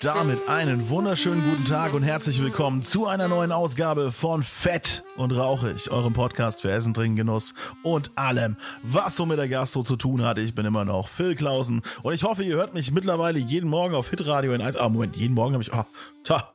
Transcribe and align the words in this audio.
damit 0.00 0.48
einen 0.48 0.88
wunderschönen 0.90 1.42
guten 1.42 1.64
Tag 1.64 1.92
und 1.92 2.04
herzlich 2.04 2.40
willkommen 2.40 2.82
zu 2.82 3.06
einer 3.06 3.26
neuen 3.26 3.50
Ausgabe 3.50 4.12
von 4.12 4.42
Fett 4.42 5.02
und 5.16 5.32
Rauchig, 5.32 5.90
eurem 5.90 6.12
Podcast 6.12 6.62
für 6.62 6.70
Essen, 6.70 6.94
Trinken, 6.94 7.16
Genuss 7.16 7.54
und 7.82 8.12
allem, 8.16 8.56
was 8.82 9.16
so 9.16 9.26
mit 9.26 9.38
der 9.38 9.48
Gastro 9.48 9.82
zu 9.82 9.96
tun 9.96 10.24
hat. 10.24 10.38
Ich 10.38 10.54
bin 10.54 10.66
immer 10.66 10.84
noch 10.84 11.08
Phil 11.08 11.34
Klausen 11.34 11.82
und 12.02 12.14
ich 12.14 12.22
hoffe, 12.22 12.44
ihr 12.44 12.56
hört 12.56 12.74
mich 12.74 12.92
mittlerweile 12.92 13.38
jeden 13.40 13.68
Morgen 13.68 13.94
auf 13.94 14.10
Hitradio 14.10 14.52
in 14.52 14.60
1. 14.60 14.76
Ah, 14.76 14.88
Moment, 14.88 15.16
jeden 15.16 15.34
Morgen 15.34 15.54
habe 15.54 15.62
ich. 15.62 15.72
Oh, 15.72 15.84
ta, 16.22 16.52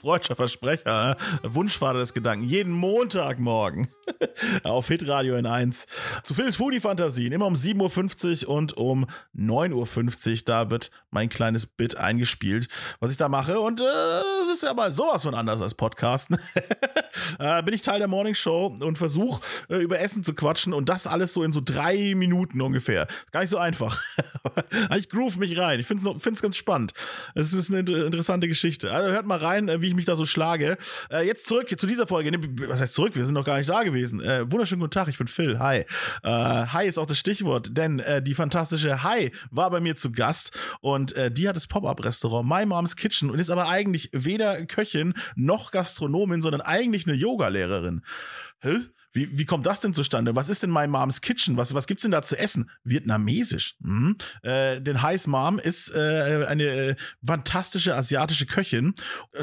freudscher 0.00 0.36
Versprecher, 0.36 1.04
ne? 1.04 1.16
Wunschvater 1.42 1.98
des 1.98 2.14
Gedanken. 2.14 2.44
Jeden 2.44 2.72
Montagmorgen 2.72 3.88
auf 4.62 4.88
Hitradio 4.88 5.36
in 5.36 5.46
1 5.46 5.86
zu 6.22 6.34
Phils 6.34 6.56
Foodie 6.56 6.80
Fantasien. 6.80 7.32
Immer 7.32 7.46
um 7.46 7.54
7.50 7.54 8.46
Uhr 8.46 8.54
und 8.54 8.76
um 8.76 9.06
9.50 9.36 10.30
Uhr. 10.30 10.38
Da 10.44 10.70
wird 10.70 10.90
mein 11.10 11.28
kleines 11.28 11.66
Bit 11.66 11.96
eingespielt, 11.96 12.68
was 13.00 13.10
ich 13.10 13.16
da 13.16 13.28
mache. 13.28 13.60
Und 13.60 13.80
äh, 13.80 13.84
es 14.42 14.52
ist 14.52 14.62
ja 14.62 14.74
mal 14.74 14.92
sowas 14.92 15.22
von 15.22 15.34
anders 15.34 15.60
als 15.60 15.74
Podcasten. 15.74 16.38
äh, 17.38 17.62
bin 17.62 17.74
ich 17.74 17.82
Teil 17.82 17.98
der 17.98 18.08
Morning 18.08 18.34
Show 18.34 18.76
und 18.80 18.98
versuche 18.98 19.42
äh, 19.68 19.76
über 19.76 20.00
Essen 20.00 20.24
zu 20.24 20.34
quatschen 20.34 20.72
und 20.72 20.88
das 20.88 21.06
alles 21.06 21.32
so 21.32 21.42
in 21.42 21.52
so 21.52 21.60
drei 21.64 22.14
Minuten 22.14 22.60
ungefähr. 22.60 23.06
Gar 23.32 23.40
nicht 23.40 23.50
so 23.50 23.58
einfach. 23.58 24.00
ich 24.96 25.08
groove 25.08 25.36
mich 25.36 25.58
rein. 25.58 25.80
Ich 25.80 25.86
finde 25.86 26.18
es 26.32 26.42
ganz 26.42 26.56
spannend. 26.56 26.92
Es 27.34 27.52
ist 27.52 27.72
eine 27.72 27.80
interessante 27.80 28.48
Geschichte. 28.48 28.92
Also 28.92 29.12
hört 29.12 29.26
mal 29.26 29.38
rein, 29.38 29.68
äh, 29.68 29.80
wie 29.80 29.88
ich 29.88 29.94
mich 29.94 30.04
da 30.04 30.16
so 30.16 30.24
schlage. 30.24 30.78
Äh, 31.10 31.26
jetzt 31.26 31.46
zurück 31.46 31.68
zu 31.78 31.86
dieser 31.86 32.06
Folge. 32.06 32.30
Was 32.68 32.80
heißt 32.80 32.94
zurück? 32.94 33.16
Wir 33.16 33.24
sind 33.24 33.34
noch 33.34 33.44
gar 33.44 33.58
nicht 33.58 33.68
da 33.68 33.82
gewesen. 33.82 34.20
Äh, 34.20 34.50
wunderschönen 34.50 34.80
guten 34.80 34.92
Tag, 34.92 35.08
ich 35.08 35.18
bin 35.18 35.26
Phil. 35.26 35.58
Hi. 35.58 35.84
Hi 36.24 36.86
ist 36.86 36.98
auch 36.98 37.06
das 37.06 37.18
Stichwort, 37.18 37.76
denn 37.76 38.02
die 38.22 38.34
fantastische 38.34 39.02
Hi 39.02 39.32
war 39.50 39.70
bei 39.70 39.80
mir 39.80 39.96
zu 39.96 40.12
Gast 40.12 40.52
und 40.80 41.14
die 41.30 41.48
hat 41.48 41.56
das 41.56 41.66
Pop-Up-Restaurant 41.66 42.48
My 42.48 42.66
Mom's 42.76 42.96
Kitchen 42.96 43.30
und 43.30 43.38
ist 43.38 43.50
aber 43.50 43.68
eigentlich 43.68 44.10
weder 44.12 44.66
Köchin 44.66 45.14
noch 45.34 45.70
Gastronomin, 45.70 46.42
sondern 46.42 46.60
eigentlich 46.60 47.06
eine 47.06 47.16
Yogalehrerin. 47.16 48.02
Hä? 48.60 48.78
Wie, 49.12 49.38
wie 49.38 49.46
kommt 49.46 49.64
das 49.64 49.80
denn 49.80 49.94
zustande? 49.94 50.36
Was 50.36 50.50
ist 50.50 50.62
denn 50.62 50.70
My 50.70 50.86
Mom's 50.86 51.22
Kitchen? 51.22 51.56
Was, 51.56 51.72
was 51.72 51.86
gibt's 51.86 52.02
denn 52.02 52.12
da 52.12 52.20
zu 52.20 52.38
essen? 52.38 52.70
Vietnamesisch. 52.84 53.76
Mhm. 53.80 54.18
Äh, 54.42 54.82
denn 54.82 55.00
Heiß 55.00 55.26
Mom 55.26 55.58
ist 55.58 55.88
äh, 55.94 56.44
eine 56.46 56.64
äh, 56.64 56.96
fantastische 57.26 57.94
asiatische 57.94 58.44
Köchin 58.44 58.92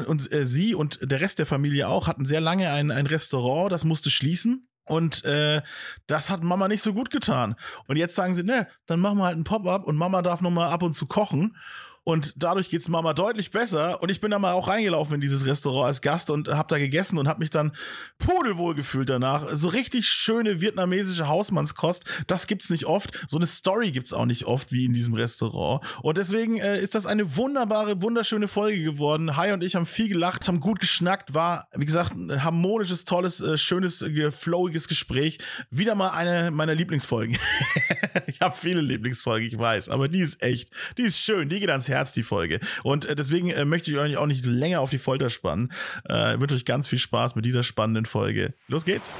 und 0.06 0.32
äh, 0.32 0.46
sie 0.46 0.76
und 0.76 1.00
der 1.02 1.20
Rest 1.20 1.40
der 1.40 1.46
Familie 1.46 1.88
auch 1.88 2.06
hatten 2.06 2.24
sehr 2.24 2.40
lange 2.40 2.70
ein, 2.70 2.92
ein 2.92 3.06
Restaurant, 3.06 3.72
das 3.72 3.84
musste 3.84 4.10
schließen. 4.10 4.68
Und 4.84 5.24
äh, 5.24 5.62
das 6.06 6.30
hat 6.30 6.42
Mama 6.42 6.68
nicht 6.68 6.82
so 6.82 6.92
gut 6.92 7.10
getan. 7.10 7.56
Und 7.88 7.96
jetzt 7.96 8.14
sagen 8.14 8.34
sie, 8.34 8.44
ne, 8.44 8.68
dann 8.86 9.00
machen 9.00 9.18
wir 9.18 9.24
halt 9.24 9.38
ein 9.38 9.44
Pop-up 9.44 9.84
und 9.84 9.96
Mama 9.96 10.22
darf 10.22 10.40
noch 10.40 10.50
mal 10.50 10.68
ab 10.68 10.82
und 10.82 10.94
zu 10.94 11.06
kochen. 11.06 11.56
Und 12.04 12.34
dadurch 12.36 12.68
geht's 12.68 12.88
Mama 12.88 13.14
deutlich 13.14 13.50
besser. 13.50 14.02
Und 14.02 14.10
ich 14.10 14.20
bin 14.20 14.30
da 14.30 14.38
mal 14.38 14.52
auch 14.52 14.68
reingelaufen 14.68 15.14
in 15.14 15.20
dieses 15.22 15.46
Restaurant 15.46 15.86
als 15.86 16.02
Gast 16.02 16.30
und 16.30 16.48
hab 16.48 16.68
da 16.68 16.78
gegessen 16.78 17.18
und 17.18 17.26
hab 17.26 17.38
mich 17.38 17.48
dann 17.48 17.72
pudelwohl 18.18 18.74
gefühlt 18.74 19.08
danach. 19.08 19.48
So 19.54 19.68
richtig 19.68 20.06
schöne 20.06 20.60
vietnamesische 20.60 21.28
Hausmannskost, 21.28 22.04
das 22.26 22.46
gibt's 22.46 22.68
nicht 22.68 22.84
oft. 22.84 23.10
So 23.26 23.38
eine 23.38 23.46
Story 23.46 23.90
gibt's 23.90 24.12
auch 24.12 24.26
nicht 24.26 24.44
oft 24.44 24.70
wie 24.70 24.84
in 24.84 24.92
diesem 24.92 25.14
Restaurant. 25.14 25.82
Und 26.02 26.18
deswegen 26.18 26.58
äh, 26.58 26.78
ist 26.78 26.94
das 26.94 27.06
eine 27.06 27.36
wunderbare, 27.36 28.02
wunderschöne 28.02 28.48
Folge 28.48 28.82
geworden. 28.82 29.38
Hai 29.38 29.54
und 29.54 29.64
ich 29.64 29.74
haben 29.74 29.86
viel 29.86 30.10
gelacht, 30.10 30.46
haben 30.46 30.60
gut 30.60 30.80
geschnackt, 30.80 31.32
war, 31.32 31.68
wie 31.74 31.86
gesagt, 31.86 32.14
ein 32.14 32.44
harmonisches, 32.44 33.04
tolles, 33.06 33.40
äh, 33.40 33.56
schönes, 33.56 34.02
äh, 34.02 34.30
flowiges 34.30 34.88
Gespräch. 34.88 35.38
Wieder 35.70 35.94
mal 35.94 36.10
eine 36.10 36.50
meiner 36.50 36.74
Lieblingsfolgen. 36.74 37.38
ich 38.26 38.42
habe 38.42 38.54
viele 38.54 38.82
Lieblingsfolgen, 38.82 39.48
ich 39.48 39.58
weiß, 39.58 39.88
aber 39.88 40.08
die 40.08 40.20
ist 40.20 40.42
echt, 40.42 40.70
die 40.98 41.02
ist 41.02 41.18
schön, 41.18 41.48
die 41.48 41.60
geht 41.60 41.70
ans 41.70 41.88
Herz. 41.88 41.93
Herz, 41.94 42.12
die 42.12 42.22
Folge. 42.22 42.60
Und 42.82 43.06
äh, 43.06 43.14
deswegen 43.14 43.50
äh, 43.50 43.64
möchte 43.64 43.90
ich 43.90 43.96
euch 43.96 44.16
auch 44.16 44.26
nicht 44.26 44.44
länger 44.44 44.80
auf 44.80 44.90
die 44.90 44.98
Folter 44.98 45.30
spannen. 45.30 45.72
Äh, 46.08 46.38
wünsche 46.40 46.54
euch 46.54 46.64
ganz 46.64 46.88
viel 46.88 46.98
Spaß 46.98 47.36
mit 47.36 47.46
dieser 47.46 47.62
spannenden 47.62 48.06
Folge. 48.06 48.54
Los 48.68 48.84
geht's! 48.84 49.14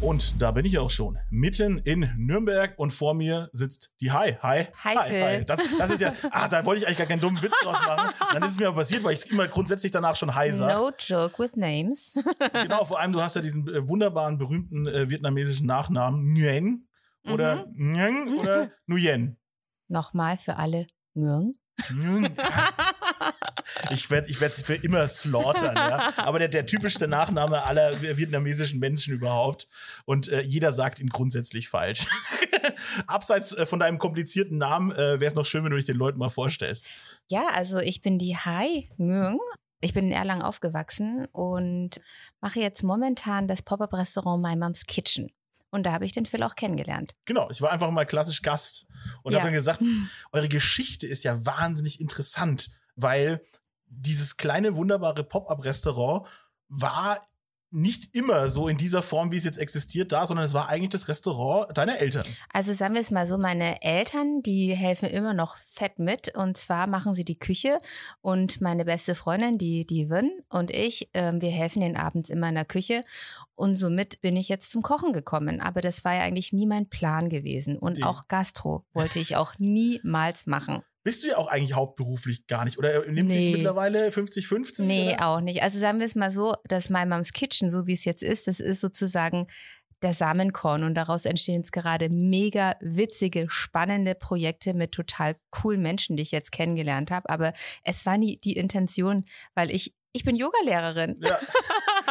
Und 0.00 0.40
da 0.40 0.50
bin 0.50 0.64
ich 0.64 0.78
auch 0.78 0.88
schon, 0.88 1.18
mitten 1.28 1.76
in 1.84 2.10
Nürnberg 2.16 2.72
und 2.78 2.90
vor 2.90 3.12
mir 3.12 3.50
sitzt 3.52 3.92
die 4.00 4.10
Hi. 4.10 4.38
Hi. 4.40 4.66
Hi, 4.82 4.96
hi, 4.96 5.08
Phil. 5.08 5.24
hi. 5.24 5.44
Das, 5.44 5.60
das 5.78 5.90
ist 5.90 6.00
ja, 6.00 6.14
ah, 6.30 6.48
da 6.48 6.64
wollte 6.64 6.80
ich 6.80 6.86
eigentlich 6.86 6.98
gar 6.98 7.06
keinen 7.06 7.20
dummen 7.20 7.42
Witz 7.42 7.52
draus 7.62 7.76
machen. 7.86 8.10
Dann 8.32 8.42
ist 8.42 8.52
es 8.52 8.58
mir 8.58 8.68
aber 8.68 8.78
passiert, 8.78 9.04
weil 9.04 9.12
ich 9.12 9.30
immer 9.30 9.46
grundsätzlich 9.46 9.92
danach 9.92 10.16
schon 10.16 10.34
Hi 10.34 10.52
sage. 10.52 10.72
No 10.72 10.90
joke 10.98 11.42
with 11.42 11.54
names. 11.54 12.14
genau, 12.52 12.86
vor 12.86 12.98
allem 12.98 13.12
du 13.12 13.20
hast 13.20 13.36
ja 13.36 13.42
diesen 13.42 13.68
äh, 13.68 13.86
wunderbaren, 13.86 14.38
berühmten 14.38 14.86
äh, 14.86 15.10
vietnamesischen 15.10 15.66
Nachnamen 15.66 16.32
Nguyen 16.32 16.88
oder 17.24 17.66
mhm. 17.74 17.92
Nguyen 17.92 18.38
oder 18.38 18.70
Nguyen. 18.86 19.36
Nochmal 19.88 20.38
für 20.38 20.56
alle 20.56 20.86
Mürn? 21.14 21.52
Ich 23.90 24.10
werde 24.10 24.28
ich 24.28 24.38
sie 24.38 24.64
für 24.64 24.74
immer 24.74 25.06
slaughtern, 25.06 25.76
ja. 25.76 26.12
Aber 26.16 26.38
der, 26.38 26.48
der 26.48 26.66
typischste 26.66 27.08
Nachname 27.08 27.62
aller 27.64 28.02
vietnamesischen 28.02 28.78
Menschen 28.78 29.14
überhaupt. 29.14 29.68
Und 30.04 30.28
äh, 30.28 30.42
jeder 30.42 30.72
sagt 30.72 31.00
ihn 31.00 31.08
grundsätzlich 31.08 31.68
falsch. 31.68 32.06
Abseits 33.06 33.52
äh, 33.52 33.66
von 33.66 33.78
deinem 33.78 33.98
komplizierten 33.98 34.58
Namen 34.58 34.92
äh, 34.92 35.20
wäre 35.20 35.26
es 35.26 35.34
noch 35.34 35.46
schön, 35.46 35.64
wenn 35.64 35.70
du 35.70 35.76
dich 35.76 35.86
den 35.86 35.96
Leuten 35.96 36.18
mal 36.18 36.30
vorstellst. 36.30 36.90
Ja, 37.28 37.48
also 37.54 37.78
ich 37.78 38.00
bin 38.02 38.18
die 38.18 38.36
Hai 38.36 38.88
Nguyen. 38.98 39.38
Ich 39.80 39.94
bin 39.94 40.08
in 40.08 40.12
Erlangen 40.12 40.42
aufgewachsen 40.42 41.26
und 41.32 42.02
mache 42.40 42.60
jetzt 42.60 42.82
momentan 42.82 43.48
das 43.48 43.62
Pop-Up-Restaurant 43.62 44.42
My 44.42 44.54
Mom's 44.54 44.84
Kitchen. 44.84 45.30
Und 45.70 45.84
da 45.84 45.92
habe 45.92 46.04
ich 46.04 46.12
den 46.12 46.26
Phil 46.26 46.42
auch 46.42 46.56
kennengelernt. 46.56 47.14
Genau, 47.24 47.48
ich 47.50 47.62
war 47.62 47.70
einfach 47.70 47.90
mal 47.90 48.04
klassisch 48.04 48.42
Gast 48.42 48.86
und 49.22 49.32
ja. 49.32 49.38
habe 49.38 49.48
dann 49.48 49.54
gesagt, 49.54 49.82
eure 50.32 50.48
Geschichte 50.48 51.06
ist 51.06 51.22
ja 51.22 51.44
wahnsinnig 51.46 52.00
interessant, 52.00 52.70
weil 52.96 53.44
dieses 53.86 54.36
kleine 54.36 54.76
wunderbare 54.76 55.24
Pop-up-Restaurant 55.24 56.26
war 56.68 57.20
nicht 57.72 58.14
immer 58.14 58.48
so 58.48 58.68
in 58.68 58.76
dieser 58.76 59.02
Form, 59.02 59.32
wie 59.32 59.36
es 59.36 59.44
jetzt 59.44 59.58
existiert, 59.58 60.12
da, 60.12 60.26
sondern 60.26 60.44
es 60.44 60.54
war 60.54 60.68
eigentlich 60.68 60.90
das 60.90 61.08
Restaurant 61.08 61.76
deiner 61.76 61.98
Eltern. 61.98 62.24
Also 62.52 62.72
sagen 62.72 62.94
wir 62.94 63.00
es 63.00 63.10
mal 63.10 63.26
so, 63.26 63.38
meine 63.38 63.82
Eltern, 63.82 64.42
die 64.42 64.74
helfen 64.74 65.08
immer 65.08 65.34
noch 65.34 65.56
fett 65.68 65.98
mit 65.98 66.34
und 66.34 66.56
zwar 66.56 66.86
machen 66.86 67.14
sie 67.14 67.24
die 67.24 67.38
Küche 67.38 67.78
und 68.20 68.60
meine 68.60 68.84
beste 68.84 69.14
Freundin, 69.14 69.58
die 69.58 69.86
die 69.86 70.10
Win 70.10 70.30
und 70.48 70.70
ich, 70.70 71.08
äh, 71.14 71.32
wir 71.34 71.50
helfen 71.50 71.80
den 71.80 71.96
abends 71.96 72.30
immer 72.30 72.48
in 72.48 72.56
der 72.56 72.64
Küche 72.64 73.04
und 73.54 73.76
somit 73.76 74.20
bin 74.20 74.36
ich 74.36 74.48
jetzt 74.48 74.72
zum 74.72 74.82
Kochen 74.82 75.12
gekommen. 75.12 75.60
Aber 75.60 75.80
das 75.80 76.04
war 76.04 76.14
ja 76.14 76.22
eigentlich 76.22 76.52
nie 76.52 76.66
mein 76.66 76.88
Plan 76.88 77.28
gewesen 77.28 77.78
und 77.78 77.98
nee. 77.98 78.04
auch 78.04 78.26
Gastro 78.26 78.84
wollte 78.92 79.18
ich 79.18 79.36
auch 79.36 79.58
niemals 79.58 80.46
machen. 80.46 80.82
Bist 81.02 81.22
du 81.22 81.28
ja 81.28 81.38
auch 81.38 81.48
eigentlich 81.48 81.74
hauptberuflich 81.74 82.46
gar 82.46 82.64
nicht. 82.64 82.78
Oder 82.78 83.06
nimmt 83.06 83.28
nee. 83.28 83.40
sie 83.40 83.50
es 83.50 83.56
mittlerweile 83.56 84.10
50-50? 84.10 84.82
Nee, 84.82 85.14
oder? 85.14 85.28
auch 85.28 85.40
nicht. 85.40 85.62
Also 85.62 85.78
sagen 85.78 85.98
wir 85.98 86.06
es 86.06 86.14
mal 86.14 86.30
so, 86.30 86.54
dass 86.64 86.90
My 86.90 87.06
Mom's 87.06 87.32
Kitchen, 87.32 87.70
so 87.70 87.86
wie 87.86 87.94
es 87.94 88.04
jetzt 88.04 88.22
ist, 88.22 88.46
das 88.46 88.60
ist 88.60 88.80
sozusagen 88.80 89.46
der 90.02 90.14
Samenkorn 90.14 90.84
und 90.84 90.94
daraus 90.94 91.24
entstehen 91.24 91.56
jetzt 91.56 91.72
gerade 91.72 92.08
mega 92.08 92.76
witzige, 92.80 93.46
spannende 93.50 94.14
Projekte 94.14 94.74
mit 94.74 94.92
total 94.92 95.36
coolen 95.50 95.82
Menschen, 95.82 96.16
die 96.16 96.22
ich 96.22 96.32
jetzt 96.32 96.52
kennengelernt 96.52 97.10
habe. 97.10 97.28
Aber 97.28 97.52
es 97.84 98.06
war 98.06 98.16
nie 98.16 98.38
die 98.38 98.56
Intention, 98.56 99.24
weil 99.54 99.70
ich 99.70 99.94
ich 100.12 100.24
bin 100.24 100.36
Yogalehrerin. 100.36 101.20
Ja. 101.20 101.38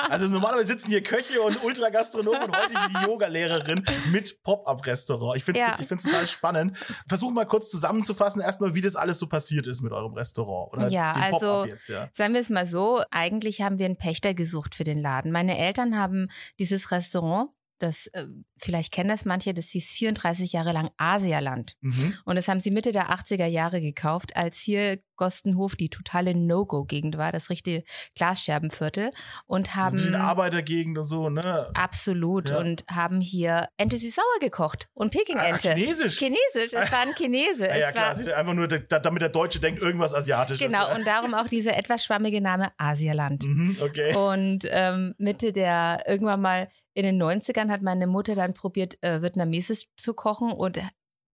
Also 0.10 0.28
normalerweise 0.28 0.68
sitzen 0.68 0.92
hier 0.92 1.04
Köche 1.04 1.42
und 1.42 1.62
Ultragastronomen 1.62 2.44
und 2.44 2.56
heute 2.56 2.74
die 2.74 3.06
Yogalehrerin 3.06 3.84
mit 4.12 4.42
Pop-up-Restaurant. 4.44 5.36
Ich 5.36 5.44
finde 5.44 5.60
es 5.60 5.88
ja. 5.88 5.98
total 5.98 6.26
spannend. 6.26 6.78
Versuch 7.06 7.32
mal 7.32 7.46
kurz 7.46 7.70
zusammenzufassen, 7.70 8.42
erstmal, 8.42 8.76
wie 8.76 8.82
das 8.82 8.96
alles 8.96 9.20
so 9.20 9.28
passiert 9.28 9.68
ist 9.68 9.82
mit 9.82 9.92
eurem 9.92 10.14
Restaurant. 10.14 10.72
Oder 10.72 10.88
ja, 10.90 11.12
also 11.12 11.66
jetzt, 11.66 11.90
ja. 11.90 12.10
sagen 12.14 12.34
wir 12.34 12.40
es 12.40 12.50
mal 12.50 12.66
so, 12.66 13.02
eigentlich 13.12 13.62
haben 13.62 13.78
wir 13.78 13.88
einen 13.88 13.98
Pächter 13.98 14.34
gesucht 14.34 14.74
für 14.74 14.86
den 14.86 15.00
Laden. 15.00 15.34
Meine 15.34 15.58
Eltern 15.58 15.98
haben 15.98 16.30
dieses 16.60 16.92
Restaurant 16.92 17.50
das, 17.80 18.08
äh, 18.08 18.26
vielleicht 18.60 18.94
kennen 18.94 19.10
das 19.10 19.26
manche, 19.26 19.54
das 19.54 19.70
hieß 19.70 19.92
34 19.92 20.54
Jahre 20.54 20.72
lang 20.72 20.90
Asialand. 20.98 21.76
Mhm. 21.82 22.18
Und 22.26 22.36
das 22.36 22.48
haben 22.48 22.60
sie 22.60 22.72
Mitte 22.72 22.92
der 22.92 23.10
80er 23.10 23.46
Jahre 23.46 23.82
gekauft, 23.82 24.36
als 24.36 24.60
hier 24.60 25.00
Gostenhof 25.20 25.76
die 25.76 25.90
totale 25.90 26.34
No-Go-Gegend 26.34 27.18
war, 27.18 27.32
das 27.32 27.50
richtige 27.50 27.84
Glasscherbenviertel. 28.16 29.12
Und 29.46 29.76
haben. 29.76 30.00
Ein 30.00 30.16
Arbeitergegend 30.16 30.98
und 30.98 31.04
so, 31.04 31.30
ne? 31.30 31.70
Absolut. 31.74 32.50
Ja. 32.50 32.60
Und 32.60 32.86
haben 32.90 33.20
hier 33.22 33.68
Ente 33.78 33.98
süß-sauer 33.98 34.40
gekocht 34.40 34.88
und 34.94 35.12
Peking-Ente. 35.12 35.72
Ah, 35.72 35.76
chinesisch? 35.76 36.18
Chinesisch, 36.18 36.74
es 36.74 36.92
war 36.92 37.02
ein 37.02 37.14
Chinese. 37.16 37.70
ah, 37.72 37.78
ja, 37.78 37.92
klar, 37.92 38.18
war, 38.18 38.38
einfach 38.38 38.54
nur, 38.54 38.68
damit 38.68 39.22
der 39.22 39.30
Deutsche 39.30 39.60
denkt, 39.60 39.82
irgendwas 39.82 40.14
Asiatisches. 40.14 40.66
Genau, 40.66 40.96
und 40.96 41.06
darum 41.06 41.34
auch 41.34 41.48
dieser 41.48 41.78
etwas 41.78 42.06
schwammige 42.06 42.40
Name 42.40 42.72
Asialand. 42.78 43.44
Mhm, 43.44 43.78
okay. 43.82 44.16
Und 44.16 44.66
ähm, 44.70 45.16
Mitte 45.18 45.52
der, 45.52 46.04
irgendwann 46.08 46.42
mal 46.42 46.70
in 46.94 47.04
den 47.04 47.22
90ern 47.22 47.70
hat 47.70 47.82
meine 47.82 48.08
Mutter 48.08 48.36
dann 48.36 48.49
probiert, 48.54 49.02
äh, 49.02 49.22
vietnamesisch 49.22 49.86
zu 49.98 50.14
kochen 50.14 50.52
und 50.52 50.80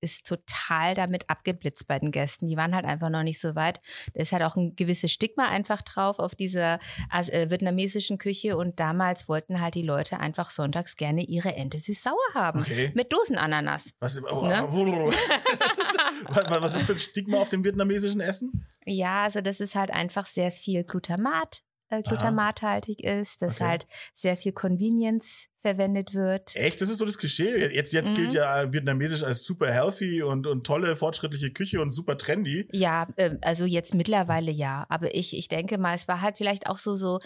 ist 0.06 0.28
total 0.28 0.94
damit 0.94 1.30
abgeblitzt 1.30 1.88
bei 1.88 2.00
den 2.00 2.12
Gästen. 2.12 2.48
Die 2.48 2.58
waren 2.58 2.76
halt 2.76 2.86
einfach 2.86 3.10
noch 3.10 3.24
nicht 3.24 3.40
so 3.40 3.56
weit. 3.56 3.82
Da 4.14 4.22
ist 4.22 4.32
halt 4.32 4.44
auch 4.44 4.56
ein 4.56 4.76
gewisses 4.76 5.12
Stigma 5.12 5.50
einfach 5.50 5.82
drauf 5.82 6.20
auf 6.20 6.36
dieser 6.36 6.80
äh, 7.12 7.50
vietnamesischen 7.50 8.18
Küche 8.18 8.56
und 8.56 8.80
damals 8.80 9.28
wollten 9.28 9.60
halt 9.60 9.74
die 9.74 9.82
Leute 9.82 10.20
einfach 10.20 10.52
sonntags 10.52 10.96
gerne 10.96 11.24
ihre 11.24 11.56
Ente 11.56 11.80
süß-sauer 11.80 12.16
haben. 12.34 12.62
Okay. 12.62 12.92
Mit 12.94 13.12
Dosenananas. 13.12 13.94
Was, 14.00 14.22
oh, 14.24 14.46
Ne? 14.46 14.56
was, 16.30 16.62
was 16.62 16.76
ist 16.76 16.86
für 16.86 16.94
ein 16.94 17.00
Stigma 17.00 17.38
auf 17.40 17.50
dem 17.50 17.64
vietnamesischen 17.64 18.22
Essen? 18.22 18.66
Ja, 18.86 19.24
also 19.24 19.42
das 19.42 19.60
ist 19.60 19.74
halt 19.74 19.92
einfach 19.92 20.28
sehr 20.28 20.52
viel 20.52 20.84
Glutamat, 20.84 21.64
äh, 22.00 22.04
glutamathaltig 22.04 23.04
ist, 23.04 23.42
dass 23.42 23.56
Okay. 23.56 23.64
halt 23.64 23.88
sehr 24.14 24.38
viel 24.38 24.52
Convenience 24.54 25.48
verwendet 25.58 26.14
wird. 26.14 26.56
Echt? 26.56 26.80
Das 26.80 26.90
ist 26.90 27.00
so 27.00 27.06
das 27.06 27.18
Klischee. 27.18 27.58
Jetzt, 27.74 27.92
jetzt 27.94 28.12
Mhm. 28.12 28.16
gilt 28.16 28.34
ja 28.36 28.72
vietnamesisch 28.72 29.24
als 29.24 29.44
super 29.44 29.72
healthy 29.72 30.22
und, 30.22 30.46
und 30.46 30.66
tolle, 30.66 30.96
fortschrittliche 30.96 31.52
Küche 31.52 31.82
und 31.82 31.90
super 31.92 32.18
trendy. 32.18 32.68
Ja, 32.72 33.08
äh, 33.16 33.38
also 33.42 33.66
jetzt 33.66 33.96
mittlerweile 33.96 34.52
ja, 34.52 34.86
aber 34.90 35.16
ich, 35.16 35.36
ich 35.36 35.48
denke 35.48 35.78
mal, 35.80 35.96
es 35.96 36.08
war 36.08 36.22
halt 36.22 36.38
vielleicht 36.38 36.68
auch 36.68 36.78
so, 36.78 36.96
so 36.96 37.20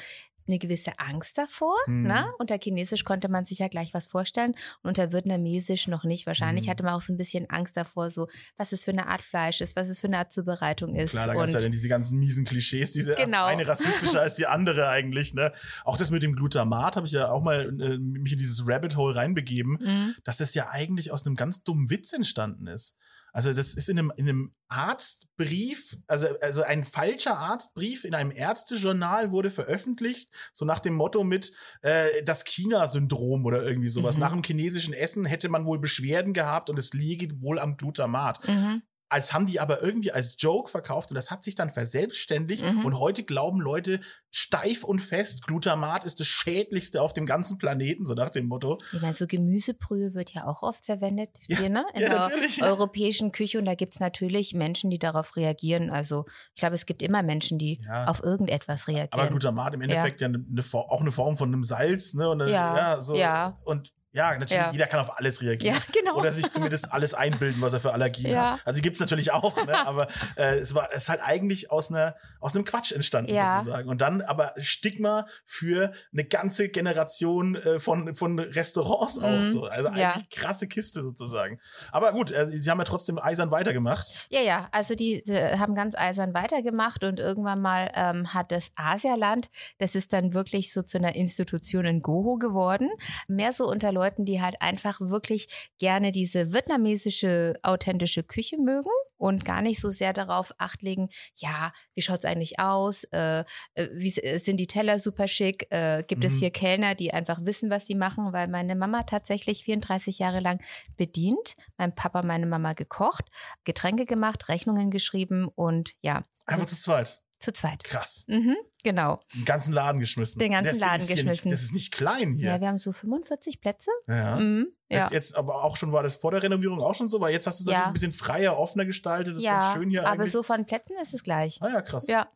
eine 0.49 0.59
gewisse 0.59 0.91
Angst 0.97 1.37
davor. 1.37 1.75
Mhm. 1.87 2.07
Ne? 2.07 2.25
Unter 2.39 2.57
Chinesisch 2.61 3.03
konnte 3.05 3.29
man 3.29 3.45
sich 3.45 3.59
ja 3.59 3.67
gleich 3.67 3.93
was 3.93 4.07
vorstellen 4.07 4.51
und 4.83 4.89
unter 4.89 5.13
Vietnamesisch 5.13 5.87
noch 5.87 6.03
nicht. 6.03 6.25
Wahrscheinlich 6.25 6.65
Mhm. 6.65 6.71
hatte 6.71 6.83
man 6.83 6.93
auch 6.95 7.01
so 7.01 7.13
ein 7.13 7.17
bisschen 7.17 7.49
Angst 7.49 7.77
davor, 7.77 8.09
so 8.09 8.27
was 8.57 8.71
es 8.71 8.83
für 8.83 8.91
eine 8.91 9.07
Art 9.07 9.23
Fleisch 9.23 9.61
ist, 9.61 9.75
was 9.75 9.87
es 9.89 10.01
für 10.01 10.07
eine 10.07 10.17
Art 10.17 10.31
Zubereitung 10.31 10.95
ist. 10.95 11.11
Klar, 11.11 11.27
da 11.27 11.33
gab 11.33 11.45
es 11.47 11.53
ja 11.53 11.59
dann 11.59 11.71
diese 11.71 11.87
ganzen 11.87 12.17
miesen 12.19 12.45
Klischees, 12.45 12.91
diese 12.91 13.15
Genau. 13.15 13.45
eine 13.45 13.67
rassistischer 13.67 14.21
als 14.21 14.35
die 14.35 14.47
andere 14.47 14.89
eigentlich. 14.89 15.33
Ne? 15.33 15.53
Auch 15.85 15.97
das 15.97 16.11
mit 16.11 16.23
dem 16.23 16.35
Glutamat 16.35 16.95
habe 16.95 17.05
ich 17.05 17.13
ja 17.13 17.29
auch 17.31 17.43
mal 17.43 17.65
äh, 17.81 17.97
mich 17.97 18.33
in 18.33 18.39
dieses 18.39 18.63
Rabbit 18.67 18.95
Hole 18.97 19.15
reinbegeben, 19.15 19.77
Mhm. 19.79 20.15
dass 20.23 20.37
das 20.37 20.53
ja 20.55 20.69
eigentlich 20.71 21.11
aus 21.11 21.25
einem 21.25 21.35
ganz 21.35 21.63
dummen 21.63 21.89
Witz 21.89 22.11
entstanden 22.13 22.67
ist. 22.67 22.95
Also 23.33 23.53
das 23.53 23.73
ist 23.73 23.89
in 23.89 23.99
einem, 23.99 24.13
in 24.17 24.29
einem 24.29 24.53
Arztbrief, 24.67 25.97
also, 26.07 26.27
also 26.41 26.61
ein 26.61 26.83
falscher 26.83 27.37
Arztbrief 27.37 28.05
in 28.05 28.13
einem 28.13 28.31
Ärztejournal 28.31 29.31
wurde 29.31 29.49
veröffentlicht, 29.49 30.29
so 30.53 30.65
nach 30.65 30.79
dem 30.79 30.93
Motto 30.93 31.23
mit 31.23 31.51
äh, 31.81 32.23
das 32.23 32.43
China-Syndrom 32.43 33.45
oder 33.45 33.63
irgendwie 33.63 33.89
sowas. 33.89 34.15
Mhm. 34.15 34.21
Nach 34.21 34.31
dem 34.31 34.43
chinesischen 34.43 34.93
Essen 34.93 35.25
hätte 35.25 35.49
man 35.49 35.65
wohl 35.65 35.79
Beschwerden 35.79 36.33
gehabt 36.33 36.69
und 36.69 36.77
es 36.77 36.93
liege 36.93 37.41
wohl 37.41 37.59
am 37.59 37.77
Glutamat 37.77 38.39
Mhm. 38.47 38.81
Als 39.09 39.33
haben 39.33 39.45
die 39.47 39.59
aber 39.59 39.81
irgendwie 39.81 40.11
als 40.11 40.35
Joke 40.37 40.69
verkauft 40.69 41.09
und 41.11 41.15
das 41.15 41.31
hat 41.31 41.43
sich 41.43 41.55
dann 41.55 41.71
verselbstständigt 41.71 42.63
Mhm. 42.63 42.85
und 42.85 42.99
heute 42.99 43.23
glauben 43.23 43.59
Leute 43.59 43.99
steif 44.31 44.83
und 44.83 44.99
fest, 44.99 45.45
Glutamat 45.47 46.03
ist 46.05 46.19
das 46.19 46.27
schädlichste 46.27 47.01
auf 47.01 47.13
dem 47.13 47.25
ganzen 47.25 47.57
Planeten, 47.57 48.05
so 48.05 48.13
nach 48.13 48.29
dem 48.29 48.45
Motto. 48.47 48.77
Ich 48.93 49.01
meine, 49.01 49.13
so 49.15 49.25
Gemüsebrühe 49.25 50.13
wird 50.13 50.31
ja 50.33 50.45
auch 50.45 50.61
oft 50.61 50.85
verwendet 50.85 51.31
Ja, 51.47 51.57
hier, 51.57 51.69
ne? 51.69 51.83
In 51.95 52.01
ja, 52.01 52.09
der 52.09 52.19
natürlich. 52.19 52.61
europäischen 52.63 53.31
Küche 53.31 53.57
und 53.57 53.65
da 53.65 53.73
gibt 53.75 53.93
es 53.95 53.99
natürlich 53.99 54.53
Menschen, 54.53 54.89
die 54.91 54.99
darauf 54.99 55.35
reagieren. 55.35 55.89
Also 55.89 56.25
ich 56.53 56.59
glaube, 56.59 56.75
es 56.75 56.85
gibt 56.85 57.01
immer 57.01 57.23
Menschen, 57.23 57.57
die 57.57 57.79
Ja. 57.87 58.05
auf 58.05 58.21
irgendetwas 58.21 58.87
reagieren. 58.87 59.09
Aber 59.11 59.27
Glutamat 59.27 59.73
im 59.73 59.81
Endeffekt 59.81 60.21
ja, 60.21 60.27
eine, 60.27 60.37
eine, 60.47 60.63
auch 60.73 61.01
eine 61.01 61.11
Form 61.11 61.35
von 61.35 61.49
einem 61.51 61.63
Salz, 61.63 62.13
ne? 62.13 62.29
Und 62.29 62.41
eine, 62.43 62.51
Ja, 62.51 63.01
so. 63.01 63.15
ja. 63.15 63.57
Und 63.63 63.91
ja, 64.11 64.31
natürlich, 64.37 64.51
Ja. 64.53 64.71
jeder 64.71 64.87
kann 64.87 64.99
auf 64.99 65.17
alles 65.17 65.41
reagieren. 65.41 65.75
Ja, 65.75 65.81
genau. 65.93 66.17
Oder 66.17 66.31
sich 66.31 66.49
zumindest 66.51 66.91
alles 66.93 67.13
einbilden, 67.13 67.61
was 67.61 67.73
er 67.73 67.79
für 67.79 67.93
Allergien 67.93 68.31
Ja. 68.31 68.51
hat. 68.53 68.61
Also 68.65 68.77
die 68.77 68.81
gibt's 68.81 68.99
natürlich 68.99 69.31
auch, 69.31 69.55
ne? 69.65 69.73
aber 69.87 70.07
äh, 70.35 70.57
es 70.59 70.73
war 70.75 70.89
es 70.91 71.03
ist 71.03 71.09
halt 71.09 71.21
eigentlich 71.23 71.71
aus 71.71 71.89
einer 71.91 72.15
aus 72.39 72.55
einem 72.55 72.65
Quatsch 72.65 72.91
entstanden 72.91 73.33
Ja. 73.33 73.59
sozusagen. 73.59 73.89
Und 73.89 74.01
dann 74.01 74.21
aber 74.21 74.53
Stigma 74.57 75.25
für 75.45 75.91
eine 76.13 76.23
ganze 76.25 76.69
Generation 76.69 77.55
äh, 77.55 77.79
von, 77.79 78.15
von 78.15 78.39
Restaurants 78.39 79.19
auch 79.19 79.29
Mhm. 79.29 79.43
so. 79.43 79.65
Also 79.65 79.89
eigentlich 79.89 80.29
krasse 80.29 80.67
Kiste 80.67 81.01
sozusagen. 81.01 81.59
Aber 81.91 82.11
gut, 82.13 82.31
äh, 82.31 82.45
sie 82.45 82.69
haben 82.69 82.79
ja 82.79 82.85
trotzdem 82.85 83.19
eisern 83.19 83.51
weitergemacht. 83.51 84.11
Ja, 84.29 84.41
ja, 84.41 84.67
also 84.71 84.95
die, 84.95 85.15
äh, 85.27 85.57
haben 85.57 85.75
ganz 85.75 85.95
eisern 85.95 86.33
weitergemacht 86.33 87.03
und 87.03 87.19
irgendwann 87.19 87.61
mal 87.61 87.91
ähm, 87.93 88.33
hat 88.33 88.51
das 88.51 88.71
Asialand, 88.75 89.49
das 89.77 89.95
ist 89.95 90.13
dann 90.13 90.33
wirklich 90.33 90.73
so 90.73 90.81
zu 90.81 90.97
einer 90.97 91.15
Institution 91.15 91.85
in 91.85 92.01
Goho 92.01 92.37
geworden. 92.37 92.89
Mehr 93.27 93.53
so 93.53 93.67
unter 93.69 93.91
Leuten, 93.99 94.23
die 94.25 94.41
halt 94.41 94.61
einfach 94.61 94.99
wirklich 95.01 95.69
gerne 95.77 96.11
diese 96.11 96.53
vietnamesische 96.53 97.55
authentische 97.63 98.23
Küche 98.23 98.57
mögen 98.57 98.89
und 99.17 99.43
gar 99.43 99.61
nicht 99.61 99.79
so 99.79 99.89
sehr 99.89 100.13
darauf 100.13 100.53
acht 100.57 100.81
legen, 100.81 101.09
ja, 101.35 101.73
wie 101.93 102.01
schaut's 102.01 102.23
eigentlich 102.25 102.59
aus? 102.59 103.03
Äh, 103.11 103.41
äh, 103.73 103.89
wie 103.93 104.07
s- 104.09 104.45
sind 104.45 104.57
die 104.57 104.67
Teller 104.67 104.99
super 104.99 105.27
schick? 105.27 105.67
Äh, 105.71 106.03
gibt 106.07 106.23
es 106.23 106.35
Mhm. 106.35 106.39
hier 106.39 106.51
Kellner, 106.51 106.95
die 106.95 107.13
einfach 107.13 107.43
wissen, 107.43 107.69
was 107.69 107.85
sie 107.87 107.95
machen? 107.95 108.31
Weil 108.31 108.47
meine 108.47 108.75
Mama 108.75 109.03
tatsächlich 109.03 109.63
34 109.65 110.19
Jahre 110.19 110.39
lang 110.39 110.61
bedient, 110.95 111.55
mein 111.77 111.93
Papa, 111.93 112.21
meine 112.23 112.45
Mama 112.45 112.73
gekocht, 112.73 113.25
Getränke 113.65 114.05
gemacht, 114.05 114.47
Rechnungen 114.49 114.89
geschrieben 114.91 115.47
und 115.53 115.93
ja, 116.01 116.21
Einfach 116.45 116.63
also 116.63 116.75
zu 116.75 116.81
zweit. 116.81 117.21
Zu 117.39 117.51
zweit. 117.53 117.83
Krass. 117.83 118.25
Mhm, 118.27 118.55
genau. 118.83 119.19
Den 119.33 119.45
ganzen 119.45 119.73
Laden 119.73 119.99
geschmissen. 119.99 120.39
Den 120.39 120.51
ganzen 120.51 120.71
das 120.71 120.79
Laden 120.79 121.07
geschmissen. 121.07 121.25
Nicht, 121.29 121.45
das 121.45 121.61
ist 121.63 121.73
nicht 121.73 121.91
klein 121.93 122.33
Ja. 122.35 122.51
hier. 122.53 122.61
wir 122.61 122.67
haben 122.67 122.79
so 122.79 122.91
45 122.91 123.61
Plätze. 123.61 123.89
Ja. 124.07 124.35
Mhm, 124.37 124.67
ja. 124.89 124.99
Jetzt, 125.01 125.11
jetzt 125.11 125.35
aber 125.37 125.63
auch 125.63 125.77
schon, 125.77 125.91
war 125.91 126.03
das 126.03 126.15
vor 126.15 126.31
der 126.31 126.43
Renovierung 126.43 126.81
auch 126.81 126.95
schon 126.95 127.09
so, 127.09 127.19
weil 127.21 127.31
jetzt 127.33 127.47
hast 127.47 127.61
du 127.61 127.69
es 127.69 127.71
Ja. 127.71 127.85
ein 127.87 127.93
bisschen 127.93 128.11
freier, 128.11 128.57
offener 128.57 128.85
gestaltet. 128.85 129.33
Das 129.35 129.39
ist 129.39 129.45
ganz 129.45 129.65
ja, 129.65 129.73
schön 129.73 129.89
hier 129.89 130.01
aber 130.05 130.11
eigentlich. 130.13 130.31
so 130.31 130.43
von 130.43 130.65
Plätzen 130.65 130.95
ist 131.01 131.13
es 131.13 131.23
gleich. 131.23 131.59
ah 131.61 131.69
ja, 131.69 131.81
krass. 131.81 132.07
Ja. 132.07 132.29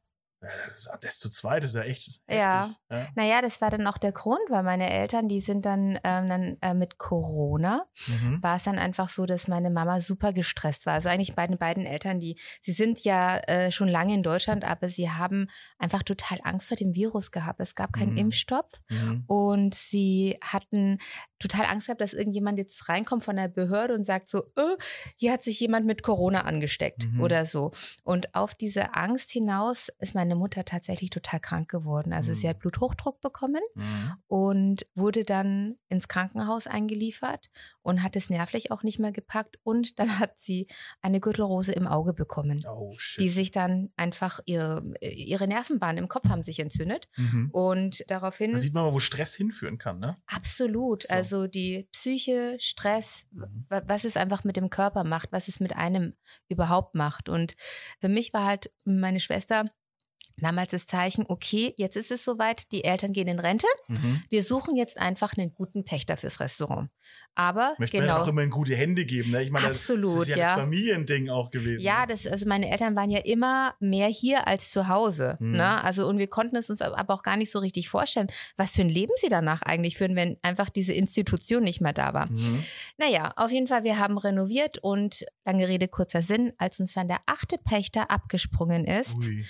Das, 0.67 0.77
ist- 0.79 0.89
das 1.01 1.19
zu 1.19 1.29
zweit 1.29 1.63
ist 1.63 1.75
ja 1.75 1.81
echt 1.83 2.19
Ja. 2.29 2.63
heftig. 2.63 2.77
Ja. 2.91 3.07
Naja, 3.15 3.41
das 3.41 3.61
war 3.61 3.69
dann 3.69 3.87
auch 3.87 3.97
der 3.97 4.11
Grund, 4.11 4.41
weil 4.49 4.63
meine 4.63 4.89
Eltern, 4.91 5.27
die 5.27 5.39
sind 5.41 5.65
dann, 5.65 5.97
ähm, 6.03 6.27
dann 6.27 6.57
äh, 6.61 6.73
mit 6.73 6.97
Corona, 6.97 7.85
Mhm. 8.07 8.43
war 8.43 8.57
es 8.57 8.63
dann 8.63 8.77
einfach 8.77 9.07
so, 9.09 9.25
dass 9.25 9.47
meine 9.47 9.69
Mama 9.69 10.01
super 10.01 10.33
gestresst 10.33 10.85
war. 10.85 10.93
Also 10.95 11.09
eigentlich 11.09 11.35
meine 11.35 11.57
beiden 11.57 11.85
Eltern, 11.85 12.19
die, 12.19 12.37
sie 12.61 12.73
sind 12.73 13.03
ja 13.03 13.37
äh, 13.47 13.71
schon 13.71 13.87
lange 13.87 14.13
in 14.13 14.23
Deutschland, 14.23 14.63
aber 14.65 14.89
sie 14.89 15.09
haben 15.09 15.49
einfach 15.77 16.03
total 16.03 16.39
Angst 16.43 16.67
vor 16.67 16.77
dem 16.77 16.93
Virus 16.93 17.31
gehabt. 17.31 17.59
Es 17.61 17.75
gab 17.75 17.93
keinen 17.93 18.11
Mhm. 18.13 18.17
Impfstoff 18.17 18.69
Mhm. 18.89 19.23
und 19.27 19.73
sie 19.75 20.37
hatten 20.43 20.97
total 21.39 21.65
Angst 21.65 21.87
gehabt, 21.87 22.01
dass 22.01 22.13
irgendjemand 22.13 22.57
jetzt 22.57 22.87
reinkommt 22.89 23.23
von 23.23 23.35
der 23.35 23.47
Behörde 23.49 23.93
und 23.93 24.05
sagt 24.05 24.29
so, 24.29 24.43
äh, 24.55 24.75
hier 25.17 25.31
hat 25.33 25.43
sich 25.43 25.59
jemand 25.59 25.85
mit 25.85 26.03
Corona 26.03 26.41
angesteckt 26.41 27.05
Mhm. 27.05 27.21
oder 27.21 27.45
so. 27.45 27.71
Und 28.03 28.33
auf 28.35 28.55
diese 28.55 28.93
Angst 28.95 29.31
hinaus 29.31 29.89
ist 29.99 30.15
meine 30.15 30.32
Mutter 30.35 30.65
tatsächlich 30.65 31.09
total 31.09 31.39
krank 31.39 31.69
geworden. 31.69 32.13
Also 32.13 32.33
sie 32.33 32.45
Mhm. 32.45 32.49
hat 32.51 32.59
Bluthochdruck 32.59 33.21
bekommen 33.21 33.61
Mhm. 33.75 34.13
und 34.27 34.85
wurde 34.95 35.23
dann 35.23 35.77
ins 35.89 36.07
Krankenhaus 36.07 36.67
eingeliefert 36.67 37.49
und 37.81 38.03
hat 38.03 38.15
es 38.15 38.29
nervlich 38.29 38.71
auch 38.71 38.83
nicht 38.83 38.99
mehr 38.99 39.11
gepackt 39.11 39.57
und 39.63 39.99
dann 39.99 40.19
hat 40.19 40.39
sie 40.39 40.67
eine 41.01 41.19
Gürtelrose 41.19 41.71
im 41.73 41.87
Auge 41.87 42.13
bekommen. 42.13 42.63
Oh. 42.67 42.95
Die 43.19 43.29
sich 43.29 43.51
dann 43.51 43.91
einfach 43.95 44.39
ihre, 44.45 44.83
ihre 45.01 45.47
Nervenbahnen 45.47 45.97
im 45.97 46.07
Kopf 46.07 46.29
haben 46.29 46.43
sich 46.43 46.59
entzündet 46.59 47.07
mhm. 47.17 47.49
und 47.51 48.03
daraufhin 48.09 48.51
Da 48.53 48.57
sieht 48.57 48.73
man 48.73 48.85
mal, 48.85 48.93
wo 48.93 48.99
Stress 48.99 49.35
hinführen 49.35 49.77
kann, 49.77 49.99
ne? 49.99 50.15
absolut, 50.27 51.03
So. 51.03 51.13
also 51.13 51.47
die 51.47 51.87
Psyche, 51.91 52.57
Stress, 52.59 53.23
Mhm. 53.31 53.65
wa- 53.69 53.83
was 53.85 54.03
es 54.03 54.17
einfach 54.17 54.43
mit 54.43 54.55
dem 54.57 54.69
Körper 54.69 55.03
macht, 55.03 55.31
was 55.31 55.47
es 55.47 55.59
mit 55.59 55.75
einem 55.75 56.15
überhaupt 56.47 56.95
macht 56.95 57.29
und 57.29 57.55
für 57.99 58.09
mich 58.09 58.33
war 58.33 58.45
halt 58.45 58.71
meine 58.85 59.19
Schwester 59.19 59.69
damals 60.37 60.71
das 60.71 60.85
Zeichen, 60.85 61.25
okay, 61.27 61.73
jetzt 61.77 61.95
ist 61.95 62.11
es 62.11 62.23
soweit, 62.23 62.71
die 62.71 62.83
Eltern 62.83 63.13
gehen 63.13 63.27
in 63.27 63.39
Rente, 63.39 63.67
Mhm. 63.87 64.21
wir 64.29 64.43
suchen 64.43 64.75
jetzt 64.75 64.97
einfach 64.97 65.33
einen 65.37 65.53
guten 65.53 65.83
Pächter 65.85 66.17
fürs 66.17 66.39
Restaurant. 66.39 66.89
Aber 67.35 67.73
Möchte 67.79 67.97
man 67.97 68.07
genau. 68.07 68.21
auch 68.21 68.27
immer 68.27 68.43
in 68.43 68.49
gute 68.51 68.75
Hände 68.75 69.05
geben, 69.05 69.31
ne? 69.31 69.41
Ich 69.43 69.49
meine, 69.51 69.67
das, 69.67 69.79
das 69.87 69.89
Absolut, 69.89 70.21
ist 70.23 70.27
ja, 70.29 70.37
ja. 70.37 70.51
das 70.55 70.61
Familiending 70.61 71.29
auch 71.29 71.49
gewesen. 71.49 71.81
Ja, 71.81 72.01
ne? 72.01 72.07
das, 72.13 72.27
also 72.27 72.47
meine 72.47 72.69
Eltern 72.69 72.95
waren 72.95 73.09
ja 73.09 73.19
immer 73.19 73.73
mehr 73.79 74.07
hier 74.07 74.47
als 74.47 74.69
zu 74.69 74.87
Hause. 74.87 75.35
Mhm. 75.39 75.51
Ne? 75.53 75.83
Also, 75.83 76.07
und 76.07 76.19
wir 76.19 76.27
konnten 76.27 76.55
es 76.55 76.69
uns 76.69 76.81
aber 76.81 77.13
auch 77.13 77.23
gar 77.23 77.37
nicht 77.37 77.51
so 77.51 77.59
richtig 77.59 77.89
vorstellen, 77.89 78.27
was 78.55 78.71
für 78.71 78.81
ein 78.81 78.89
Leben 78.89 79.13
sie 79.17 79.29
danach 79.29 79.63
eigentlich 79.63 79.97
führen, 79.97 80.15
wenn 80.15 80.37
einfach 80.43 80.69
diese 80.69 80.93
Institution 80.93 81.63
nicht 81.63 81.81
mehr 81.81 81.93
da 81.93 82.13
war. 82.13 82.27
Mhm. 82.27 82.63
Naja, 82.97 83.33
auf 83.35 83.51
jeden 83.51 83.67
Fall, 83.67 83.83
wir 83.83 83.97
haben 83.97 84.17
renoviert 84.17 84.77
und 84.77 85.25
lange 85.43 85.67
Rede, 85.67 85.87
kurzer 85.87 86.21
Sinn, 86.21 86.53
als 86.57 86.79
uns 86.79 86.93
dann 86.93 87.07
der 87.07 87.19
achte 87.25 87.57
Pächter 87.57 88.11
abgesprungen 88.11 88.85
ist, 88.85 89.17
Ui. 89.17 89.45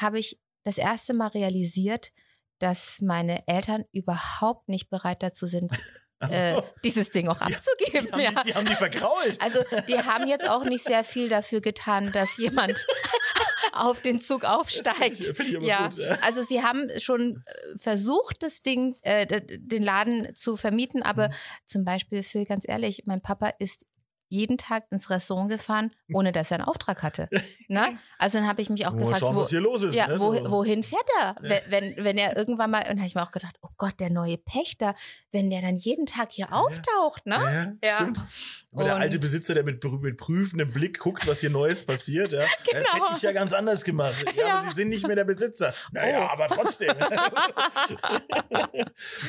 Habe 0.00 0.18
ich 0.18 0.40
das 0.64 0.78
erste 0.78 1.14
Mal 1.14 1.28
realisiert, 1.28 2.12
dass 2.58 3.00
meine 3.02 3.46
Eltern 3.46 3.84
überhaupt 3.92 4.68
nicht 4.68 4.88
bereit 4.90 5.22
dazu 5.22 5.46
sind, 5.46 5.70
Ach 6.18 6.30
so. 6.30 6.34
äh, 6.36 6.62
dieses 6.82 7.10
Ding 7.10 7.28
auch 7.28 7.38
Die- 7.46 7.54
abzugeben. 7.54 8.06
die, 8.16 8.26
haben 8.26 8.34
ja. 8.36 8.42
die, 8.42 8.48
die 8.48 8.54
haben 8.54 8.64
die 8.66 8.74
vergrault. 8.74 9.40
Also 9.42 9.60
die 9.86 9.98
haben 9.98 10.26
jetzt 10.26 10.48
auch 10.48 10.64
nicht 10.64 10.82
sehr 10.84 11.04
viel 11.04 11.28
dafür 11.28 11.60
getan, 11.60 12.10
dass 12.12 12.38
jemand 12.38 12.86
auf 13.72 14.00
den 14.00 14.22
Zug 14.22 14.44
aufsteigt. 14.46 15.20
Das 15.20 15.26
finde 15.26 15.30
ich- 15.32 15.36
finde 15.36 15.60
ich 15.60 15.66
ja, 15.68 15.88
gut, 15.88 15.98
ja. 15.98 16.18
also 16.22 16.42
sie 16.42 16.62
haben 16.62 16.88
schon 16.98 17.42
äh, 17.44 17.78
versucht, 17.78 18.42
das 18.42 18.62
Ding, 18.62 18.96
äh, 19.02 19.26
den 19.58 19.82
Laden 19.82 20.34
zu 20.34 20.56
vermieten, 20.56 21.02
aber 21.02 21.28
Mhm. 21.28 21.32
zum 21.66 21.84
Beispiel, 21.84 22.22
Phil, 22.22 22.46
ganz 22.46 22.66
ehrlich, 22.66 23.02
mein 23.04 23.20
Papa 23.20 23.48
isst 23.58 23.84
jeden 24.28 24.58
Tag 24.58 24.84
ins 24.90 25.08
Restaurant 25.10 25.48
gefahren, 25.50 25.90
ohne 26.12 26.32
dass 26.32 26.50
er 26.50 26.58
einen 26.58 26.68
Auftrag 26.68 27.02
hatte. 27.02 27.28
ne? 27.68 27.98
Also 28.18 28.38
dann 28.38 28.48
habe 28.48 28.62
ich 28.62 28.70
mich 28.70 28.86
auch 28.86 28.92
Mal 28.92 29.00
gefragt, 29.00 29.20
schauen, 29.20 29.36
wo, 29.36 29.40
was 29.42 29.50
hier 29.50 29.60
los 29.60 29.82
ist. 29.82 29.94
ja, 29.94 30.06
ne? 30.08 30.18
wo, 30.18 30.32
wohin 30.50 30.82
fährt 30.82 31.04
er? 31.20 31.36
Wenn, 31.40 31.60
wenn, 31.68 31.94
wenn 32.04 32.16
er 32.18 32.34
irgendwann 32.36 32.70
mal, 32.70 32.80
und 32.90 32.96
habe 32.98 33.06
ich 33.06 33.14
mir 33.14 33.22
auch 33.22 33.30
gedacht, 33.30 33.56
oh 33.60 33.68
Gott, 33.76 34.00
der 34.00 34.08
neue 34.10 34.38
Pächter, 34.38 34.94
wenn 35.32 35.50
der 35.50 35.60
dann 35.60 35.76
jeden 35.76 36.06
Tag 36.06 36.32
hier 36.32 36.52
auftaucht, 36.52 37.26
ne? 37.26 37.34
Ja, 37.34 37.52
ja, 37.52 37.72
Ja. 37.84 37.94
stimmt. 37.96 38.24
Aber 38.72 38.84
der 38.84 38.94
Und- 38.96 39.00
alte 39.02 39.18
Besitzer, 39.18 39.54
der 39.54 39.64
mit, 39.64 39.82
mit 39.84 40.16
prüfendem 40.16 40.72
Blick 40.72 40.98
guckt, 40.98 41.26
was 41.26 41.40
hier 41.40 41.50
Neues 41.50 41.84
passiert, 41.84 42.32
ja. 42.32 42.40
Das 42.64 42.74
hätte 42.74 42.86
Genau. 42.94 43.16
ich 43.16 43.22
ja 43.22 43.32
ganz 43.32 43.52
anders 43.52 43.84
gemacht. 43.84 44.14
Ja, 44.34 44.46
Ja. 44.46 44.54
aber 44.56 44.68
Sie 44.68 44.74
sind 44.74 44.88
nicht 44.88 45.06
mehr 45.06 45.16
der 45.16 45.24
Besitzer. 45.24 45.74
Naja, 45.92 46.24
Oh. 46.24 46.32
aber 46.32 46.48
trotzdem. 46.48 46.94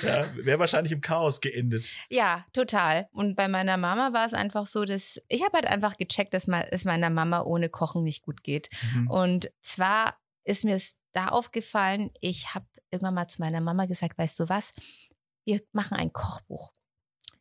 ja, 0.03 0.25
Wäre 0.35 0.59
wahrscheinlich 0.59 0.91
im 0.91 1.01
Chaos 1.01 1.41
geendet. 1.41 1.91
Ja, 2.09 2.45
total. 2.53 3.07
Und 3.11 3.35
bei 3.35 3.47
meiner 3.47 3.77
Mama 3.77 4.13
war 4.13 4.25
es 4.25 4.33
einfach 4.33 4.65
so, 4.65 4.85
dass 4.87 5.21
ich 5.27 5.43
habe 5.43 5.53
halt 5.53 5.67
einfach 5.67 5.97
gecheckt, 5.97 6.33
dass 6.33 6.47
es 6.47 6.85
meiner 6.85 7.09
Mama 7.09 7.41
ohne 7.41 7.69
Kochen 7.69 8.03
nicht 8.03 8.23
gut 8.23 8.43
geht. 8.43 8.69
Mhm. 8.93 9.09
Und 9.09 9.51
zwar 9.61 10.17
ist 10.43 10.63
mir 10.63 10.75
es 10.75 10.95
da 11.13 11.27
aufgefallen, 11.27 12.11
ich 12.21 12.53
habe 12.53 12.65
irgendwann 12.91 13.15
mal 13.15 13.27
zu 13.27 13.41
meiner 13.41 13.61
Mama 13.61 13.85
gesagt, 13.85 14.17
weißt 14.17 14.39
du 14.39 14.49
was, 14.49 14.71
wir 15.45 15.61
machen 15.71 15.97
ein 15.97 16.13
Kochbuch. 16.13 16.71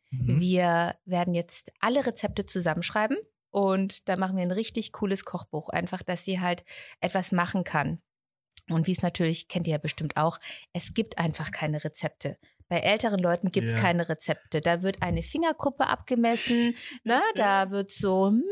Mhm. 0.09 0.39
Wir 0.39 0.95
werden 1.05 1.33
jetzt 1.33 1.71
alle 1.79 2.05
Rezepte 2.05 2.45
zusammenschreiben 2.45 3.17
und 3.49 4.07
da 4.09 4.17
machen 4.17 4.35
wir 4.35 4.43
ein 4.43 4.51
richtig 4.51 4.91
cooles 4.93 5.25
Kochbuch. 5.25 5.69
Einfach, 5.69 6.03
dass 6.03 6.23
sie 6.23 6.39
halt 6.39 6.63
etwas 6.99 7.31
machen 7.31 7.63
kann. 7.63 8.01
Und 8.69 8.87
wie 8.87 8.91
es 8.91 9.01
natürlich, 9.01 9.47
kennt 9.47 9.67
ihr 9.67 9.71
ja 9.73 9.77
bestimmt 9.77 10.17
auch, 10.17 10.39
es 10.73 10.93
gibt 10.93 11.17
einfach 11.17 11.51
keine 11.51 11.83
Rezepte. 11.83 12.37
Bei 12.69 12.79
älteren 12.79 13.19
Leuten 13.19 13.49
gibt 13.51 13.67
es 13.67 13.73
Ja. 13.73 13.79
keine 13.79 14.09
Rezepte. 14.09 14.59
Da 14.61 14.81
wird 14.81 15.01
eine 15.01 15.23
Fingerkuppe 15.23 15.87
abgemessen, 15.87 16.75
ne? 17.03 17.21
Da 17.35 17.71
wird 17.71 17.91
so, 17.91 18.27
hm, 18.27 18.43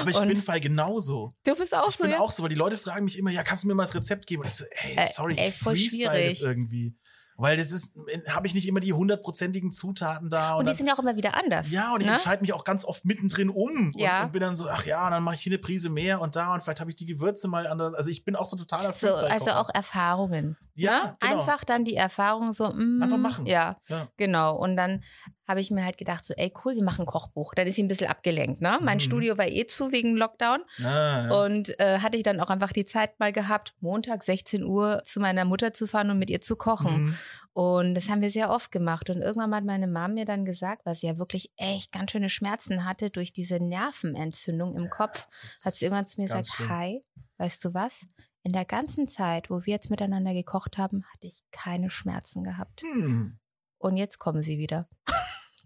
Aber 0.00 0.10
ich 0.10 0.18
bin 0.20 0.42
Fall 0.42 0.60
genauso. 0.60 1.34
du 1.44 1.54
bist 1.54 1.74
auch 1.74 1.88
Ich 1.88 1.96
so, 1.96 2.02
bin 2.04 2.12
ja? 2.12 2.18
auch 2.20 2.32
so, 2.32 2.42
weil 2.42 2.50
die 2.50 2.56
Leute 2.56 2.76
fragen 2.76 3.04
mich 3.04 3.16
immer, 3.18 3.30
ja, 3.30 3.42
kannst 3.44 3.62
du 3.64 3.68
mir 3.68 3.74
mal 3.74 3.84
das 3.84 3.94
Rezept 3.94 4.26
geben? 4.26 4.42
Und 4.42 4.48
ich 4.48 4.54
so, 4.54 4.64
ey, 4.70 4.96
Äh, 4.96 5.06
sorry, 5.12 5.36
ey, 5.38 5.48
ich 5.48 5.54
freestyle 5.54 6.28
das 6.28 6.40
irgendwie. 6.40 6.96
Weil 7.40 7.56
das 7.56 7.70
ist, 7.70 7.94
habe 8.28 8.48
ich 8.48 8.54
nicht 8.54 8.66
immer 8.66 8.80
die 8.80 8.92
hundertprozentigen 8.92 9.70
Zutaten 9.70 10.28
da. 10.28 10.56
Und 10.56 10.64
die 10.64 10.70
dann- 10.70 10.76
sind 10.76 10.86
ja 10.88 10.94
auch 10.94 10.98
immer 10.98 11.14
wieder 11.14 11.36
anders. 11.36 11.70
Ja, 11.70 11.94
und 11.94 12.00
ich 12.00 12.06
ne? 12.08 12.14
entscheide 12.14 12.42
mich 12.42 12.52
auch 12.52 12.64
ganz 12.64 12.84
oft 12.84 13.04
mittendrin 13.04 13.48
um 13.48 13.92
Ja. 13.94 14.18
und, 14.18 14.26
und 14.26 14.32
bin 14.32 14.40
dann 14.40 14.56
so, 14.56 14.68
ach 14.68 14.84
ja, 14.84 15.04
und 15.06 15.12
dann 15.12 15.22
mache 15.22 15.36
ich 15.36 15.42
hier 15.42 15.52
eine 15.52 15.58
Prise 15.60 15.88
mehr 15.88 16.20
und 16.20 16.34
da 16.34 16.52
und 16.54 16.64
vielleicht 16.64 16.80
habe 16.80 16.90
ich 16.90 16.96
die 16.96 17.06
Gewürze 17.06 17.46
mal 17.46 17.68
anders. 17.68 17.94
Also 17.94 18.10
ich 18.10 18.24
bin 18.24 18.34
auch 18.34 18.46
so 18.46 18.56
totaler 18.56 18.92
So, 18.92 19.10
also 19.14 19.52
auch 19.52 19.70
Erfahrungen. 19.72 20.56
Ja, 20.74 20.90
ne? 21.04 21.16
genau. 21.20 21.38
Einfach 21.40 21.64
dann 21.64 21.84
die 21.84 21.94
Erfahrung 21.94 22.52
so, 22.52 22.70
mm, 22.72 23.02
Einfach 23.02 23.18
machen. 23.18 23.46
Ja, 23.46 23.76
Ja. 23.86 24.08
genau. 24.16 24.56
Und 24.56 24.76
dann 24.76 25.04
habe 25.48 25.60
ich 25.60 25.70
mir 25.70 25.84
halt 25.84 25.96
gedacht, 25.98 26.26
so, 26.26 26.34
ey, 26.34 26.52
cool, 26.64 26.74
wir 26.76 26.84
machen 26.84 27.02
ein 27.02 27.06
Kochbuch. 27.06 27.54
Dann 27.54 27.66
ist 27.66 27.76
sie 27.76 27.82
ein 27.82 27.88
bisschen 27.88 28.08
abgelenkt, 28.10 28.60
ne? 28.60 28.78
Mein 28.82 28.98
Mhm. 28.98 29.02
Studio 29.02 29.38
war 29.38 29.48
eh 29.48 29.64
zu 29.66 29.90
wegen 29.92 30.14
Lockdown. 30.16 30.60
Ah, 30.80 30.84
ja. 30.84 31.30
Und 31.44 31.80
äh, 31.80 32.00
hatte 32.00 32.16
ich 32.18 32.22
dann 32.22 32.38
auch 32.40 32.50
einfach 32.50 32.72
die 32.72 32.84
Zeit 32.84 33.18
mal 33.18 33.32
gehabt, 33.32 33.74
Montag 33.80 34.22
16 34.22 34.62
Uhr 34.62 35.02
zu 35.04 35.18
meiner 35.20 35.44
Mutter 35.46 35.72
zu 35.72 35.86
fahren 35.86 36.10
und 36.10 36.18
mit 36.18 36.28
ihr 36.30 36.40
zu 36.42 36.54
kochen. 36.56 37.02
Mhm. 37.06 37.18
Und 37.54 37.94
das 37.96 38.08
haben 38.08 38.20
wir 38.20 38.30
sehr 38.30 38.50
oft 38.50 38.70
gemacht. 38.70 39.08
Und 39.10 39.22
irgendwann 39.22 39.54
hat 39.54 39.64
meine 39.64 39.88
Mom 39.88 40.14
mir 40.14 40.24
dann 40.26 40.44
gesagt, 40.44 40.84
weil 40.86 40.94
sie 40.94 41.06
ja 41.08 41.18
wirklich 41.18 41.50
echt 41.56 41.90
ganz 41.92 42.10
schöne 42.12 42.28
Schmerzen 42.30 42.84
hatte 42.84 43.10
durch 43.10 43.32
diese 43.32 43.56
Nervenentzündung 43.58 44.76
im 44.76 44.90
Kopf, 44.90 45.26
Das 45.54 45.64
hat 45.64 45.72
sie 45.74 45.86
irgendwann 45.86 46.06
zu 46.06 46.20
mir 46.20 46.28
gesagt, 46.28 46.46
schlimm. 46.46 46.68
hi, 46.68 47.00
weißt 47.38 47.64
du 47.64 47.74
was? 47.74 48.06
In 48.44 48.52
der 48.52 48.64
ganzen 48.64 49.08
Zeit, 49.08 49.50
wo 49.50 49.64
wir 49.66 49.72
jetzt 49.72 49.90
miteinander 49.90 50.32
gekocht 50.34 50.78
haben, 50.78 51.04
hatte 51.12 51.26
ich 51.26 51.42
keine 51.50 51.90
Schmerzen 51.90 52.44
gehabt. 52.44 52.82
Hm. 52.82 53.38
Und 53.78 53.96
jetzt 53.96 54.18
kommen 54.18 54.42
sie 54.42 54.58
wieder. 54.58 54.88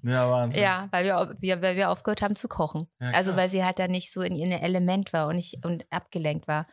Ja, 0.02 0.30
Wahnsinn. 0.30 0.62
Ja, 0.62 0.88
weil 0.90 1.04
wir, 1.04 1.35
wir, 1.40 1.62
weil 1.62 1.76
wir 1.76 1.90
aufgehört 1.90 2.23
haben 2.23 2.37
zu 2.37 2.49
kochen. 2.49 2.88
Ja, 3.00 3.11
also 3.12 3.37
weil 3.37 3.49
sie 3.49 3.64
halt 3.64 3.78
da 3.78 3.88
nicht 3.88 4.12
so 4.12 4.21
in 4.21 4.35
ihrem 4.35 4.52
Element 4.52 5.12
war 5.12 5.28
und, 5.28 5.38
ich, 5.38 5.59
und 5.64 5.87
abgelenkt 5.90 6.49
war. 6.49 6.66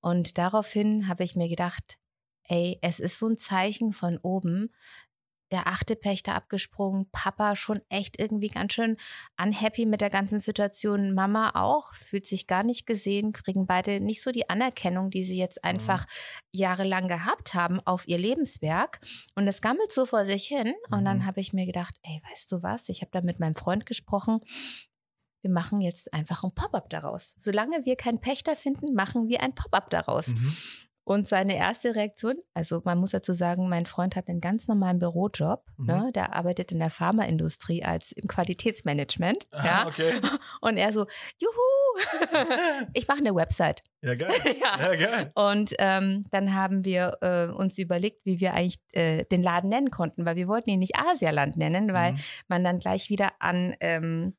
Und 0.00 0.38
daraufhin 0.38 1.08
habe 1.08 1.24
ich 1.24 1.34
mir 1.34 1.48
gedacht, 1.48 1.98
ey, 2.44 2.78
es 2.82 3.00
ist 3.00 3.18
so 3.18 3.28
ein 3.28 3.36
Zeichen 3.36 3.92
von 3.92 4.18
oben. 4.18 4.72
Der 5.52 5.68
achte 5.68 5.94
Pächter 5.94 6.34
abgesprungen, 6.34 7.08
Papa 7.12 7.54
schon 7.54 7.80
echt 7.88 8.18
irgendwie 8.18 8.48
ganz 8.48 8.72
schön 8.72 8.96
unhappy 9.40 9.86
mit 9.86 10.00
der 10.00 10.10
ganzen 10.10 10.40
Situation, 10.40 11.14
Mama 11.14 11.52
auch, 11.54 11.94
fühlt 11.94 12.26
sich 12.26 12.46
gar 12.46 12.64
nicht 12.64 12.84
gesehen, 12.86 13.32
kriegen 13.32 13.66
beide 13.66 14.00
nicht 14.00 14.22
so 14.22 14.32
die 14.32 14.48
Anerkennung, 14.48 15.10
die 15.10 15.22
sie 15.22 15.38
jetzt 15.38 15.62
einfach 15.62 16.04
jahrelang 16.50 17.06
gehabt 17.06 17.54
haben 17.54 17.80
auf 17.86 18.08
ihr 18.08 18.18
Lebenswerk. 18.18 19.00
Und 19.36 19.46
das 19.46 19.60
gammelt 19.60 19.92
so 19.92 20.04
vor 20.04 20.24
sich 20.24 20.46
hin. 20.46 20.74
Und 20.90 21.04
dann 21.04 21.18
Mhm. 21.18 21.26
habe 21.26 21.40
ich 21.40 21.52
mir 21.52 21.66
gedacht, 21.66 21.94
ey, 22.02 22.20
weißt 22.30 22.50
du 22.50 22.62
was? 22.62 22.88
Ich 22.88 23.02
habe 23.02 23.10
da 23.12 23.20
mit 23.20 23.38
meinem 23.38 23.54
Freund 23.54 23.86
gesprochen. 23.86 24.40
Wir 25.42 25.50
machen 25.52 25.80
jetzt 25.80 26.12
einfach 26.12 26.42
ein 26.42 26.52
Pop-up 26.52 26.90
daraus. 26.90 27.36
Solange 27.38 27.84
wir 27.84 27.94
keinen 27.94 28.20
Pächter 28.20 28.56
finden, 28.56 28.94
machen 28.94 29.28
wir 29.28 29.42
ein 29.44 29.54
Pop-up 29.54 29.90
daraus. 29.90 30.28
Mhm. 30.28 30.56
Und 31.08 31.28
seine 31.28 31.56
erste 31.56 31.94
Reaktion, 31.94 32.34
also 32.52 32.82
man 32.84 32.98
muss 32.98 33.10
dazu 33.10 33.32
sagen, 33.32 33.68
mein 33.68 33.86
Freund 33.86 34.16
hat 34.16 34.28
einen 34.28 34.40
ganz 34.40 34.66
normalen 34.66 34.98
Bürojob. 34.98 35.64
Mhm. 35.76 35.86
Ne? 35.86 36.10
Der 36.16 36.34
arbeitet 36.34 36.72
in 36.72 36.80
der 36.80 36.90
Pharmaindustrie 36.90 37.84
als 37.84 38.10
im 38.10 38.26
Qualitätsmanagement. 38.26 39.46
Ah, 39.52 39.64
ja. 39.64 39.86
okay. 39.86 40.20
Und 40.60 40.78
er 40.78 40.92
so, 40.92 41.06
juhu, 41.38 41.52
ich 42.92 43.06
mache 43.06 43.18
eine 43.18 43.36
Website. 43.36 43.84
Ja, 44.02 44.16
geil. 44.16 44.32
Ja. 44.60 44.92
Ja, 44.92 44.96
geil. 44.96 45.30
Und 45.34 45.74
ähm, 45.78 46.24
dann 46.32 46.54
haben 46.54 46.84
wir 46.84 47.18
äh, 47.20 47.46
uns 47.52 47.78
überlegt, 47.78 48.26
wie 48.26 48.40
wir 48.40 48.54
eigentlich 48.54 48.80
äh, 48.92 49.24
den 49.26 49.44
Laden 49.44 49.70
nennen 49.70 49.90
konnten, 49.92 50.24
weil 50.26 50.34
wir 50.34 50.48
wollten 50.48 50.70
ihn 50.70 50.80
nicht 50.80 50.96
Asialand 50.98 51.56
nennen, 51.56 51.92
weil 51.92 52.14
Mhm. 52.14 52.18
man 52.48 52.64
dann 52.64 52.80
gleich 52.80 53.10
wieder 53.10 53.30
an 53.38 53.74
ähm, 53.78 54.34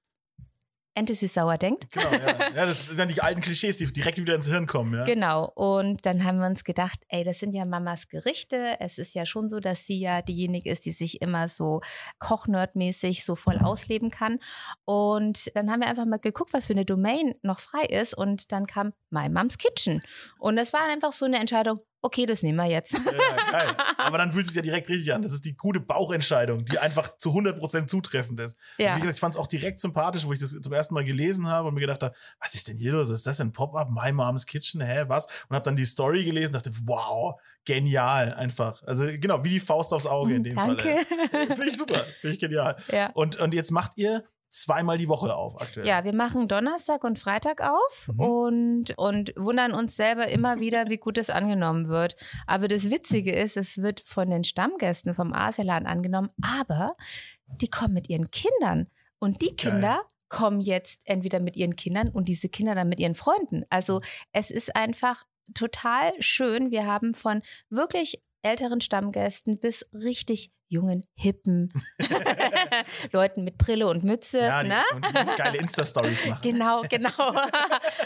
Ente 0.98 1.13
süß-sauer 1.13 1.58
denkt. 1.58 1.92
Genau, 1.92 2.12
ja. 2.12 2.50
ja. 2.56 2.66
Das 2.66 2.88
sind 2.88 3.00
dann 3.00 3.08
die 3.08 3.22
alten 3.22 3.42
Klischees, 3.42 3.77
die 3.77 3.86
direkt 3.92 4.18
wieder 4.18 4.36
ins 4.36 4.48
Hirn 4.48 4.66
kommen, 4.66 4.94
ja. 4.94 5.06
Genau. 5.06 5.51
Und 5.56 6.06
dann 6.06 6.24
haben 6.24 6.39
wir 6.39 6.48
uns 6.48 6.63
gedacht, 6.63 7.00
ey, 7.10 7.24
das 7.24 7.39
sind 7.39 7.54
ja 7.54 7.66
Mamas 7.66 8.08
Gerichte. 8.10 8.75
Es 8.80 8.98
ist 8.98 9.13
ja 9.13 9.25
schon 9.25 9.50
so, 9.50 9.60
dass 9.60 9.86
sie 9.86 10.00
ja 10.00 10.22
diejenige 10.22 10.72
ist, 10.72 10.86
die 10.86 10.92
sich 10.92 11.22
immer 11.22 11.48
so 11.50 11.82
kochnerdmäßig 12.20 13.24
so 13.24 13.36
voll 13.36 13.60
ausleben 13.60 14.10
kann. 14.10 14.39
Und 14.86 15.56
dann 15.56 15.70
haben 15.70 15.82
wir 15.82 15.88
einfach 15.88 16.06
mal 16.06 16.18
geguckt, 16.18 16.54
was 16.54 16.68
für 16.68 16.74
eine 16.74 16.86
Domain 16.86 17.36
noch 17.44 17.60
frei 17.60 17.86
ist. 17.86 18.18
Und 18.18 18.51
dann 18.51 18.66
kam 18.66 18.94
My 19.10 19.30
Mom's 19.30 19.58
Kitchen. 19.58 20.01
Und 20.39 20.56
das 20.56 20.74
war 20.74 20.82
einfach 20.89 21.13
so 21.13 21.25
eine 21.25 21.39
Entscheidung, 21.39 21.80
okay, 22.01 22.25
das 22.25 22.44
nehmen 22.44 22.58
wir 22.58 22.66
jetzt. 22.66 22.94
Ja, 22.94 23.51
geil. 23.51 23.75
Aber 23.98 24.18
dann 24.18 24.32
fühlt 24.32 24.46
es 24.46 24.54
sich 24.54 24.58
ja 24.58 24.62
direkt 24.62 24.89
richtig 24.89 25.13
an. 25.13 25.22
Das 25.22 25.32
ist 25.32 25.46
die 25.46 25.56
gute 25.56 25.80
Bauchentscheidung, 25.80 26.66
die 26.66 26.80
einfach 26.80 27.18
zu 27.18 27.32
100% 27.32 27.88
zutreffend 27.88 28.39
ist. 28.39 28.58
Ja. 28.77 28.89
Und 28.89 28.98
wie 28.98 29.01
gesagt, 29.01 29.16
ich 29.16 29.20
fand 29.20 29.36
es 29.36 29.39
auch 29.39 29.48
direkt 29.48 29.80
sympathisch, 29.80 30.25
wo 30.25 30.34
ich 30.34 30.39
das 30.39 30.51
zum 30.51 30.74
ersten 30.74 30.94
Mal 30.94 31.04
gelesen 31.04 31.48
habe 31.48 31.68
und 31.70 31.74
mir 31.74 31.82
gedacht 31.82 32.04
habe, 32.04 32.16
was 32.39 32.56
ist 32.56 32.68
denn 32.68 32.77
hier 32.77 32.94
los? 32.94 33.10
Ist 33.10 33.27
das 33.27 33.42
ein 33.42 33.51
Pop-up? 33.51 33.89
My 33.89 34.12
Mom's 34.12 34.46
Kitchen? 34.46 34.82
Hä, 34.82 35.06
was? 35.08 35.25
Und 35.50 35.56
habe 35.56 35.63
dann 35.63 35.75
die 35.75 35.86
Story 35.86 36.24
gelesen 36.24 36.56
und 36.56 36.66
dachte, 36.66 36.77
wow, 36.84 37.39
genial 37.66 38.34
einfach. 38.34 38.82
Also 38.84 39.06
genau, 39.06 39.44
wie 39.44 39.50
die 39.50 39.60
Faust 39.60 39.94
aufs 39.94 40.06
Auge 40.06 40.36
in 40.36 40.44
dem 40.44 40.56
Danke. 40.56 41.00
Fall. 41.32 41.48
Finde 41.48 41.68
ich 41.68 41.77
super. 41.77 42.06
Finde 42.22 42.34
ich 42.34 42.39
genial. 42.39 42.77
Ja. 42.92 43.12
Und, 43.13 43.38
und 43.38 43.54
jetzt 43.54 43.72
macht 43.72 43.98
ihr 43.98 44.24
zweimal 44.50 44.98
die 44.98 45.08
Woche 45.08 45.36
auf 45.36 45.60
aktuell. 45.62 45.86
Ja, 45.88 46.04
wir 46.04 46.13
machen 46.13 46.48
Donnerstag 46.48 47.04
und 47.04 47.20
Freitag 47.20 47.62
auf 47.62 48.10
Mhm. 48.13 48.20
und, 48.20 48.98
und 48.98 49.34
wundern 49.36 49.74
uns 49.74 49.96
selber 49.96 50.27
immer 50.27 50.60
wieder, 50.60 50.89
wie 50.89 50.98
gut 50.98 51.18
es 51.18 51.30
angenommen 51.30 51.88
wird. 51.89 52.16
Aber 52.46 52.68
das 52.68 52.89
Witzige 52.89 53.34
ist, 53.34 53.58
es 53.58 53.77
wird 53.82 54.01
von 54.06 54.30
den 54.30 54.44
Stammgästen 54.44 55.13
vom 55.13 55.34
Asialand 55.34 55.86
angenommen, 55.88 56.30
aber 56.42 56.94
die 57.48 57.70
kommen 57.70 57.94
mit 57.94 58.10
ihren 58.10 58.30
Kindern. 58.32 58.88
Und 59.20 59.42
die 59.42 59.56
Kinder 59.56 60.01
kommen 60.30 60.60
jetzt 60.62 61.01
entweder 61.06 61.39
mit 61.39 61.56
ihren 61.56 61.75
Kindern 61.75 62.10
und 62.10 62.27
diese 62.27 62.50
Kinder 62.50 62.75
dann 62.75 62.89
mit 62.89 63.00
ihren 63.00 63.16
Freunden. 63.16 63.63
Also 63.70 64.01
es 64.34 64.51
ist 64.51 64.75
einfach 64.75 65.24
total 65.54 66.12
schön. 66.20 66.72
Wir 66.72 66.86
haben 66.86 67.13
von 67.13 67.42
wirklich 67.70 68.22
älteren 68.41 68.82
Stammgästen 68.82 69.60
bis 69.60 69.86
richtig 69.94 70.51
jungen, 70.70 71.06
hippen 71.15 71.72
Leuten 73.13 73.44
mit 73.46 73.58
Brille 73.58 73.88
und 73.88 74.03
Mütze. 74.03 74.39
Ja, 74.39 74.63
die, 74.63 74.70
ne? 74.70 74.82
und 74.96 75.06
die 75.06 75.36
geile 75.38 75.58
Insta-Stories 75.60 76.25
machen. 76.25 76.41
Genau, 76.44 76.82
genau. 76.89 77.10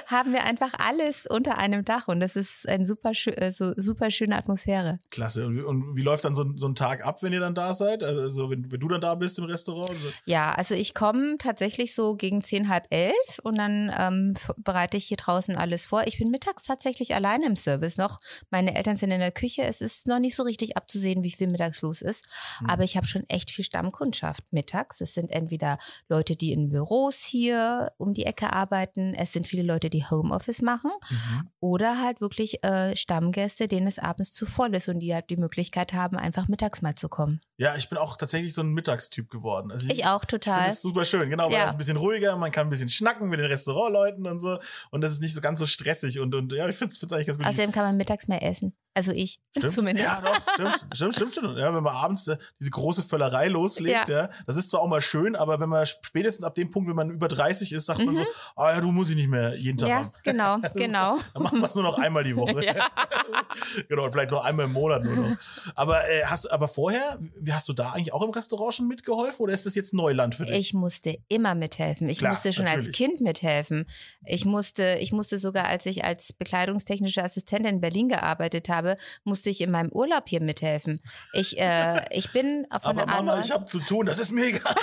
haben 0.08 0.34
wir 0.34 0.44
einfach 0.44 0.72
alles 0.78 1.26
unter 1.26 1.58
einem 1.58 1.84
Dach 1.86 2.08
und 2.08 2.20
das 2.20 2.36
ist 2.36 2.68
eine 2.68 2.86
super, 2.86 3.14
äh, 3.26 3.52
so, 3.52 3.74
super 3.78 4.12
schöne 4.12 4.38
Atmosphäre. 4.38 5.00
Klasse. 5.10 5.48
Und, 5.48 5.56
wie- 5.58 5.62
und 5.62 5.96
wie 5.98 6.02
läuft 6.04 6.24
dann 6.24 6.36
so, 6.36 6.44
ein- 6.44 6.56
so 6.58 6.68
ein 6.68 6.76
Tag 6.76 7.06
ab, 7.06 7.24
wenn 7.24 7.34
ihr 7.34 7.40
dann 7.40 7.56
da 7.56 7.74
seid? 7.74 8.04
Also 8.04 8.50
wenn, 8.52 8.72
wenn 8.72 8.80
du 8.80 8.88
dann 8.88 9.02
da 9.02 9.16
bist 9.16 9.40
im 9.40 9.46
Restaurant? 9.46 9.90
Also, 9.90 10.10
Ja, 10.26 10.52
also 10.52 10.76
ich 10.76 10.94
komme 10.94 11.38
tatsächlich 11.40 11.96
so 11.96 12.16
gegen 12.16 12.44
zehn, 12.44 12.70
halb 12.70 12.86
elf 12.92 13.40
und 13.44 13.58
dann 13.58 13.92
ähm, 13.98 14.34
bereite 14.58 14.98
ich 14.98 15.06
hier 15.06 15.18
draußen 15.18 15.58
alles 15.58 15.86
vor. 15.88 16.04
Ich 16.06 16.18
bin 16.20 16.30
mittags 16.30 16.64
tatsächlich 16.66 17.16
alleine 17.16 17.48
im 17.48 17.56
Service 17.56 17.98
noch. 17.98 18.20
Meine 18.50 18.76
Eltern 18.76 18.98
sind 18.98 19.12
in 19.12 19.20
der 19.20 19.32
Küche. 19.32 19.64
Es 19.64 19.82
ist 19.82 20.08
noch 20.08 20.20
nicht 20.22 20.36
so 20.36 20.44
richtig 20.44 20.78
abzusehen, 20.78 21.24
wie 21.24 21.32
viel 21.32 21.48
mittags 21.48 21.82
los 21.82 22.02
ist. 22.02 22.28
Hm. 22.60 22.70
Aber 22.70 22.84
ich 22.84 22.96
habe 22.98 23.08
schon 23.08 23.28
echt 23.30 23.52
viel 23.52 23.66
Stammkundschaft 23.66 24.44
mittags. 24.52 25.02
Es 25.02 25.14
sind 25.14 25.32
entweder 25.32 25.78
Leute, 26.08 26.36
die 26.36 26.54
in 26.54 26.70
Büros 26.70 27.18
hier 27.18 27.92
um 27.98 28.14
die 28.14 28.26
Ecke 28.26 28.54
arbeiten. 28.54 29.14
Es 29.14 29.34
sind 29.34 29.48
viele 29.48 29.64
Leute, 29.64 29.90
die 29.90 30.06
Homeoffice 30.06 30.62
machen. 30.62 30.92
Mhm. 31.10 31.50
Oder 31.60 32.02
halt 32.02 32.22
wirklich 32.22 32.64
äh, 32.64 32.96
Stammgäste, 32.96 33.68
denen 33.68 33.88
es 33.88 34.00
abends 34.00 34.34
zu 34.34 34.46
voll 34.46 34.74
ist 34.76 34.88
und 34.88 35.00
die 35.00 35.14
halt 35.14 35.30
die 35.30 35.38
Möglichkeit 35.38 35.94
haben, 35.94 36.18
einfach 36.18 36.48
mittags 36.48 36.82
mal 36.82 36.96
zu 36.96 37.10
kommen. 37.10 37.42
Ja, 37.58 37.76
ich 37.76 37.90
bin 37.90 37.98
auch 37.98 38.18
tatsächlich 38.18 38.54
so 38.54 38.62
ein 38.62 38.70
Mittagstyp 38.70 39.30
geworden. 39.30 39.72
Also 39.72 39.88
Ich 39.90 40.06
auch 40.06 40.24
Ich 40.24 40.30
finde 40.30 40.46
total. 40.46 40.68
das 40.70 40.82
super 40.82 41.06
schön, 41.06 41.30
genau, 41.30 41.46
weil 41.46 41.54
Ja. 41.54 41.66
ist 41.66 41.72
ein 41.72 41.78
bisschen 41.78 41.98
ruhiger, 41.98 42.36
man 42.36 42.52
kann 42.52 42.68
ein 42.68 42.70
bisschen 42.70 42.90
schnacken 42.90 43.30
mit 43.30 43.40
den 43.40 43.46
Restaurantleuten 43.46 44.26
und 44.26 44.40
so 44.40 44.58
und 44.90 45.02
das 45.02 45.12
ist 45.12 45.22
nicht 45.22 45.34
so 45.34 45.42
ganz 45.42 45.60
so 45.60 45.66
stressig 45.66 46.20
und, 46.20 46.34
und 46.34 46.52
ja, 46.54 46.68
ich 46.68 46.76
finde 46.76 46.94
es 46.94 47.04
eigentlich 47.14 47.28
ganz 47.28 47.38
gut. 47.38 47.48
Außerdem 47.48 47.72
kann 47.72 47.84
man 47.84 47.98
mittags 47.98 48.28
mehr 48.28 48.42
essen. 48.44 48.74
Also 48.94 49.12
ich 49.12 49.40
Stimmt. 49.58 49.74
zumindest. 49.74 50.08
Ja, 50.08 50.22
doch, 50.22 50.54
stimmt, 50.54 50.86
stimmt, 50.94 51.16
stimmt, 51.16 51.32
stimmt. 51.34 51.58
Ja, 51.58 51.74
wenn 51.74 51.84
man 51.84 51.94
abends 51.96 52.28
äh, 52.28 52.38
diese 52.60 52.72
große 52.72 53.04
Völlerei 53.04 53.48
loslegt, 53.48 54.10
ja. 54.10 54.22
Ja. 54.24 54.30
das 54.48 54.58
ist 54.58 54.70
zwar 54.70 54.82
auch 54.82 54.88
mal 54.88 55.02
schön, 55.02 55.36
aber 55.36 55.60
wenn 55.60 55.70
man 55.70 55.86
spätestens 55.86 56.44
ab 56.46 56.56
dem 56.56 56.70
Punkt, 56.70 56.90
wenn 56.90 56.96
man 56.96 57.10
über 57.10 57.28
30 57.28 57.72
ist, 57.74 57.86
sagt 57.86 58.04
man 58.06 58.16
so, 58.16 58.26
ah 58.56 58.72
ja, 58.74 58.82
du 58.82 58.92
musst 58.92 59.10
ich 59.12 59.16
nicht 59.18 59.30
mehr 59.30 59.56
jeden 59.56 59.78
Tag 59.78 59.88
Mhm. 59.88 59.92
Ja, 59.92 59.98
haben. 59.98 60.12
genau, 60.24 60.58
Das 60.60 60.76
ist- 60.76 60.82
genau. 60.82 61.18
Dann 61.34 61.44
machen 61.44 61.60
wir 61.60 61.68
es 61.68 61.76
nur 61.76 61.84
noch 61.84 61.98
einmal 62.00 62.24
die 62.24 62.36
Woche. 62.36 62.52
Ja. 62.66 62.88
genau, 63.90 64.10
vielleicht 64.12 64.32
nur 64.32 64.44
einmal 64.46 64.66
im 64.66 64.74
Monat 64.74 65.04
nur 65.04 65.16
noch. 65.16 65.38
Aber 65.76 66.02
äh, 66.10 66.24
hast 66.26 66.52
aber 66.52 66.68
vorher, 66.68 67.18
wie 67.40 67.54
hast 67.54 67.68
du 67.70 67.74
da 67.74 67.92
eigentlich 67.92 68.14
auch 68.14 68.22
im 68.24 68.30
Restaurant 68.32 68.74
schon 68.74 68.88
mitgeholfen 68.88 69.44
oder 69.44 69.54
ist 69.54 69.66
das 69.66 69.76
jetzt 69.76 69.94
Neuland 69.94 70.36
für 70.36 70.46
dich? 70.46 70.56
Ich 70.56 70.74
musste 70.74 71.18
immer 71.28 71.56
mithelfen. 71.56 72.10
Ich 72.10 72.20
Klar, 72.20 72.32
musste 72.32 72.54
schon 72.54 72.66
als 72.66 72.88
natürlich. 72.88 72.96
Kind 72.98 73.22
mithelfen. 73.22 73.86
Ich 74.26 74.46
musste, 74.46 74.98
ich 75.00 75.12
musste 75.12 75.40
sogar, 75.40 75.66
als 75.66 75.86
ich 75.86 76.04
als 76.04 76.34
bekleidungstechnische 76.34 77.24
Assistentin 77.24 77.76
in 77.76 77.82
Berlin 77.82 78.10
gearbeitet 78.10 78.70
habe, 78.70 78.81
musste 79.24 79.50
ich 79.50 79.62
in 79.62 79.72
meinem 79.72 79.92
Urlaub 79.92 80.28
hier 80.28 80.42
mithelfen. 80.42 81.00
Ich, 81.34 81.60
äh, 81.60 82.02
ich 82.12 82.32
bin 82.32 82.68
von 82.70 83.00
aber 83.00 83.06
Mama, 83.06 83.40
ich 83.40 83.52
habe 83.52 83.66
zu 83.66 83.80
tun, 83.80 84.06
das 84.06 84.20
ist 84.20 84.32
mega. 84.32 84.60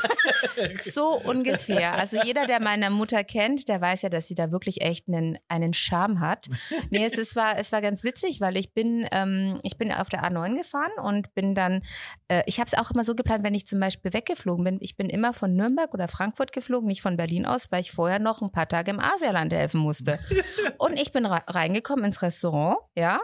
So 0.82 1.20
ungefähr. 1.24 1.94
Also 1.94 2.20
jeder, 2.24 2.46
der 2.46 2.60
meine 2.60 2.90
Mutter 2.90 3.22
kennt, 3.24 3.68
der 3.68 3.80
weiß 3.80 4.02
ja, 4.02 4.08
dass 4.08 4.26
sie 4.26 4.34
da 4.34 4.50
wirklich 4.50 4.80
echt 4.80 5.08
einen, 5.08 5.38
einen 5.48 5.72
Charme 5.72 6.20
hat. 6.20 6.48
Nee, 6.90 7.04
es, 7.04 7.18
es, 7.18 7.36
war, 7.36 7.58
es 7.58 7.70
war 7.72 7.80
ganz 7.80 8.04
witzig, 8.04 8.40
weil 8.40 8.56
ich 8.56 8.74
bin, 8.74 9.06
ähm, 9.12 9.58
ich 9.62 9.78
bin 9.78 9.92
auf 9.92 10.08
der 10.08 10.24
A9 10.24 10.56
gefahren 10.56 10.92
und 11.02 11.34
bin 11.34 11.54
dann, 11.54 11.82
äh, 12.28 12.42
ich 12.46 12.58
habe 12.58 12.68
es 12.72 12.78
auch 12.78 12.90
immer 12.90 13.04
so 13.04 13.14
geplant, 13.14 13.44
wenn 13.44 13.54
ich 13.54 13.66
zum 13.66 13.80
Beispiel 13.80 14.12
weggeflogen 14.12 14.64
bin, 14.64 14.78
ich 14.80 14.96
bin 14.96 15.08
immer 15.08 15.32
von 15.32 15.54
Nürnberg 15.54 15.92
oder 15.94 16.08
Frankfurt 16.08 16.52
geflogen, 16.52 16.88
nicht 16.88 17.02
von 17.02 17.16
Berlin 17.16 17.46
aus, 17.46 17.70
weil 17.70 17.80
ich 17.80 17.92
vorher 17.92 18.18
noch 18.18 18.42
ein 18.42 18.52
paar 18.52 18.68
Tage 18.68 18.90
im 18.90 19.00
Asialand 19.00 19.52
helfen 19.52 19.80
musste. 19.80 20.18
Und 20.78 21.00
ich 21.00 21.12
bin 21.12 21.26
re 21.26 21.42
reingekommen 21.46 22.04
ins 22.04 22.22
Restaurant, 22.22 22.78
ja. 22.96 23.20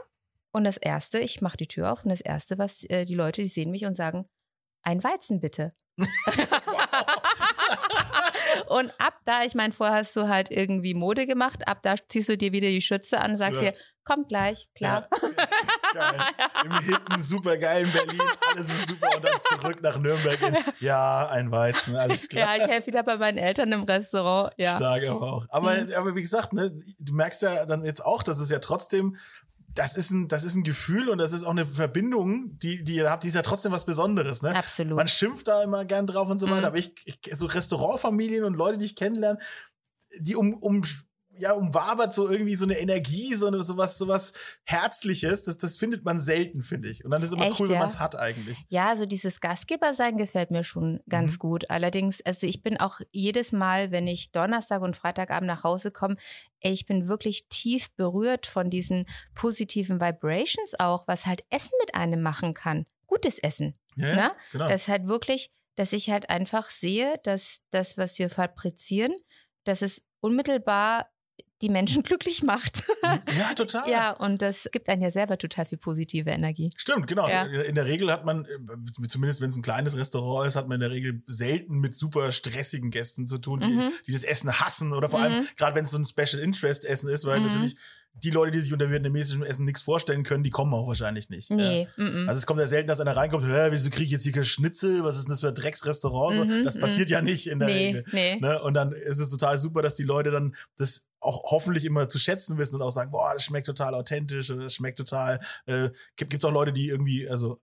Und 0.55 0.63
das 0.63 0.77
Erste, 0.77 1.19
ich 1.19 1.41
mache 1.41 1.57
die 1.57 1.67
Tür 1.67 1.93
auf 1.93 2.05
und 2.05 2.11
das 2.11 2.21
Erste, 2.21 2.59
was 2.59 2.85
äh, 2.85 3.05
die 3.05 3.17
Leute, 3.17 3.43
die 3.43 3.49
sehen 3.49 3.73
mich 3.73 3.85
und 3.87 3.97
sagen, 3.97 4.29
ein 4.83 5.03
Weizen 5.03 5.41
bitte. 5.41 5.73
Und 8.69 8.93
ab 8.99 9.15
da, 9.25 9.43
ich 9.45 9.55
meine, 9.55 9.73
vorher 9.73 9.97
hast 9.97 10.15
du 10.17 10.29
halt 10.29 10.51
irgendwie 10.51 10.95
Mode 10.95 11.27
gemacht, 11.27 11.67
ab 11.67 11.79
da 11.83 11.95
ziehst 12.09 12.29
du 12.29 12.37
dir 12.37 12.53
wieder 12.53 12.69
die 12.69 12.81
Schütze 12.83 13.21
an 13.21 13.33
und 13.33 13.37
sagst 13.37 13.61
Ja. 13.63 13.71
dir, 13.73 13.79
kommt 14.05 14.29
gleich, 14.29 14.69
klar. 14.75 15.09
Ja, 15.95 16.13
geil. 16.13 16.21
Im 16.65 16.79
hippen, 16.81 17.21
supergeilen 17.21 17.91
Berlin, 17.91 18.21
alles 18.53 18.69
ist 18.69 18.89
super 18.89 19.09
und 19.17 19.25
dann 19.25 19.41
zurück 19.41 19.83
nach 19.83 19.99
Nürnberg. 19.99 20.41
In, 20.43 20.57
ja, 20.81 21.29
ein 21.29 21.51
Weizen, 21.51 21.97
alles 21.97 22.29
klar. 22.29 22.57
Ja, 22.57 22.65
ich 22.65 22.71
helfe 22.71 22.87
wieder 22.89 23.03
bei 23.03 23.17
meinen 23.17 23.39
Eltern 23.39 23.73
im 23.73 23.83
Restaurant. 23.83 24.53
Ja. 24.57 24.77
Stark 24.77 25.07
aber 25.09 25.23
auch. 25.33 25.47
Aber, 25.51 25.75
aber 25.97 26.15
wie 26.15 26.23
gesagt, 26.23 26.53
ne, 26.53 26.71
du 26.99 27.13
merkst 27.15 27.43
ja 27.43 27.67
dann 27.67 27.85
jetzt 27.85 28.05
auch, 28.05 28.23
dass 28.23 28.39
es 28.39 28.51
ja 28.51 28.59
trotzdem, 28.61 29.17
das 29.75 29.97
ist 29.97 30.11
ein, 30.11 30.29
das 30.29 30.45
ist 30.45 30.55
ein 30.55 30.63
Gefühl 30.63 31.09
und 31.09 31.19
das 31.19 31.33
ist 31.33 31.45
auch 31.45 31.51
eine 31.51 31.67
Verbindung, 31.67 32.59
die, 32.59 32.85
die 32.85 32.97
ihr 32.97 33.11
habt, 33.11 33.25
die 33.25 33.29
ist 33.29 33.35
ja 33.35 33.43
trotzdem 33.43 33.73
was 33.73 33.85
Besonderes, 33.85 34.43
ne? 34.43 34.55
Absolut. 34.55 34.97
Man 34.97 35.09
schimpft 35.09 35.49
da 35.49 35.63
immer 35.63 35.85
gern 35.85 36.07
drauf 36.07 36.29
und 36.31 36.39
so 36.39 36.47
weiter, 36.47 36.61
Mhm. 36.61 36.65
aber 36.67 36.79
ich, 36.79 36.93
ich, 37.05 37.19
so 37.35 37.47
Restaurantfamilien 37.47 38.45
und 38.45 38.55
Leute, 38.55 38.79
die 38.79 38.87
ich 38.87 38.97
kennenlerne, 38.97 39.39
die 40.21 40.37
um, 40.37 40.55
um, 40.55 40.83
ja, 41.39 41.53
umwabert 41.53 42.13
so 42.13 42.29
irgendwie 42.29 42.57
so 42.57 42.65
eine 42.65 42.79
Energie, 42.79 43.35
so 43.35 43.47
eine, 43.47 43.63
sowas, 43.63 43.99
sowas 43.99 44.33
Herzliches, 44.65 45.45
das, 45.45 45.57
das 45.59 45.77
findet 45.77 46.05
man 46.05 46.19
selten, 46.19 46.63
finde 46.63 46.89
ich. 46.89 47.05
Und 47.05 47.11
dann 47.11 47.23
ist 47.23 47.29
es 47.29 47.35
immer 47.35 47.47
Echt, 47.47 47.61
cool, 47.61 47.69
wenn 47.69 47.75
ja? 47.75 47.81
man 47.81 47.89
es 47.89 47.99
hat 47.99 48.17
eigentlich. 48.17 48.65
Ja, 48.69 48.97
so 48.97 49.07
dieses 49.07 49.41
Gastgebersein 49.41 50.17
gefällt 50.17 50.51
mir 50.51 50.65
schon 50.65 51.01
ganz 51.09 51.35
Mhm. 51.35 51.39
gut. 51.39 51.71
Allerdings, 51.71 52.21
also 52.25 52.47
ich 52.47 52.63
bin 52.63 52.79
auch 52.79 53.01
jedes 53.13 53.53
Mal, 53.53 53.91
wenn 53.91 54.07
ich 54.07 54.33
Donnerstag 54.33 54.83
und 54.83 54.97
Freitagabend 54.97 55.47
nach 55.47 55.65
Hause 55.65 55.91
komme, 55.91 56.17
ich 56.61 56.87
bin 56.87 57.09
wirklich 57.09 57.47
tief 57.49 57.91
berührt 57.97 58.47
von 58.47 58.71
diesen 58.71 59.05
positiven 59.35 60.01
Vibrations 60.01 60.75
auch, 60.81 61.07
was 61.07 61.27
halt 61.27 61.45
Essen 61.51 61.73
mit 61.81 61.95
einem 61.95 62.23
machen 62.23 62.55
kann. 62.55 62.87
Gutes 63.07 63.39
Essen. 63.39 63.75
Ja, 63.97 64.09
ja, 64.09 64.15
Ne? 64.17 64.31
genau. 64.53 64.69
Das 64.69 64.83
ist 64.83 64.89
halt 64.89 65.07
wirklich, 65.07 65.51
dass 65.77 65.93
ich 65.93 66.11
halt 66.11 66.31
einfach 66.31 66.71
sehe, 66.71 67.21
dass 67.25 67.61
das, 67.71 67.99
was 67.99 68.19
wir 68.19 68.31
fabrizieren, 68.31 69.13
dass 69.65 69.83
es 69.83 70.03
unmittelbar 70.21 71.11
die 71.63 71.69
Menschen 71.69 72.03
glücklich 72.05 72.43
macht. 72.43 72.85
ja, 73.03 73.55
total. 73.55 73.89
ja, 73.91 74.11
und 74.11 74.43
das 74.43 74.69
gibt 74.73 74.89
einem 74.89 75.03
ja 75.03 75.11
selber 75.11 75.39
total 75.39 75.65
viel 75.67 75.79
positive 75.79 76.31
Energie. 76.31 76.71
Stimmt, 76.77 77.07
genau. 77.07 77.29
Ja. 77.29 77.45
In 77.45 77.75
der 77.75 77.87
Regel 77.87 78.11
hat 78.13 78.25
man, 78.25 78.45
äh, 78.45 79.07
zumindest 79.09 79.41
wenn 79.41 79.51
es 79.51 79.57
ein 79.57 79.63
kleines 79.63 79.97
Restaurant 79.97 80.49
ist, 80.49 80.57
hat 80.57 80.69
man 80.69 80.77
in 80.77 80.81
der 80.81 80.91
Regel 80.91 81.23
selten 81.27 81.79
mit 81.79 81.95
super 81.95 82.33
stressigen 82.33 82.91
Gästen 82.91 83.27
zu 83.27 83.39
tun, 83.39 83.61
die, 83.61 83.67
Mhm. 83.75 83.93
die 84.07 84.13
das 84.13 84.25
Essen 84.25 84.53
hassen 84.61 84.93
oder 84.93 85.09
vor 85.09 85.21
allem, 85.21 85.41
Mhm. 85.43 85.47
gerade 85.57 85.75
wenn 85.77 85.85
es 85.85 85.91
so 85.91 85.99
ein 85.99 86.05
Special 86.05 86.43
Interest 86.43 86.85
Essen 86.85 87.09
ist, 87.09 87.25
weil 87.25 87.41
Mhm. 87.41 87.47
natürlich 87.47 87.77
die 88.23 88.31
Leute, 88.31 88.53
die 88.53 88.61
sich 88.61 88.73
unter 88.73 88.89
vietnamesischem 88.93 89.43
Essen 89.43 89.65
nichts 89.65 89.83
vorstellen 89.83 90.23
können, 90.23 90.45
die 90.45 90.51
kommen 90.51 90.73
auch 90.73 90.87
wahrscheinlich 90.87 91.31
nicht. 91.31 91.51
Nee, 91.51 91.89
Ja. 91.97 92.05
mm, 92.05 92.25
mm. 92.25 92.29
Also 92.29 92.39
es 92.39 92.47
kommt 92.47 92.61
ja 92.61 92.69
selten, 92.69 92.87
dass 92.87 93.01
einer 93.01 93.17
reinkommt, 93.17 93.45
Hä, 93.45 93.69
wieso 93.71 93.91
kriege 93.91 94.05
ich 94.05 94.11
jetzt 94.13 94.23
hier 94.23 94.31
kein 94.31 94.45
Schnitzel? 94.45 95.03
Was 95.03 95.17
ist 95.17 95.25
denn 95.25 95.31
das 95.31 95.41
für 95.41 95.49
ein 95.49 95.55
Drecksrestaurant? 95.57 96.37
So, 96.37 96.45
Mhm, 96.45 96.65
das 96.65 96.79
passiert 96.79 97.11
ja 97.11 97.23
nicht 97.23 97.49
in 97.49 97.59
der 97.59 97.67
nee, 97.69 97.87
Regel. 97.87 98.05
nee. 98.13 98.37
Ne? 98.41 98.63
Und 98.63 98.75
dann 98.75 98.93
ist 98.93 99.19
es 99.19 99.31
total 99.31 99.59
super, 99.59 99.83
dass 99.83 99.95
die 99.95 100.05
Leute 100.05 100.31
dann 100.31 100.55
das 100.77 101.07
auch 101.25 101.43
hoffentlich 101.51 101.85
immer 101.85 102.09
zu 102.09 102.19
schätzen 102.19 102.59
wissen 102.59 102.77
und 102.77 102.83
auch 102.83 102.91
sagen, 102.91 103.11
boah, 103.11 103.33
das 103.33 103.45
schmeckt 103.45 103.67
total 103.67 103.95
authentisch 103.95 104.51
und 104.51 104.61
das 104.61 104.75
schmeckt 104.75 104.99
total. 104.99 105.41
Äh, 105.67 105.91
gibt 106.17 106.35
es 106.35 106.45
auch 106.45 106.53
Leute, 106.53 106.73
die 106.73 106.89
irgendwie 106.89 107.29
also 107.29 107.59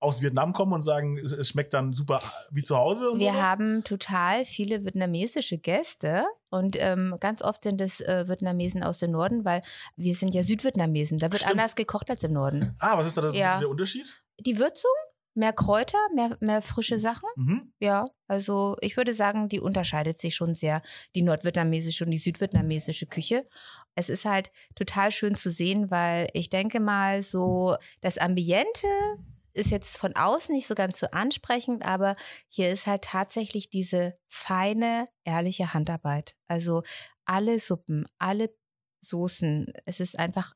aus 0.00 0.20
Vietnam 0.20 0.52
kommen 0.52 0.72
und 0.72 0.82
sagen, 0.82 1.16
es, 1.18 1.30
es 1.30 1.48
schmeckt 1.48 1.74
dann 1.74 1.92
super 1.92 2.20
wie 2.50 2.62
zu 2.64 2.76
Hause 2.76 3.10
und 3.10 3.20
Wir 3.20 3.30
sowas? 3.32 3.42
haben 3.42 3.84
total 3.84 4.44
viele 4.44 4.84
vietnamesische 4.84 5.58
Gäste 5.58 6.24
und 6.50 6.76
ähm, 6.80 7.16
ganz 7.20 7.40
oft 7.40 7.62
sind 7.62 7.80
es 7.80 8.00
äh, 8.00 8.26
Vietnamesen 8.28 8.82
aus 8.82 8.98
dem 8.98 9.12
Norden, 9.12 9.44
weil 9.44 9.60
wir 9.96 10.14
sind 10.16 10.34
ja 10.34 10.42
Südvietnamesen. 10.42 11.18
Da 11.18 11.30
wird 11.30 11.42
Stimmt. 11.42 11.52
anders 11.60 11.76
gekocht 11.76 12.10
als 12.10 12.24
im 12.24 12.32
Norden. 12.32 12.74
Ah, 12.80 12.98
was 12.98 13.06
ist 13.06 13.16
da 13.16 13.22
das, 13.22 13.34
Ja. 13.36 13.58
der 13.60 13.68
Unterschied? 13.68 14.22
Die 14.40 14.58
Würzung, 14.58 14.90
mehr 15.34 15.52
Kräuter, 15.52 15.98
mehr, 16.14 16.36
mehr 16.40 16.62
frische 16.62 16.98
Sachen. 16.98 17.28
Mhm. 17.36 17.72
Ja, 17.80 18.04
also 18.28 18.76
ich 18.80 18.96
würde 18.96 19.14
sagen, 19.14 19.48
die 19.48 19.60
unterscheidet 19.60 20.20
sich 20.20 20.34
schon 20.34 20.54
sehr, 20.54 20.82
die 21.14 21.22
nordvietnamesische 21.22 22.04
und 22.04 22.10
die 22.10 22.18
südvietnamesische 22.18 23.06
Küche. 23.06 23.44
Es 23.94 24.08
ist 24.08 24.24
halt 24.24 24.50
total 24.74 25.10
schön 25.10 25.34
zu 25.34 25.50
sehen, 25.50 25.90
weil 25.90 26.28
ich 26.32 26.50
denke 26.50 26.80
mal 26.80 27.22
so, 27.22 27.76
das 28.00 28.18
Ambiente 28.18 28.86
ist 29.54 29.70
jetzt 29.70 29.98
von 29.98 30.16
außen 30.16 30.54
nicht 30.54 30.66
so 30.66 30.74
ganz 30.74 30.98
so 30.98 31.06
ansprechend, 31.12 31.84
aber 31.84 32.16
hier 32.48 32.70
ist 32.70 32.86
halt 32.86 33.04
tatsächlich 33.04 33.70
diese 33.70 34.16
feine, 34.28 35.06
ehrliche 35.24 35.74
Handarbeit. 35.74 36.34
Also 36.48 36.82
alle 37.24 37.58
Suppen, 37.58 38.06
alle 38.18 38.54
Soßen, 39.00 39.72
es 39.84 40.00
ist 40.00 40.18
einfach 40.18 40.54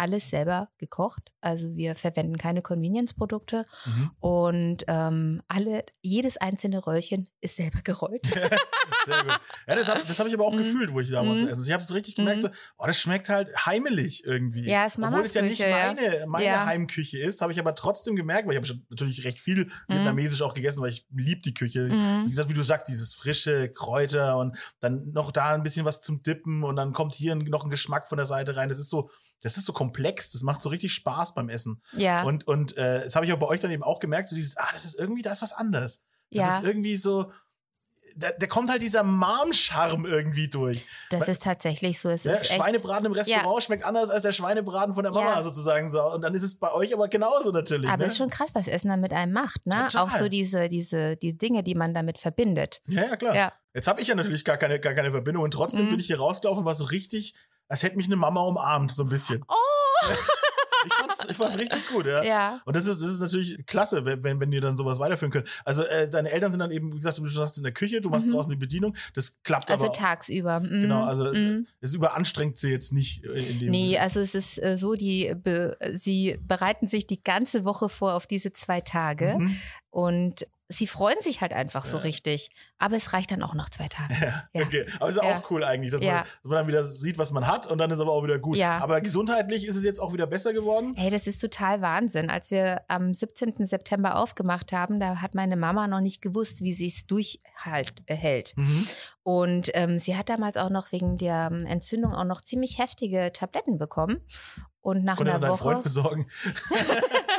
alles 0.00 0.30
selber 0.30 0.68
gekocht. 0.78 1.30
Also 1.42 1.76
wir 1.76 1.94
verwenden 1.94 2.36
keine 2.38 2.62
Convenience-Produkte 2.62 3.64
Mhm. 3.86 4.10
und 4.20 4.84
ähm, 4.88 5.42
alle, 5.48 5.84
jedes 6.00 6.36
einzelne 6.38 6.86
Röllchen 6.86 7.28
ist 7.40 7.56
selber 7.56 7.80
gerollt. 7.82 8.22
Sehr 9.06 9.22
gut. 9.24 9.40
Ja, 9.68 9.74
das 9.76 9.88
habe 9.88 10.00
hab 10.02 10.26
ich 10.26 10.34
aber 10.34 10.44
auch 10.46 10.52
Mhm. 10.52 10.58
gefühlt, 10.58 10.92
wo 10.92 11.00
ich 11.00 11.10
da 11.10 11.18
war 11.18 11.24
Mhm. 11.34 11.48
essen. 11.48 11.64
Ich 11.64 11.72
habe 11.72 11.82
es 11.82 11.92
richtig 11.94 12.14
gemerkt, 12.16 12.38
Mhm. 12.42 12.46
so, 12.48 12.50
oh, 12.78 12.86
das 12.86 12.98
schmeckt 12.98 13.28
halt 13.28 13.48
heimelig 13.66 14.24
irgendwie. 14.24 14.66
Ja, 14.68 14.86
ist 14.86 14.98
Obwohl 14.98 15.20
es 15.22 15.34
ja 15.34 15.42
nicht 15.42 15.60
ja. 15.60 15.68
meine, 15.70 16.24
meine 16.26 16.44
Ja. 16.46 16.66
Heimküche 16.66 17.18
ist, 17.18 17.40
habe 17.42 17.52
ich 17.52 17.58
aber 17.60 17.74
trotzdem 17.74 18.16
gemerkt, 18.16 18.46
weil 18.46 18.52
ich 18.54 18.56
habe 18.58 18.66
schon 18.66 18.86
natürlich 18.88 19.24
recht 19.24 19.40
viel 19.40 19.66
Mhm. 19.66 19.70
vietnamesisch 19.88 20.42
auch 20.42 20.54
gegessen, 20.54 20.80
weil 20.80 20.90
ich 20.90 21.06
lieb 21.14 21.42
die 21.42 21.54
Küche. 21.54 21.80
Mhm. 21.92 22.24
Wie 22.24 22.30
gesagt, 22.30 22.48
wie 22.48 22.54
du 22.54 22.62
sagst, 22.62 22.88
dieses 22.88 23.14
frische 23.14 23.68
Kräuter 23.70 24.38
und 24.38 24.56
dann 24.80 25.10
noch 25.12 25.30
da 25.30 25.54
ein 25.54 25.62
bisschen 25.62 25.84
was 25.84 26.00
zum 26.00 26.22
Dippen 26.22 26.64
und 26.64 26.76
dann 26.76 26.92
kommt 26.92 27.14
hier 27.14 27.34
noch 27.34 27.64
ein 27.64 27.70
Geschmack 27.70 28.08
von 28.08 28.16
der 28.16 28.26
Seite 28.26 28.56
rein. 28.56 28.68
Das 28.70 28.78
ist 28.78 28.88
so, 28.90 29.10
das 29.42 29.56
ist 29.56 29.64
so 29.66 29.72
komplex. 29.72 30.32
Das 30.32 30.42
macht 30.42 30.60
so 30.60 30.68
richtig 30.68 30.92
Spaß 30.92 31.34
beim 31.34 31.48
Essen. 31.48 31.82
Ja, 31.92 32.22
Und, 32.24 32.46
und 32.46 32.76
äh, 32.76 33.04
das 33.04 33.16
habe 33.16 33.26
ich 33.26 33.32
auch 33.32 33.38
bei 33.38 33.46
euch 33.46 33.60
dann 33.60 33.70
eben 33.70 33.82
auch 33.82 33.98
gemerkt, 34.00 34.28
so 34.28 34.36
dieses, 34.36 34.56
ah, 34.56 34.68
das 34.72 34.84
ist 34.84 34.98
irgendwie, 34.98 35.22
da 35.22 35.32
ist 35.32 35.42
was 35.42 35.52
anderes. 35.52 36.02
Das 36.30 36.42
ja, 36.44 36.58
ist 36.58 36.64
irgendwie 36.64 36.96
so, 36.96 37.32
da, 38.16 38.30
da 38.32 38.46
kommt 38.48 38.70
halt 38.70 38.82
dieser 38.82 39.02
Mom-Charme 39.04 40.04
irgendwie 40.04 40.48
durch. 40.48 40.84
das 41.10 41.28
ist 41.28 41.42
tatsächlich 41.44 42.00
so. 42.00 42.10
Es 42.10 42.24
Ja, 42.24 42.32
ist 42.34 42.40
echt, 42.50 42.54
Schweinebraten 42.54 43.06
im 43.06 43.12
Restaurant 43.12 43.62
schmeckt 43.62 43.84
anders 43.84 44.10
als 44.10 44.24
der 44.24 44.32
Schweinebraten 44.32 44.94
von 44.94 45.04
der 45.04 45.12
Mama 45.12 45.34
Ja. 45.36 45.42
sozusagen 45.42 45.88
so. 45.90 46.02
Und 46.12 46.22
dann 46.22 46.34
ist 46.34 46.42
es 46.42 46.58
bei 46.58 46.72
euch 46.72 46.92
aber 46.92 47.08
genauso 47.08 47.50
natürlich. 47.52 47.88
aber 47.88 47.98
ne? 47.98 48.04
es 48.06 48.12
ist 48.14 48.18
schon 48.18 48.30
krass, 48.30 48.50
was 48.54 48.66
Essen 48.68 48.88
dann 48.88 49.00
mit 49.00 49.12
einem 49.12 49.32
macht, 49.32 49.64
ne? 49.66 49.86
Total. 49.90 50.02
Auch 50.02 50.10
so 50.10 50.28
diese, 50.28 50.68
diese, 50.68 51.16
die 51.16 51.38
Dinge, 51.38 51.62
die 51.62 51.74
man 51.74 51.94
damit 51.94 52.18
verbindet. 52.18 52.82
ja, 52.88 53.02
ja, 53.06 53.16
klar. 53.16 53.34
Ja. 53.34 53.52
Jetzt 53.74 53.86
habe 53.86 54.00
ich 54.00 54.08
ja 54.08 54.16
natürlich 54.16 54.44
gar 54.44 54.56
keine, 54.56 54.80
gar 54.80 54.94
keine 54.94 55.12
Verbindung 55.12 55.44
und 55.44 55.52
trotzdem 55.52 55.86
Mhm. 55.86 55.90
bin 55.90 56.00
ich 56.00 56.06
hier 56.08 56.18
rausgelaufen, 56.18 56.64
war 56.64 56.74
so 56.74 56.84
richtig, 56.86 57.34
als 57.70 57.82
hätte 57.82 57.96
mich 57.96 58.06
eine 58.06 58.16
Mama 58.16 58.42
umarmt, 58.42 58.92
so 58.92 59.04
ein 59.04 59.08
bisschen. 59.08 59.42
Oh! 59.48 59.54
ich, 60.86 60.92
fand's, 60.94 61.26
ich 61.28 61.36
fand's 61.36 61.58
richtig 61.58 61.86
gut, 61.88 62.06
ja. 62.06 62.22
Ja. 62.22 62.60
Und 62.64 62.74
das 62.74 62.86
ist, 62.86 63.02
das 63.02 63.10
ist 63.10 63.20
natürlich 63.20 63.66
klasse, 63.66 64.04
wenn, 64.06 64.22
wenn, 64.24 64.40
wenn 64.40 64.50
die 64.50 64.60
dann 64.60 64.76
sowas 64.76 64.98
weiterführen 64.98 65.30
können. 65.30 65.46
Also 65.64 65.82
äh, 65.84 66.08
deine 66.08 66.30
Eltern 66.30 66.50
sind 66.52 66.60
dann 66.60 66.70
eben, 66.70 66.92
wie 66.92 66.96
gesagt, 66.96 67.18
du 67.18 67.26
sagst 67.28 67.58
in 67.58 67.62
der 67.64 67.72
Küche, 67.72 68.00
du 68.00 68.08
machst 68.08 68.28
Mhm. 68.28 68.32
draußen 68.32 68.50
die 68.50 68.56
Bedienung. 68.56 68.96
Das 69.14 69.42
klappt 69.42 69.70
Also 69.70 69.84
aber. 69.86 69.92
tagsüber. 69.92 70.60
Mhm. 70.60 70.68
Genau, 70.82 71.04
also 71.04 71.32
Mhm. 71.32 71.66
es 71.80 71.94
überanstrengt 71.94 72.56
sie 72.58 72.70
jetzt 72.70 72.92
nicht 72.92 73.24
äh, 73.24 73.28
in 73.50 73.58
dem 73.60 73.70
Nee, 73.70 73.88
Sinne. 73.90 74.00
also 74.00 74.20
es 74.20 74.34
ist 74.34 74.62
äh, 74.62 74.76
so, 74.78 74.94
die 74.94 75.34
be 75.34 75.76
sie 75.98 76.38
bereiten 76.46 76.88
sich 76.88 77.06
die 77.06 77.22
ganze 77.22 77.64
Woche 77.64 77.88
vor 77.88 78.14
auf 78.14 78.26
diese 78.26 78.52
zwei 78.52 78.80
Tage 78.80 79.36
Mhm. 79.38 79.56
und 79.90 80.46
sie 80.72 80.86
freuen 80.86 81.20
sich 81.20 81.40
halt 81.40 81.52
einfach 81.52 81.84
so 81.84 81.96
Ja. 81.98 82.04
richtig. 82.04 82.50
Aber 82.78 82.96
es 82.96 83.12
reicht 83.12 83.30
dann 83.32 83.42
auch 83.42 83.54
nach 83.54 83.68
zwei 83.70 83.88
Tagen. 83.88 84.16
Ja, 84.20 84.44
Ja. 84.54 84.64
okay. 84.64 84.86
Aber 85.00 85.10
ist 85.10 85.16
ja 85.16 85.22
auch 85.24 85.50
cool 85.50 85.64
eigentlich, 85.64 85.90
dass, 85.92 86.00
man, 86.00 86.24
dass 86.24 86.44
man 86.44 86.52
dann 86.58 86.68
wieder 86.68 86.84
sieht, 86.84 87.18
was 87.18 87.32
man 87.32 87.46
hat 87.46 87.66
und 87.66 87.78
dann 87.78 87.90
ist 87.90 88.00
aber 88.00 88.12
auch 88.12 88.22
wieder 88.24 88.38
gut. 88.38 88.56
Ja. 88.56 88.78
Aber 88.78 89.00
gesundheitlich 89.00 89.66
ist 89.66 89.76
es 89.76 89.84
jetzt 89.84 89.98
auch 90.00 90.12
wieder 90.12 90.26
besser 90.26 90.52
geworden. 90.52 90.94
Hey, 90.96 91.10
das 91.10 91.26
ist 91.26 91.40
total 91.40 91.82
Wahnsinn. 91.82 92.30
Als 92.30 92.50
wir 92.50 92.82
am 92.88 93.12
17. 93.12 93.66
September 93.66 94.16
aufgemacht 94.16 94.72
haben, 94.72 95.00
da 95.00 95.16
hat 95.16 95.34
meine 95.34 95.56
Mama 95.56 95.88
noch 95.88 96.00
nicht 96.00 96.22
gewusst, 96.22 96.62
wie 96.62 96.72
sie 96.72 96.86
es 96.88 97.06
durchhält. 97.06 97.94
Äh. 98.06 98.44
Mhm. 98.56 98.86
Und 99.22 99.70
ähm, 99.74 99.98
sie 99.98 100.16
hat 100.16 100.28
damals 100.28 100.56
auch 100.56 100.70
noch 100.70 100.92
wegen 100.92 101.18
der 101.18 101.50
ähm, 101.52 101.66
Entzündung 101.66 102.14
auch 102.14 102.24
noch 102.24 102.40
ziemlich 102.42 102.78
heftige 102.78 103.32
Tabletten 103.32 103.76
bekommen. 103.78 104.20
Und 104.82 105.04
nach 105.04 105.16
Konnte 105.16 105.32
einer 105.34 105.40
dein 105.40 105.56
Freund 105.58 105.76
Woche 105.78 105.82
besorgen. 105.82 106.26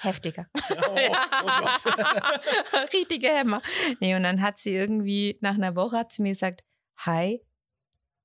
heftiger. 0.00 0.46
Oh, 0.70 0.96
oh. 1.44 1.90
Richtige 2.92 3.28
Hämmer. 3.28 3.62
Nee, 4.00 4.14
und 4.14 4.22
dann 4.22 4.40
hat 4.42 4.58
sie 4.58 4.70
irgendwie, 4.74 5.38
nach 5.40 5.54
einer 5.54 5.74
Woche 5.76 5.96
hat 5.98 6.12
sie 6.12 6.22
mir 6.22 6.32
gesagt, 6.32 6.62
hi, 6.98 7.44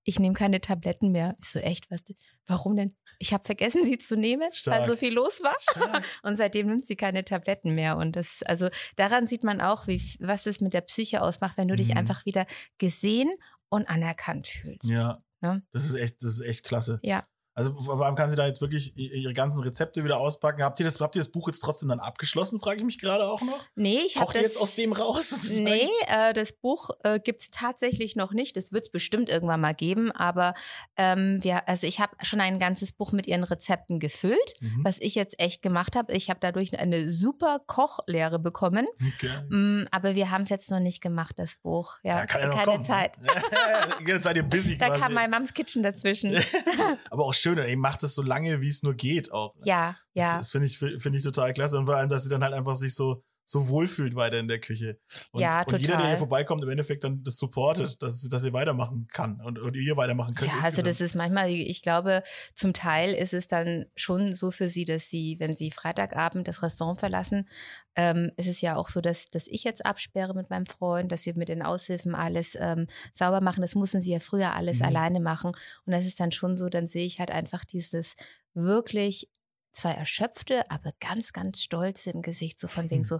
ich 0.03 0.19
nehme 0.19 0.35
keine 0.35 0.61
Tabletten 0.61 1.11
mehr. 1.11 1.33
Ich 1.41 1.49
so, 1.49 1.59
echt, 1.59 1.89
was? 1.89 2.01
Warum 2.47 2.75
denn? 2.75 2.95
Ich 3.17 3.33
habe 3.33 3.43
vergessen, 3.43 3.83
sie 3.85 3.97
zu 3.97 4.15
nehmen, 4.15 4.51
Stark. 4.51 4.79
weil 4.81 4.87
so 4.87 4.95
viel 4.95 5.13
los 5.13 5.41
war. 5.41 5.55
Stark. 5.59 6.03
Und 6.23 6.37
seitdem 6.37 6.67
nimmt 6.67 6.85
sie 6.85 6.95
keine 6.95 7.23
Tabletten 7.25 7.73
mehr. 7.73 7.97
Und 7.97 8.15
das, 8.15 8.43
also 8.43 8.69
daran 8.97 9.25
sieht 9.27 9.43
man 9.43 9.61
auch, 9.61 9.87
wie, 9.87 9.99
was 10.19 10.45
es 10.45 10.61
mit 10.61 10.73
der 10.73 10.81
Psyche 10.81 11.21
ausmacht, 11.23 11.57
wenn 11.57 11.67
du 11.67 11.75
dich 11.75 11.89
Mhm. 11.89 11.97
einfach 11.97 12.25
wieder 12.25 12.45
gesehen 12.77 13.31
und 13.69 13.89
anerkannt 13.89 14.47
fühlst. 14.47 14.89
Ja. 14.91 15.23
Ne? 15.41 15.63
Das 15.71 15.85
ist 15.85 15.95
echt, 15.95 16.21
das 16.21 16.35
ist 16.35 16.41
echt 16.41 16.63
klasse. 16.63 16.99
Ja. 17.01 17.23
Also 17.57 17.73
vor 17.79 18.05
allem 18.05 18.15
kann 18.15 18.29
sie 18.29 18.35
da 18.35 18.45
jetzt 18.45 18.59
wirklich 18.59 18.97
ihre 18.97 19.33
ganzen 19.33 19.63
Rezepte 19.63 20.03
wieder 20.03 20.19
auspacken. 20.19 20.61
Habt 20.61 20.77
ihr 20.81 20.85
das, 20.85 20.99
habt 20.99 21.15
ihr 21.15 21.21
das 21.21 21.31
Buch 21.31 21.47
jetzt 21.47 21.61
trotzdem 21.61 21.87
dann 21.87 22.01
abgeschlossen, 22.01 22.59
frage 22.59 22.77
ich 22.79 22.83
mich 22.83 22.99
gerade 22.99 23.25
auch 23.27 23.41
noch? 23.41 23.59
Nee, 23.75 23.99
ich 24.05 24.17
habe 24.17 24.25
Kocht 24.25 24.35
ihr 24.35 24.41
das 24.43 24.51
jetzt 24.53 24.61
aus 24.61 24.75
dem 24.75 24.91
raus? 24.91 25.29
sozusagen? 25.29 25.63
Nee, 25.63 25.87
äh, 26.07 26.33
das 26.33 26.51
Buch 26.51 26.89
äh, 27.03 27.17
gibt's 27.19 27.51
tatsächlich 27.51 28.17
noch 28.17 28.33
nicht. 28.33 28.57
Das 28.57 28.73
wird's 28.73 28.89
bestimmt 28.89 29.29
irgendwann 29.29 29.61
mal 29.61 29.73
geben, 29.73 30.11
aber 30.11 30.53
ähm, 30.97 31.41
wir, 31.43 31.67
also 31.69 31.87
ich 31.87 32.01
habe 32.01 32.11
schon 32.23 32.41
ein 32.41 32.59
ganzes 32.59 32.91
Buch 32.91 33.13
mit 33.13 33.25
ihren 33.25 33.43
Rezepten 33.45 33.99
gefüllt, 33.99 34.35
Mhm. 34.59 34.81
was 34.83 34.97
ich 34.99 35.15
jetzt 35.15 35.39
echt 35.39 35.61
gemacht 35.61 35.95
habe. 35.95 36.11
Ich 36.13 36.29
habe 36.29 36.39
dadurch 36.41 36.77
eine 36.77 37.09
super 37.09 37.59
Kochlehre 37.65 38.37
bekommen, 38.37 38.85
Okay. 39.15 39.31
mm, 39.49 39.87
aber 39.91 40.15
wir 40.15 40.29
haben 40.29 40.43
es 40.43 40.49
jetzt 40.49 40.69
noch 40.71 40.79
nicht 40.81 41.01
gemacht, 41.01 41.35
das 41.39 41.55
Buch. 41.55 41.99
Ja, 42.03 42.17
Ja, 42.19 42.25
kann 42.25 42.41
ja 42.41 42.47
noch 42.47 42.55
keine 42.57 42.71
kommen. 42.73 42.83
Zeit. 42.85 43.13
Jetzt 44.05 44.23
seid 44.25 44.35
ihr 44.35 44.43
busy 44.43 44.77
Da 44.77 44.87
quasi. 44.87 44.99
kam 45.01 45.13
mein 45.13 45.31
Moms 45.31 45.53
Kitchen 45.53 45.83
dazwischen. 45.83 46.35
Aber 47.09 47.23
auch 47.25 47.33
schön, 47.45 47.57
ey, 47.59 47.75
macht 47.75 48.01
es 48.03 48.15
so 48.15 48.21
lange, 48.21 48.61
wie 48.61 48.69
es 48.69 48.81
nur 48.81 48.95
geht 48.95 49.31
auch. 49.31 49.55
ja, 49.63 49.95
ja. 50.13 50.33
Das, 50.33 50.37
das 50.41 50.51
finde 50.51 50.65
ich, 50.67 50.77
finde 50.77 51.17
ich 51.17 51.23
total 51.23 51.53
klasse. 51.53 51.77
Und 51.77 51.85
vor 51.85 51.95
allem, 51.95 52.09
dass 52.09 52.23
sie 52.23 52.29
dann 52.29 52.43
halt 52.43 52.53
einfach 52.53 52.75
sich 52.75 52.95
so, 52.95 53.23
so 53.47 53.67
wohlfühlt 53.69 54.15
weiter 54.15 54.39
in 54.39 54.47
der 54.47 54.59
Küche. 54.59 54.99
Und, 55.31 55.41
Ja, 55.41 55.61
Und 55.61 55.73
jeder, 55.79 55.87
der 55.93 55.97
total. 55.97 56.07
hier 56.09 56.17
vorbeikommt, 56.17 56.63
im 56.63 56.69
Endeffekt 56.69 57.03
dann 57.03 57.23
das 57.23 57.37
supportet, 57.37 58.01
dass, 58.01 58.27
dass 58.27 58.43
ihr 58.43 58.53
weitermachen 58.53 59.07
kann 59.07 59.39
und, 59.41 59.59
und 59.59 59.75
ihr 59.75 59.95
weitermachen 59.97 60.33
könnt. 60.33 60.51
Ja, 60.51 60.59
also 60.63 60.81
das 60.81 60.99
ist 60.99 61.15
manchmal, 61.15 61.49
ich 61.51 61.81
glaube, 61.83 62.23
zum 62.55 62.73
Teil 62.73 63.13
ist 63.13 63.33
es 63.33 63.47
dann 63.47 63.85
schon 63.95 64.33
so 64.33 64.49
für 64.51 64.67
sie, 64.67 64.83
dass 64.85 65.09
sie, 65.09 65.35
wenn 65.39 65.55
sie 65.55 65.69
Freitagabend 65.71 66.47
das 66.47 66.63
Restaurant 66.63 66.99
verlassen, 66.99 67.47
ähm, 67.95 68.31
ist 68.35 68.47
es 68.47 68.61
ja 68.61 68.75
auch 68.75 68.89
so, 68.89 68.99
dass, 68.99 69.29
dass 69.29 69.47
ich 69.47 69.63
jetzt 69.63 69.85
absperre 69.85 70.33
mit 70.33 70.49
meinem 70.49 70.65
Freund, 70.65 71.11
dass 71.11 71.25
wir 71.25 71.35
mit 71.35 71.47
den 71.49 71.61
Aushilfen 71.61 72.15
alles 72.15 72.57
ähm, 72.59 72.87
sauber 73.13 73.41
machen. 73.41 73.61
Das 73.61 73.75
mussten 73.75 74.01
sie 74.01 74.11
ja 74.11 74.19
früher 74.19 74.53
alles 74.55 74.79
Mhm. 74.79 74.85
alleine 74.85 75.19
machen. 75.19 75.51
Und 75.85 75.93
das 75.93 76.05
ist 76.05 76.19
dann 76.19 76.31
schon 76.31 76.57
so, 76.57 76.67
dann 76.69 76.87
sehe 76.87 77.05
ich 77.05 77.19
halt 77.19 77.31
einfach 77.31 77.63
dieses 77.63 78.15
wirklich 78.53 79.29
zwar 79.71 79.95
erschöpfte, 79.95 80.69
aber 80.71 80.93
ganz, 80.99 81.33
ganz 81.33 81.61
stolze 81.61 82.09
im 82.11 82.21
Gesicht, 82.21 82.59
so 82.59 82.67
von 82.67 82.85
wegen 82.89 83.01
Hm. 83.01 83.05
so, 83.05 83.19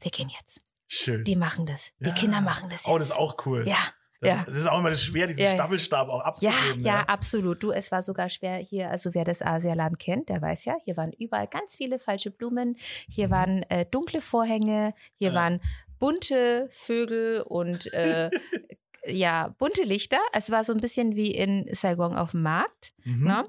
wir 0.00 0.10
gehen 0.10 0.30
jetzt. 0.30 0.62
Schön. 0.88 1.24
Die 1.24 1.36
machen 1.36 1.66
das. 1.66 1.90
Die 2.00 2.08
Ja. 2.08 2.14
Kinder 2.14 2.40
machen 2.40 2.68
das 2.70 2.82
jetzt. 2.82 2.88
Oh, 2.88 2.98
das 2.98 3.08
ist 3.10 3.16
auch 3.16 3.36
cool. 3.46 3.66
Ja, 3.68 3.78
Das, 4.20 4.28
ja. 4.36 4.44
das 4.46 4.56
ist 4.58 4.66
auch 4.66 4.78
immer 4.80 4.90
das 4.90 5.02
schwer, 5.02 5.26
diesen 5.28 5.42
Ja. 5.44 5.52
Staffelstab 5.54 6.08
auch 6.08 6.20
Ja, 6.40 6.50
abzugeben. 6.50 6.82
ja, 6.82 7.00
absolut. 7.02 7.62
Du, 7.62 7.70
es 7.72 7.90
war 7.92 8.02
sogar 8.02 8.28
schwer 8.28 8.56
hier, 8.56 8.90
also 8.90 9.14
wer 9.14 9.24
das 9.24 9.40
Asialand 9.40 9.98
kennt, 9.98 10.28
der 10.28 10.42
weiß 10.42 10.64
ja, 10.66 10.74
hier 10.84 10.96
waren 10.96 11.12
überall 11.12 11.46
ganz 11.46 11.76
viele 11.76 11.98
falsche 11.98 12.30
Blumen, 12.30 12.76
hier 13.08 13.30
waren 13.30 13.62
äh, 13.70 13.86
dunkle 13.86 14.20
Vorhänge, 14.20 14.94
hier 15.16 15.28
Ja. 15.30 15.34
waren 15.34 15.60
bunte 15.98 16.68
Vögel 16.72 17.42
und 17.42 17.92
äh, 17.94 18.30
ja, 19.06 19.54
bunte 19.58 19.82
Lichter. 19.84 20.18
Es 20.32 20.50
war 20.50 20.64
so 20.64 20.72
ein 20.72 20.80
bisschen 20.80 21.14
wie 21.16 21.30
in 21.34 21.66
Saigon 21.74 22.16
auf 22.16 22.32
dem 22.32 22.42
Markt. 22.42 22.92
Mhm. 23.04 23.24
Ne? 23.24 23.44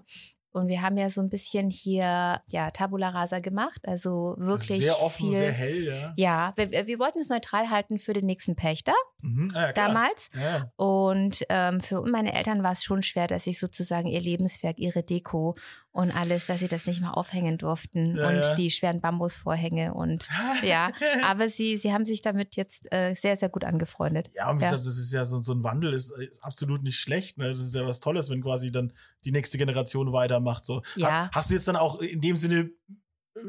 Und 0.51 0.67
wir 0.67 0.81
haben 0.81 0.97
ja 0.97 1.09
so 1.09 1.21
ein 1.21 1.29
bisschen 1.29 1.69
hier 1.69 2.39
ja 2.49 2.71
Tabula 2.71 3.09
Rasa 3.09 3.39
gemacht, 3.39 3.81
also 3.87 4.35
wirklich 4.37 4.79
Sehr 4.79 5.01
offen, 5.01 5.29
viel. 5.29 5.37
sehr 5.37 5.51
hell, 5.51 5.83
ja. 5.85 6.13
Ja, 6.17 6.53
wir, 6.55 6.87
wir 6.87 6.99
wollten 6.99 7.19
es 7.19 7.29
neutral 7.29 7.69
halten 7.69 7.99
für 7.99 8.13
den 8.13 8.25
nächsten 8.25 8.55
Pächter 8.55 8.93
Mhm. 9.21 9.51
Ah, 9.53 9.67
ja 9.67 9.73
damals. 9.73 10.29
Ja. 10.33 10.71
Und 10.75 11.45
ähm, 11.49 11.81
für 11.81 12.01
meine 12.01 12.33
Eltern 12.33 12.63
war 12.63 12.71
es 12.71 12.83
schon 12.83 13.03
schwer, 13.03 13.27
dass 13.27 13.47
ich 13.47 13.59
sozusagen 13.59 14.07
ihr 14.07 14.19
Lebenswerk, 14.21 14.79
ihre 14.79 15.03
Deko 15.03 15.55
und 15.93 16.09
alles, 16.15 16.45
dass 16.45 16.59
sie 16.59 16.67
das 16.69 16.85
nicht 16.85 17.01
mal 17.01 17.11
aufhängen 17.11 17.57
durften 17.57 18.15
Ja, 18.15 18.29
und 18.29 18.35
ja. 18.35 18.55
die 18.55 18.71
schweren 18.71 19.01
Bambusvorhänge 19.01 19.93
und 19.93 20.27
ja, 20.63 20.89
aber 21.25 21.49
sie, 21.49 21.75
sie 21.77 21.91
haben 21.91 22.05
sich 22.05 22.21
damit 22.21 22.55
jetzt 22.55 22.91
äh, 22.93 23.13
sehr, 23.13 23.35
sehr 23.37 23.49
gut 23.49 23.63
angefreundet. 23.65 24.29
Ja, 24.33 24.49
und 24.49 24.59
wie 24.59 24.63
gesagt, 24.63 24.85
das 24.85 24.97
ist 24.97 25.11
ja 25.11 25.25
so, 25.25 25.41
so 25.41 25.51
ein 25.53 25.63
Wandel, 25.63 25.93
ist, 25.93 26.11
ist 26.17 26.43
absolut 26.43 26.81
nicht 26.83 26.97
schlecht. 26.97 27.37
Ne? 27.37 27.49
Das 27.51 27.59
ist 27.59 27.75
ja 27.75 27.85
was 27.85 27.99
Tolles, 27.99 28.29
wenn 28.29 28.41
quasi 28.41 28.71
dann 28.71 28.93
die 29.25 29.31
nächste 29.33 29.57
Generation 29.57 30.13
weitermacht. 30.13 30.63
So. 30.63 30.81
Ja. 30.95 31.25
Ha- 31.25 31.29
Hast 31.33 31.49
du 31.49 31.55
jetzt 31.55 31.67
dann 31.67 31.75
auch 31.75 31.99
in 31.99 32.21
dem 32.21 32.37
Sinne 32.37 32.69
äh, 33.35 33.39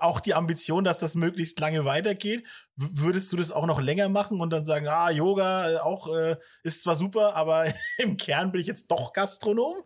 auch 0.00 0.18
die 0.18 0.34
Ambition, 0.34 0.82
dass 0.82 0.98
das 0.98 1.14
möglichst 1.14 1.60
lange 1.60 1.84
weitergeht? 1.84 2.44
W 2.76 2.86
würdest 2.94 3.32
du 3.32 3.36
das 3.36 3.52
auch 3.52 3.66
noch 3.66 3.80
länger 3.80 4.08
machen 4.08 4.40
und 4.40 4.50
dann 4.50 4.64
sagen, 4.64 4.88
ah, 4.88 5.10
Yoga 5.10 5.70
äh, 5.70 5.76
auch 5.78 6.08
äh, 6.12 6.34
ist 6.64 6.82
zwar 6.82 6.96
super, 6.96 7.36
aber 7.36 7.64
im 7.98 8.16
Kern 8.16 8.50
bin 8.50 8.60
ich 8.60 8.66
jetzt 8.66 8.90
doch 8.90 9.12
Gastronom? 9.12 9.76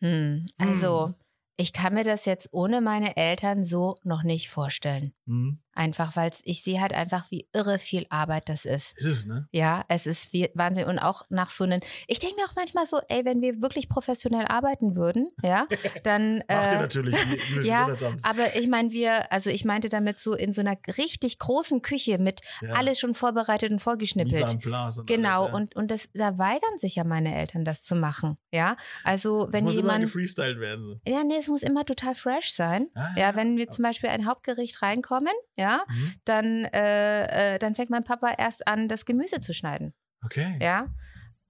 Hm. 0.00 0.46
Also, 0.58 1.06
Hm. 1.08 1.14
Ich 1.60 1.74
kann 1.74 1.92
mir 1.92 2.04
das 2.04 2.24
jetzt 2.24 2.48
ohne 2.52 2.80
meine 2.80 3.18
Eltern 3.18 3.62
so 3.62 3.96
noch 4.02 4.22
nicht 4.22 4.48
vorstellen. 4.48 5.12
Hm. 5.26 5.58
Einfach, 5.72 6.16
weil 6.16 6.32
ich 6.44 6.62
sehe 6.62 6.80
halt 6.80 6.92
einfach, 6.92 7.30
wie 7.30 7.48
irre 7.52 7.78
viel 7.78 8.06
Arbeit 8.10 8.48
das 8.48 8.64
ist. 8.64 8.96
Ist 8.98 9.06
es, 9.06 9.26
ne? 9.26 9.48
Ja, 9.52 9.84
es 9.88 10.06
ist 10.06 10.32
wie 10.32 10.50
Wahnsinn. 10.54 10.84
Und 10.86 10.98
auch 10.98 11.22
nach 11.30 11.50
so 11.50 11.64
einen, 11.64 11.80
ich 12.06 12.18
denke 12.18 12.36
mir 12.36 12.44
auch 12.44 12.54
manchmal 12.56 12.86
so, 12.86 13.00
ey, 13.08 13.24
wenn 13.24 13.40
wir 13.40 13.62
wirklich 13.62 13.88
professionell 13.88 14.46
arbeiten 14.46 14.96
würden, 14.96 15.28
ja, 15.42 15.66
dann. 16.02 16.38
Macht 16.48 16.72
ihr 16.72 16.78
äh, 16.78 16.80
natürlich. 16.80 17.14
wie- 17.30 17.62
wie 17.62 17.66
ja, 17.68 17.88
aber 18.22 18.56
ich 18.56 18.68
meine, 18.68 18.90
wir, 18.90 19.30
also 19.32 19.50
ich 19.50 19.64
meinte 19.64 19.88
damit 19.88 20.18
so 20.18 20.34
in 20.34 20.52
so 20.52 20.60
einer 20.60 20.76
richtig 20.98 21.38
großen 21.38 21.82
Küche 21.82 22.18
mit 22.18 22.40
Ja. 22.60 22.72
alles 22.74 22.98
schon 22.98 23.14
vorbereitet 23.14 23.70
und 23.70 23.78
vorgeschnippelt. 23.80 24.42
und 24.42 24.62
Genau, 25.06 25.42
alles, 25.44 25.50
ja. 25.50 25.54
und, 25.56 25.76
und 25.76 25.90
das, 25.90 26.08
da 26.14 26.36
weigern 26.38 26.78
sich 26.78 26.96
ja 26.96 27.04
meine 27.04 27.34
Eltern, 27.36 27.64
das 27.64 27.82
zu 27.82 27.94
machen. 27.94 28.36
Ja, 28.52 28.76
also 29.04 29.46
Es 29.46 29.52
wenn 29.52 29.64
muss 29.64 29.76
immer 29.76 29.92
jemand. 29.94 30.04
gefreestylt 30.06 30.58
werden. 30.60 31.00
Ja, 31.06 31.22
nee, 31.24 31.36
es 31.38 31.48
muss 31.48 31.62
immer 31.62 31.84
total 31.84 32.14
fresh 32.14 32.52
sein. 32.52 32.88
Ah, 32.94 33.08
ja, 33.16 33.36
wenn 33.36 33.56
wir 33.56 33.70
zum 33.70 33.84
Beispiel 33.84 34.10
ein 34.10 34.26
Hauptgericht 34.26 34.82
reinkommen, 34.82 35.32
ja, 35.60 35.82
Mhm. 35.88 36.14
dann, 36.24 36.64
äh, 36.64 37.54
äh, 37.54 37.58
dann 37.58 37.74
fängt 37.74 37.90
mein 37.90 38.04
Papa 38.04 38.32
erst 38.38 38.66
an, 38.66 38.88
das 38.88 39.04
Gemüse 39.04 39.40
zu 39.40 39.52
schneiden. 39.54 39.92
Okay. 40.24 40.58
Ja. 40.60 40.86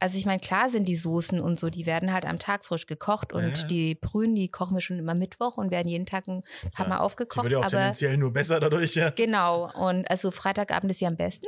Also 0.02 0.16
ich 0.16 0.24
meine, 0.24 0.40
klar 0.40 0.70
sind 0.70 0.88
die 0.88 0.96
Soßen 0.96 1.40
und 1.42 1.60
so, 1.60 1.68
die 1.68 1.84
werden 1.84 2.10
halt 2.10 2.24
am 2.24 2.38
Tag 2.38 2.64
frisch 2.64 2.86
gekocht 2.86 3.34
und 3.34 3.42
Ja, 3.42 3.48
ja. 3.54 3.66
die 3.66 3.94
Brühen, 3.94 4.34
die 4.34 4.48
kochen 4.48 4.74
wir 4.74 4.80
schon 4.80 4.98
immer 4.98 5.14
Mittwoch 5.14 5.58
und 5.58 5.70
werden 5.70 5.88
jeden 5.88 6.06
Tag 6.06 6.26
ein 6.26 6.42
paar 6.72 6.88
Mal 6.88 6.96
Die 6.96 7.00
aufgekocht. 7.02 7.44
wird 7.44 7.52
ja 7.52 7.58
auch 7.58 7.62
aber 7.64 7.70
tendenziell 7.70 8.16
nur 8.16 8.32
besser 8.32 8.60
dadurch, 8.60 8.94
ja. 8.94 9.10
genau, 9.10 9.70
und 9.74 10.10
also 10.10 10.30
Freitagabend 10.30 10.90
ist 10.90 11.02
ja 11.02 11.08
am 11.08 11.16
besten. 11.18 11.44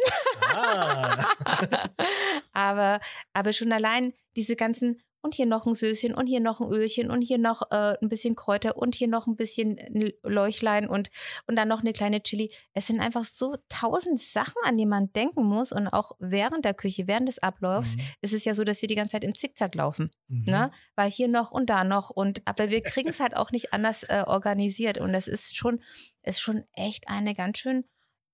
Ah. 0.55 1.25
aber, 2.53 3.01
aber 3.33 3.53
schon 3.55 3.73
allein 3.73 4.13
diese 4.37 4.55
ganzen 4.57 5.01
und 5.23 5.35
hier 5.35 5.47
noch 5.47 5.67
ein 5.67 5.75
Söschen 5.75 6.15
und 6.15 6.27
hier 6.27 6.41
noch 6.41 6.61
ein 6.61 6.69
Ölchen 6.69 7.11
und 7.11 7.23
hier 7.23 7.39
noch 7.39 7.63
äh, 7.71 7.95
ein 8.03 8.09
bisschen 8.09 8.35
Kräuter 8.35 8.77
und 8.77 8.95
hier 8.95 9.09
noch 9.09 9.27
ein 9.27 9.37
bisschen 9.37 9.79
ein 9.79 10.11
Leuchlein 10.25 10.89
und, 10.89 11.11
und 11.47 11.57
dann 11.57 11.69
noch 11.69 11.81
eine 11.81 11.93
kleine 11.93 12.23
Chili. 12.23 12.53
Es 12.75 12.89
sind 12.89 13.01
einfach 13.01 13.25
so 13.25 13.57
tausend 13.69 14.21
Sachen, 14.21 14.61
an 14.65 14.77
die 14.77 14.87
man 14.87 15.13
denken 15.13 15.45
muss. 15.45 15.73
Und 15.73 15.89
auch 15.89 16.13
während 16.19 16.65
der 16.65 16.75
Küche, 16.75 17.07
während 17.07 17.29
des 17.29 17.39
Ablaufs, 17.39 17.97
Mhm. 17.97 18.01
ist 18.21 18.33
es 18.35 18.45
ja 18.45 18.55
so, 18.55 18.65
dass 18.65 18.83
wir 18.83 18.89
die 18.89 18.95
ganze 18.97 19.13
Zeit 19.13 19.25
im 19.25 19.35
Zickzack 19.35 19.75
laufen. 19.75 20.11
Mhm. 20.29 20.45
Ne? 20.47 20.71
Weil 20.97 21.11
hier 21.11 21.29
noch 21.29 21.53
und 21.53 21.71
da 21.71 21.85
noch. 21.85 22.11
Und 22.11 22.43
aber 22.45 22.71
wir 22.71 22.83
kriegen 22.83 23.09
es 23.09 23.21
halt 23.21 23.37
auch 23.37 23.51
nicht 23.53 23.73
anders 23.73 24.03
äh, 24.03 24.25
organisiert. 24.27 24.99
Und 24.99 25.13
das 25.13 25.29
ist 25.29 25.57
schon, 25.57 25.81
ist 26.23 26.41
schon 26.41 26.65
echt 26.75 27.09
eine 27.09 27.35
ganz 27.35 27.59
schön 27.59 27.85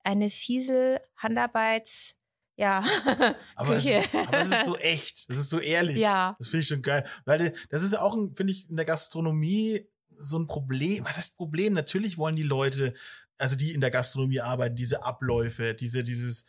eine 0.05 0.31
fiesel 0.31 1.01
Handarbeits. 1.17 2.15
Ja, 2.59 2.85
Aber 3.55 3.77
es, 3.77 3.85
Küche. 3.85 4.01
ist, 4.01 4.15
aber 4.15 4.41
es 4.41 4.51
ist 4.51 4.65
so 4.65 4.77
echt, 4.79 5.27
es 5.29 5.39
ist 5.39 5.51
so 5.51 5.61
ehrlich. 5.61 5.99
Ja. 5.99 6.35
Das 6.41 6.49
finde 6.49 6.63
ich 6.63 6.69
schon 6.69 6.83
geil. 6.83 7.05
Weil 7.25 7.55
das 7.71 7.85
ist 7.85 7.93
ja 7.93 8.01
auch, 8.01 8.15
finde 8.35 8.53
ich, 8.53 8.69
in 8.69 8.75
der 8.75 8.85
Gastronomie 8.85 9.87
so 10.11 10.37
ein 10.37 10.49
Problem. 10.49 11.05
Was 11.05 11.17
heißt 11.17 11.37
Problem? 11.37 11.73
Natürlich 11.73 12.19
wollen 12.19 12.35
die 12.35 12.43
Leute, 12.43 12.95
also 13.39 13.55
die 13.55 13.73
in 13.73 13.81
der 13.81 13.93
Gastronomie 13.93 14.41
arbeiten, 14.41 14.75
diese 14.75 15.05
Abläufe, 15.05 15.73
diese, 15.75 16.03
dieses 16.03 16.47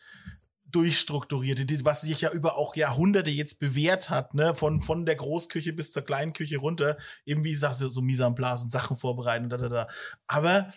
durchstrukturierte, 0.66 1.64
was 1.84 2.00
sich 2.00 2.20
ja 2.20 2.32
über 2.32 2.56
auch 2.56 2.74
Jahrhunderte 2.74 3.30
jetzt 3.30 3.60
bewährt 3.60 4.10
hat, 4.10 4.34
ne, 4.34 4.56
von, 4.56 4.80
von 4.80 5.06
der 5.06 5.14
Großküche 5.14 5.72
bis 5.72 5.92
zur 5.92 6.02
Kleinküche 6.02 6.58
runter, 6.58 6.96
eben 7.24 7.44
wie 7.44 7.54
sagst 7.54 7.82
du, 7.82 7.88
so 7.88 8.02
Mise 8.02 8.24
en 8.24 8.34
place 8.34 8.62
und 8.62 8.70
Sachen 8.70 8.96
vorbereiten 8.96 9.44
und 9.44 9.50
da, 9.50 9.56
da, 9.58 9.68
da. 9.68 9.86
Aber 10.26 10.72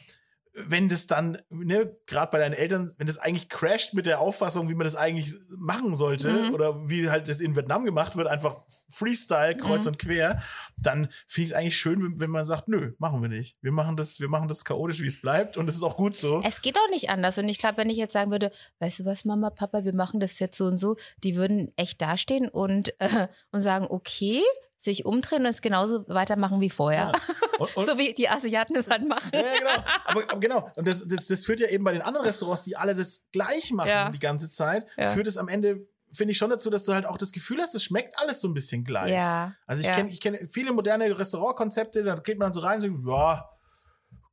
wenn 0.55 0.87
das 0.87 1.07
dann, 1.07 1.39
ne, 1.49 1.95
gerade 2.05 2.29
bei 2.31 2.37
deinen 2.37 2.53
Eltern, 2.53 2.93
wenn 2.99 3.07
das 3.07 3.17
eigentlich 3.17 3.49
crasht 3.49 3.93
mit 3.95 4.05
der 4.05 4.19
Auffassung, 4.19 4.69
wie 4.69 4.75
man 4.75 4.83
das 4.85 4.95
eigentlich 4.95 5.33
machen 5.57 5.95
sollte, 5.95 6.31
Mhm. 6.31 6.53
oder 6.53 6.89
wie 6.89 7.09
halt 7.09 7.27
das 7.27 7.41
in 7.41 7.55
Vietnam 7.55 7.85
gemacht 7.85 8.15
wird, 8.15 8.27
einfach 8.27 8.57
Freestyle, 8.89 9.57
kreuz 9.57 9.85
Mhm. 9.85 9.93
und 9.93 9.99
quer, 9.99 10.43
dann 10.77 11.09
finde 11.27 11.45
ich 11.45 11.51
es 11.51 11.53
eigentlich 11.53 11.77
schön, 11.77 12.03
wenn, 12.03 12.19
wenn 12.19 12.29
man 12.29 12.45
sagt, 12.45 12.67
nö, 12.67 12.93
machen 12.99 13.21
wir 13.23 13.29
nicht. 13.29 13.57
Wir 13.61 13.71
machen 13.71 13.97
das, 13.97 14.19
wir 14.19 14.29
machen 14.29 14.47
das 14.47 14.63
chaotisch, 14.63 15.01
wie 15.01 15.07
es 15.07 15.19
bleibt, 15.19 15.57
und 15.57 15.67
es 15.67 15.75
ist 15.75 15.83
auch 15.83 15.97
gut 15.97 16.13
so. 16.15 16.41
Es 16.45 16.61
geht 16.61 16.77
auch 16.77 16.89
nicht 16.91 17.09
anders. 17.09 17.37
Und 17.39 17.49
ich 17.49 17.57
glaube, 17.57 17.77
wenn 17.77 17.89
ich 17.89 17.97
jetzt 17.97 18.13
sagen 18.13 18.29
würde, 18.29 18.51
weißt 18.79 18.99
du 18.99 19.05
was, 19.05 19.25
Mama, 19.25 19.49
Papa, 19.49 19.83
wir 19.85 19.95
machen 19.95 20.19
das 20.19 20.37
jetzt 20.39 20.57
so 20.57 20.65
und 20.65 20.77
so, 20.77 20.97
die 21.23 21.35
würden 21.35 21.71
echt 21.77 21.99
dastehen 22.01 22.47
und, 22.47 22.93
äh, 23.01 23.27
und 23.51 23.61
sagen, 23.61 23.87
okay, 23.89 24.41
sich 24.83 25.05
umdrehen 25.05 25.43
und 25.43 25.49
es 25.49 25.61
genauso 25.61 26.05
weitermachen 26.07 26.61
wie 26.61 26.69
vorher. 26.69 27.11
Und, 27.59 27.77
und, 27.77 27.87
so 27.87 27.99
wie 27.99 28.13
die 28.13 28.27
Asiaten 28.27 28.73
das 28.73 28.89
halt 28.89 29.07
machen. 29.07 29.29
Ja, 29.31 29.39
ja, 29.39 29.57
genau. 29.59 29.85
Aber, 30.05 30.23
aber 30.31 30.39
genau. 30.39 30.71
Und 30.75 30.87
das, 30.87 31.07
das, 31.07 31.27
das 31.27 31.45
führt 31.45 31.59
ja 31.59 31.67
eben 31.67 31.83
bei 31.83 31.91
den 31.93 32.01
anderen 32.01 32.25
Restaurants, 32.25 32.63
die 32.63 32.75
alle 32.75 32.95
das 32.95 33.25
gleich 33.31 33.71
machen 33.71 33.89
Ja. 33.89 34.09
die 34.09 34.19
ganze 34.19 34.49
Zeit, 34.49 34.87
Ja. 34.97 35.11
führt 35.11 35.27
es 35.27 35.37
am 35.37 35.47
Ende, 35.47 35.87
finde 36.11 36.31
ich 36.31 36.37
schon 36.39 36.49
dazu, 36.49 36.71
dass 36.71 36.83
du 36.83 36.93
halt 36.93 37.05
auch 37.05 37.15
das 37.15 37.31
Gefühl 37.31 37.61
hast, 37.61 37.75
es 37.75 37.83
schmeckt 37.83 38.17
alles 38.19 38.41
so 38.41 38.47
ein 38.47 38.55
bisschen 38.55 38.83
gleich. 38.83 39.13
Ja. 39.13 39.53
Also 39.67 39.81
ich 39.81 39.87
ja. 39.87 39.93
kenne 39.95 40.09
ich 40.39 40.51
viele 40.51 40.73
moderne 40.73 41.17
Restaurantkonzepte, 41.17 42.03
da 42.03 42.15
geht 42.15 42.39
man 42.39 42.47
dann 42.47 42.53
so 42.53 42.61
rein 42.61 42.81
und 42.81 43.03
sagt, 43.05 43.07
ja, 43.07 43.49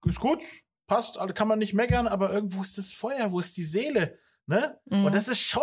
ist 0.06 0.18
gut, 0.18 0.42
passt, 0.86 1.18
also 1.18 1.32
kann 1.34 1.46
man 1.46 1.58
nicht 1.58 1.74
meckern, 1.74 2.08
aber 2.08 2.32
irgendwo 2.32 2.62
ist 2.62 2.78
das 2.78 2.90
Feuer, 2.92 3.30
wo 3.30 3.38
ist 3.38 3.56
die 3.56 3.64
Seele? 3.64 4.18
Ne? 4.50 4.76
Mhm. 4.86 5.04
Und 5.04 5.14
das 5.14 5.28
ist 5.28 5.42
schon 5.42 5.62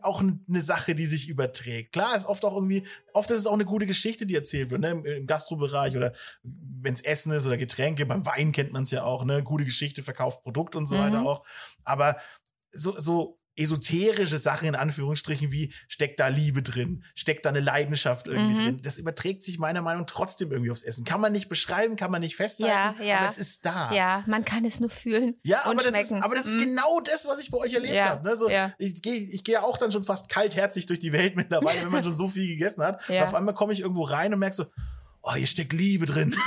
auch 0.00 0.20
eine 0.20 0.60
Sache, 0.60 0.94
die 0.94 1.06
sich 1.06 1.28
überträgt. 1.28 1.92
Klar, 1.92 2.14
ist 2.14 2.24
oft 2.24 2.44
auch 2.44 2.54
irgendwie, 2.54 2.86
oft 3.12 3.28
ist 3.32 3.38
es 3.40 3.46
auch 3.48 3.54
eine 3.54 3.64
gute 3.64 3.84
Geschichte, 3.84 4.26
die 4.26 4.36
erzählt 4.36 4.70
wird, 4.70 4.80
ne? 4.80 4.90
Im, 4.90 5.04
im 5.04 5.26
Gastrobereich 5.26 5.96
oder 5.96 6.12
wenn 6.44 6.94
es 6.94 7.00
Essen 7.00 7.32
ist 7.32 7.46
oder 7.46 7.56
Getränke, 7.56 8.06
beim 8.06 8.24
Wein 8.24 8.52
kennt 8.52 8.72
man 8.72 8.84
es 8.84 8.92
ja 8.92 9.02
auch, 9.02 9.24
ne? 9.24 9.42
Gute 9.42 9.64
Geschichte, 9.64 10.04
verkauft 10.04 10.44
Produkt 10.44 10.76
und 10.76 10.86
so 10.86 10.94
Mhm. 10.94 11.00
weiter 11.00 11.26
auch. 11.26 11.44
Aber 11.82 12.16
so, 12.70 12.96
so 13.00 13.40
esoterische 13.58 14.38
Sachen 14.38 14.68
in 14.68 14.74
Anführungsstrichen 14.74 15.52
wie 15.52 15.72
steckt 15.88 16.20
da 16.20 16.28
Liebe 16.28 16.62
drin, 16.62 17.04
steckt 17.14 17.44
da 17.44 17.48
eine 17.50 17.60
Leidenschaft 17.60 18.28
irgendwie 18.28 18.52
Mhm. 18.60 18.64
drin. 18.64 18.80
Das 18.82 18.98
überträgt 18.98 19.42
sich 19.42 19.58
meiner 19.58 19.82
Meinung 19.82 20.02
nach 20.02 20.10
trotzdem 20.10 20.50
irgendwie 20.52 20.70
aufs 20.70 20.82
Essen. 20.82 21.04
Kann 21.04 21.20
man 21.20 21.32
nicht 21.32 21.48
beschreiben, 21.48 21.96
kann 21.96 22.10
man 22.10 22.20
nicht 22.20 22.36
festhalten, 22.36 23.00
Ja, 23.00 23.04
ja. 23.04 23.18
aber 23.18 23.28
es 23.28 23.38
ist 23.38 23.64
da. 23.66 23.92
Ja, 23.92 24.22
man 24.26 24.44
kann 24.44 24.64
es 24.64 24.80
nur 24.80 24.90
fühlen 24.90 25.34
Ja, 25.42 25.64
aber 25.64 25.82
das, 25.82 25.98
ist, 25.98 26.12
aber 26.12 26.34
das 26.34 26.46
ist 26.46 26.54
Mhm. 26.56 26.60
genau 26.60 27.00
das, 27.00 27.26
was 27.26 27.38
ich 27.40 27.50
bei 27.50 27.58
euch 27.58 27.74
erlebt 27.74 27.94
Ja, 27.94 28.10
habe. 28.10 28.24
Ne? 28.28 28.36
So, 28.36 28.48
ja. 28.48 28.72
Ich 28.78 29.02
gehe 29.02 29.16
ich 29.16 29.44
geh 29.44 29.52
ja 29.52 29.62
auch 29.62 29.76
dann 29.78 29.90
schon 29.92 30.04
fast 30.04 30.28
kaltherzig 30.28 30.86
durch 30.86 30.98
die 30.98 31.12
Welt 31.12 31.36
mittlerweile, 31.36 31.82
wenn 31.82 31.90
man 31.90 32.04
schon 32.04 32.16
so 32.16 32.28
viel 32.28 32.46
gegessen 32.48 32.82
hat. 32.82 33.00
Und 33.08 33.18
auf 33.22 33.34
einmal 33.34 33.54
komme 33.54 33.72
ich 33.72 33.80
irgendwo 33.80 34.04
rein 34.04 34.32
und 34.32 34.38
merke 34.38 34.56
so, 34.56 34.66
oh, 35.22 35.34
hier 35.34 35.46
steckt 35.46 35.72
Liebe 35.72 36.06
drin. 36.06 36.34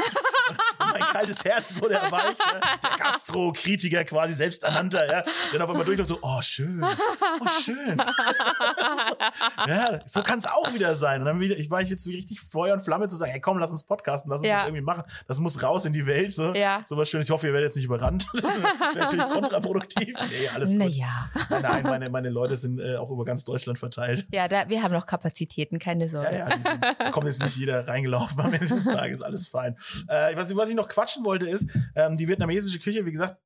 Kaltes 1.12 1.44
Herz 1.44 1.76
wurde 1.80 1.96
erweicht. 1.96 2.40
Ne? 2.40 2.62
Der 2.84 2.98
Gastro-Kritiker 2.98 4.04
quasi 4.04 4.34
selbsternannter, 4.34 5.06
ja. 5.12 5.24
Dann 5.52 5.62
auf 5.62 5.70
einmal 5.70 5.86
durchläuft 5.86 6.10
so, 6.10 6.20
oh, 6.22 6.42
schön, 6.42 6.84
oh, 6.84 7.48
schön. 7.64 7.98
so, 7.98 9.68
ja, 9.68 10.00
so 10.06 10.22
kann 10.24 10.40
es 10.40 10.46
auch 10.46 10.74
wieder 10.74 10.96
sein. 10.96 11.22
Und 11.22 11.26
dann 11.26 11.40
wieder, 11.40 11.58
ich 11.58 11.70
war 11.70 11.82
jetzt 11.82 12.08
wie 12.08 12.16
richtig 12.16 12.40
Feuer 12.42 12.74
und 12.74 12.82
Flamme 12.82 13.08
zu 13.08 13.16
sagen, 13.16 13.32
hey 13.32 13.42
komm, 13.42 13.58
lass 13.60 13.72
uns 13.72 13.84
podcasten, 13.84 14.30
lass 14.32 14.42
uns 14.42 14.48
Ja. 14.50 14.58
das 14.58 14.66
irgendwie 14.66 14.82
machen. 14.84 15.04
Das 15.28 15.40
muss 15.40 15.62
raus 15.62 15.86
in 15.86 15.94
die 15.94 16.06
Welt. 16.08 16.32
So, 16.32 16.54
Ja. 16.54 16.82
so 16.86 16.98
was 16.98 17.10
Schönes. 17.10 17.28
Ich 17.28 17.32
hoffe, 17.32 17.48
ihr 17.48 17.54
werdet 17.54 17.70
jetzt 17.70 17.76
nicht 17.76 17.86
überrannt. 17.86 18.28
Das 18.42 18.60
wäre 18.62 19.06
natürlich 19.06 19.28
kontraproduktiv. 19.28 20.18
Nee, 20.30 20.50
alles 20.54 20.72
gut. 20.72 20.80
Naja. 20.80 21.30
Nein, 21.50 21.84
meine, 21.84 22.10
meine 22.10 22.30
Leute 22.30 22.58
sind 22.58 22.80
äh, 22.80 22.96
auch 22.96 23.10
über 23.12 23.24
ganz 23.24 23.44
Deutschland 23.46 23.78
verteilt. 23.80 24.26
Ja, 24.32 24.48
da, 24.48 24.68
wir 24.68 24.82
haben 24.84 24.92
noch 24.94 25.06
Kapazitäten, 25.06 25.80
keine 25.80 26.10
Sorge. 26.10 26.28
Ja, 26.32 26.50
ja, 26.50 26.56
sind, 26.58 26.84
da 27.00 27.12
kommt 27.12 27.28
jetzt 27.28 27.42
nicht 27.44 27.56
jeder 27.58 27.88
reingelaufen 27.88 28.40
am 28.42 28.52
Ende 28.54 28.66
des 28.68 28.86
Tages, 28.86 29.22
alles 29.22 29.48
fein. 29.48 29.78
Äh, 30.08 30.36
was, 30.36 30.56
was 30.56 30.70
ich 30.70 30.76
noch 30.76 30.88
quatschen 31.02 31.26
wollte, 31.26 31.50
ist, 31.50 31.68
ähm, 31.96 32.16
die 32.16 32.28
vietnamesische 32.28 32.80
Küche, 32.80 33.06
wie 33.06 33.12
gesagt, 33.12 33.38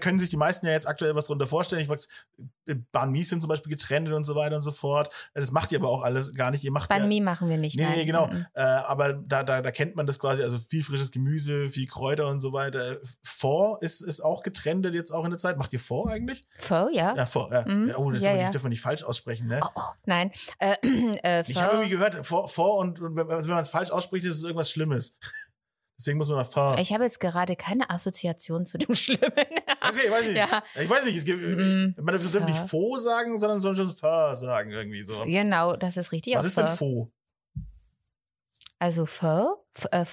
können 0.00 0.18
sich 0.18 0.30
die 0.30 0.36
meisten 0.36 0.66
ja 0.66 0.72
jetzt 0.72 0.88
aktuell 0.88 1.14
was 1.14 1.26
darunter 1.26 1.46
vorstellen. 1.46 1.82
Ich 1.82 1.88
weiß, 1.88 2.08
Banh 2.92 3.10
Mi 3.10 3.22
sind 3.24 3.42
zum 3.42 3.50
Beispiel 3.50 3.72
getrennt 3.72 4.08
und 4.08 4.24
so 4.24 4.34
weiter 4.34 4.56
und 4.56 4.62
so 4.62 4.72
fort. 4.72 5.10
Das 5.34 5.52
macht 5.52 5.70
ihr 5.70 5.78
aber 5.78 5.90
auch 5.90 6.02
alles 6.02 6.32
gar 6.32 6.50
nicht. 6.50 6.64
Ihr 6.64 6.72
macht 6.72 6.90
ja, 6.90 6.96
Banh 6.96 7.08
Mi 7.08 7.20
machen 7.20 7.50
wir 7.50 7.58
nicht. 7.58 7.76
Nee, 7.76 7.82
nein. 7.82 7.96
nee, 7.96 8.04
genau. 8.06 8.28
Mhm. 8.28 8.46
Äh, 8.54 8.62
aber 8.62 9.12
da, 9.12 9.42
da, 9.42 9.60
da 9.60 9.70
kennt 9.70 9.96
man 9.96 10.06
das 10.06 10.18
quasi, 10.18 10.42
also 10.42 10.58
viel 10.58 10.82
frisches 10.82 11.10
Gemüse, 11.10 11.68
viel 11.68 11.86
Kräuter 11.86 12.28
und 12.28 12.40
so 12.40 12.54
weiter. 12.54 12.96
Pho 13.22 13.76
ist, 13.80 14.00
ist 14.00 14.22
auch 14.22 14.42
getrennt 14.42 14.86
jetzt 14.86 15.12
auch 15.12 15.24
in 15.24 15.30
der 15.30 15.38
Zeit. 15.38 15.58
Macht 15.58 15.72
ihr 15.74 15.80
Pho 15.80 16.06
eigentlich? 16.06 16.46
Pho, 16.58 16.88
ja? 16.90 17.14
Ja, 17.14 17.26
Pho. 17.26 17.48
Ja. 17.50 17.66
Mhm. 17.66 17.92
Oh, 17.96 18.10
das 18.10 18.22
Ja, 18.22 18.28
darf 18.28 18.32
man 18.32 18.36
ja. 18.36 18.42
nicht, 18.44 18.54
dürfen 18.54 18.64
wir 18.64 18.70
nicht 18.70 18.80
falsch 18.80 19.04
aussprechen, 19.04 19.46
ne? 19.48 19.60
Oh, 19.62 19.68
oh, 19.74 19.82
nein. 20.06 20.30
Äh, 20.58 20.76
äh, 21.22 21.44
Ich 21.46 21.60
habe 21.60 21.74
irgendwie 21.74 21.90
gehört, 21.90 22.24
Pho, 22.24 22.46
Pho 22.46 22.80
und, 22.80 22.98
und 23.00 23.14
wenn, 23.14 23.28
also 23.28 23.48
wenn 23.48 23.56
man 23.56 23.62
es 23.62 23.68
falsch 23.68 23.90
ausspricht, 23.90 24.24
ist 24.24 24.38
es 24.38 24.44
irgendwas 24.44 24.70
Schlimmes. 24.70 25.18
Deswegen 25.96 26.18
muss 26.18 26.28
man 26.28 26.44
Pho. 26.44 26.74
Ich 26.78 26.92
habe 26.92 27.04
jetzt 27.04 27.20
gerade 27.20 27.54
keine 27.56 27.88
Assoziation 27.88 28.66
zu 28.66 28.78
dem 28.78 28.94
Schlimmen. 28.94 29.22
Okay, 29.32 30.10
weiß 30.10 30.22
ich 30.22 30.28
nicht. 30.28 30.36
Ja. 30.36 30.62
Ich 30.74 30.90
weiß 30.90 31.04
nicht, 31.04 31.16
es 31.16 31.24
gibt, 31.24 31.40
Mhm. 31.40 31.94
man 32.02 32.14
darf 32.14 32.22
nicht. 32.46 32.68
Pho 32.68 32.98
sagen, 32.98 33.38
sondern 33.38 33.60
soll 33.60 33.76
schon 33.76 33.88
Pho 33.88 34.34
sagen, 34.34 34.70
irgendwie 34.70 35.02
so. 35.02 35.24
Genau, 35.24 35.76
das 35.76 35.96
ist 35.96 36.10
richtig. 36.12 36.34
Was 36.34 36.44
ist 36.46 36.58
denn. 36.58 36.68
Pho? 36.68 37.12
Also 38.78 39.06
Pho, 39.06 39.64
F- 39.74 39.88
äh, 39.92 40.04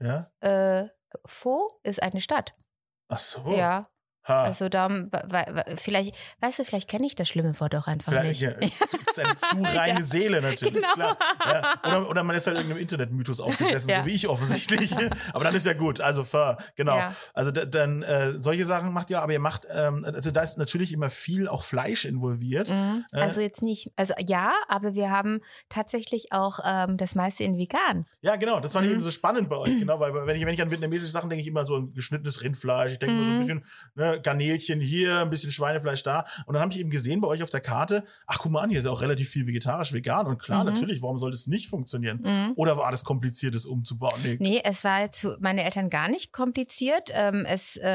Ja? 0.00 0.30
äh, 0.40 0.88
Pho 1.26 1.80
ist 1.82 2.02
eine 2.02 2.20
Stadt. 2.20 2.52
Ach 3.08 3.18
so. 3.18 3.40
Ja, 3.54 3.88
Ha. 4.28 4.42
also 4.44 4.68
da, 4.68 4.88
vielleicht, 5.76 6.14
weißt 6.40 6.58
du, 6.58 6.64
vielleicht 6.64 6.88
kenne 6.88 7.06
ich 7.06 7.14
das 7.14 7.28
schlimme 7.28 7.58
Wort 7.60 7.74
auch 7.74 7.86
einfach 7.86 8.12
Vielleicht, 8.12 8.42
nicht. 8.60 8.80
ja, 8.80 8.86
zu, 8.86 8.96
ist 8.96 9.18
eine 9.18 9.34
zu 9.36 9.56
reine 9.62 9.98
Ja. 10.00 10.04
Seele 10.04 10.42
natürlich, 10.42 10.82
Genau. 10.82 10.94
klar. 10.94 11.18
Ja. 11.44 11.74
Oder, 11.84 12.10
oder 12.10 12.22
man 12.24 12.36
ist 12.36 12.46
halt 12.46 12.56
irgendeinem 12.56 12.80
Internetmythos 12.82 13.40
aufgesessen, 13.40 13.90
Ja. 13.90 14.00
so 14.00 14.06
wie 14.06 14.14
ich 14.14 14.28
offensichtlich. 14.28 14.94
aber 15.32 15.44
dann 15.44 15.54
ist 15.54 15.66
ja 15.66 15.72
gut. 15.74 16.00
Also 16.00 16.24
Pho, 16.24 16.56
genau. 16.74 17.00
Also 17.34 17.50
da- 17.50 17.64
dann 17.64 18.02
äh, 18.02 18.32
solche 18.32 18.64
Sachen 18.64 18.92
macht 18.92 19.10
ihr, 19.10 19.20
aber 19.22 19.32
ihr 19.32 19.40
macht, 19.40 19.66
ähm, 19.74 20.04
also 20.04 20.30
da 20.30 20.42
ist 20.42 20.58
natürlich 20.58 20.92
immer 20.92 21.10
viel 21.10 21.48
auch 21.48 21.62
Fleisch 21.62 22.04
involviert. 22.04 22.70
Mhm. 22.70 23.04
Äh, 23.12 23.20
Also 23.20 23.40
jetzt 23.40 23.62
nicht, 23.62 23.90
also 23.96 24.14
ja, 24.26 24.52
aber 24.68 24.94
wir 24.94 25.10
haben 25.10 25.40
tatsächlich 25.68 26.32
auch 26.32 26.58
ähm, 26.64 26.96
das 26.96 27.14
meiste 27.14 27.44
in 27.44 27.56
vegan. 27.58 28.06
Ja, 28.22 28.36
genau, 28.36 28.60
das 28.60 28.72
fand 28.72 28.84
ich 28.86 28.90
Mhm. 28.90 28.96
eben 28.96 29.02
so 29.02 29.10
spannend 29.10 29.48
bei 29.48 29.56
euch, 29.56 29.78
genau, 29.78 30.00
weil 30.00 30.14
wenn 30.14 30.36
ich, 30.36 30.44
wenn 30.46 30.54
ich 30.54 30.62
an 30.62 30.70
vietnamesische 30.70 31.10
Sachen 31.12 31.28
denke, 31.30 31.42
ich 31.42 31.48
immer 31.48 31.66
so 31.66 31.76
ein 31.76 31.92
geschnittenes 31.92 32.42
Rindfleisch, 32.42 32.92
ich 32.92 32.98
denke 32.98 33.14
immer 33.14 33.24
so 33.24 33.30
ein 33.30 33.36
Mhm. 33.36 33.40
bisschen 33.40 33.64
ne, 33.94 34.15
Garnelchen 34.22 34.80
hier, 34.80 35.20
ein 35.20 35.30
bisschen 35.30 35.50
Schweinefleisch 35.50 36.02
da. 36.02 36.24
Und 36.46 36.54
dann 36.54 36.62
habe 36.62 36.72
ich 36.72 36.78
eben 36.80 36.90
gesehen 36.90 37.20
bei 37.20 37.28
euch 37.28 37.42
auf 37.42 37.50
der 37.50 37.60
Karte, 37.60 38.04
ach 38.26 38.38
guck 38.38 38.52
mal 38.52 38.60
an, 38.62 38.70
hier 38.70 38.78
ist 38.80 38.84
ja 38.86 38.90
auch 38.92 39.00
relativ 39.02 39.28
viel 39.30 39.46
vegetarisch, 39.46 39.92
vegan. 39.92 40.26
Und 40.26 40.38
klar, 40.40 40.64
Mhm. 40.64 40.70
natürlich, 40.72 41.02
warum 41.02 41.18
soll 41.18 41.30
das 41.30 41.46
nicht 41.46 41.68
funktionieren? 41.68 42.20
Mhm. 42.22 42.52
Oder 42.56 42.76
war 42.76 42.90
das 42.90 43.04
kompliziert, 43.04 43.54
das 43.54 43.66
umzubauen? 43.66 44.20
Nee. 44.22 44.36
Nee, 44.40 44.60
es 44.64 44.84
war 44.84 45.00
jetzt 45.00 45.20
für 45.20 45.36
meine 45.40 45.64
Eltern 45.64 45.90
gar 45.90 46.08
nicht 46.08 46.32
kompliziert. 46.32 47.10
Ähm, 47.12 47.44
es 47.46 47.76
äh, 47.82 47.88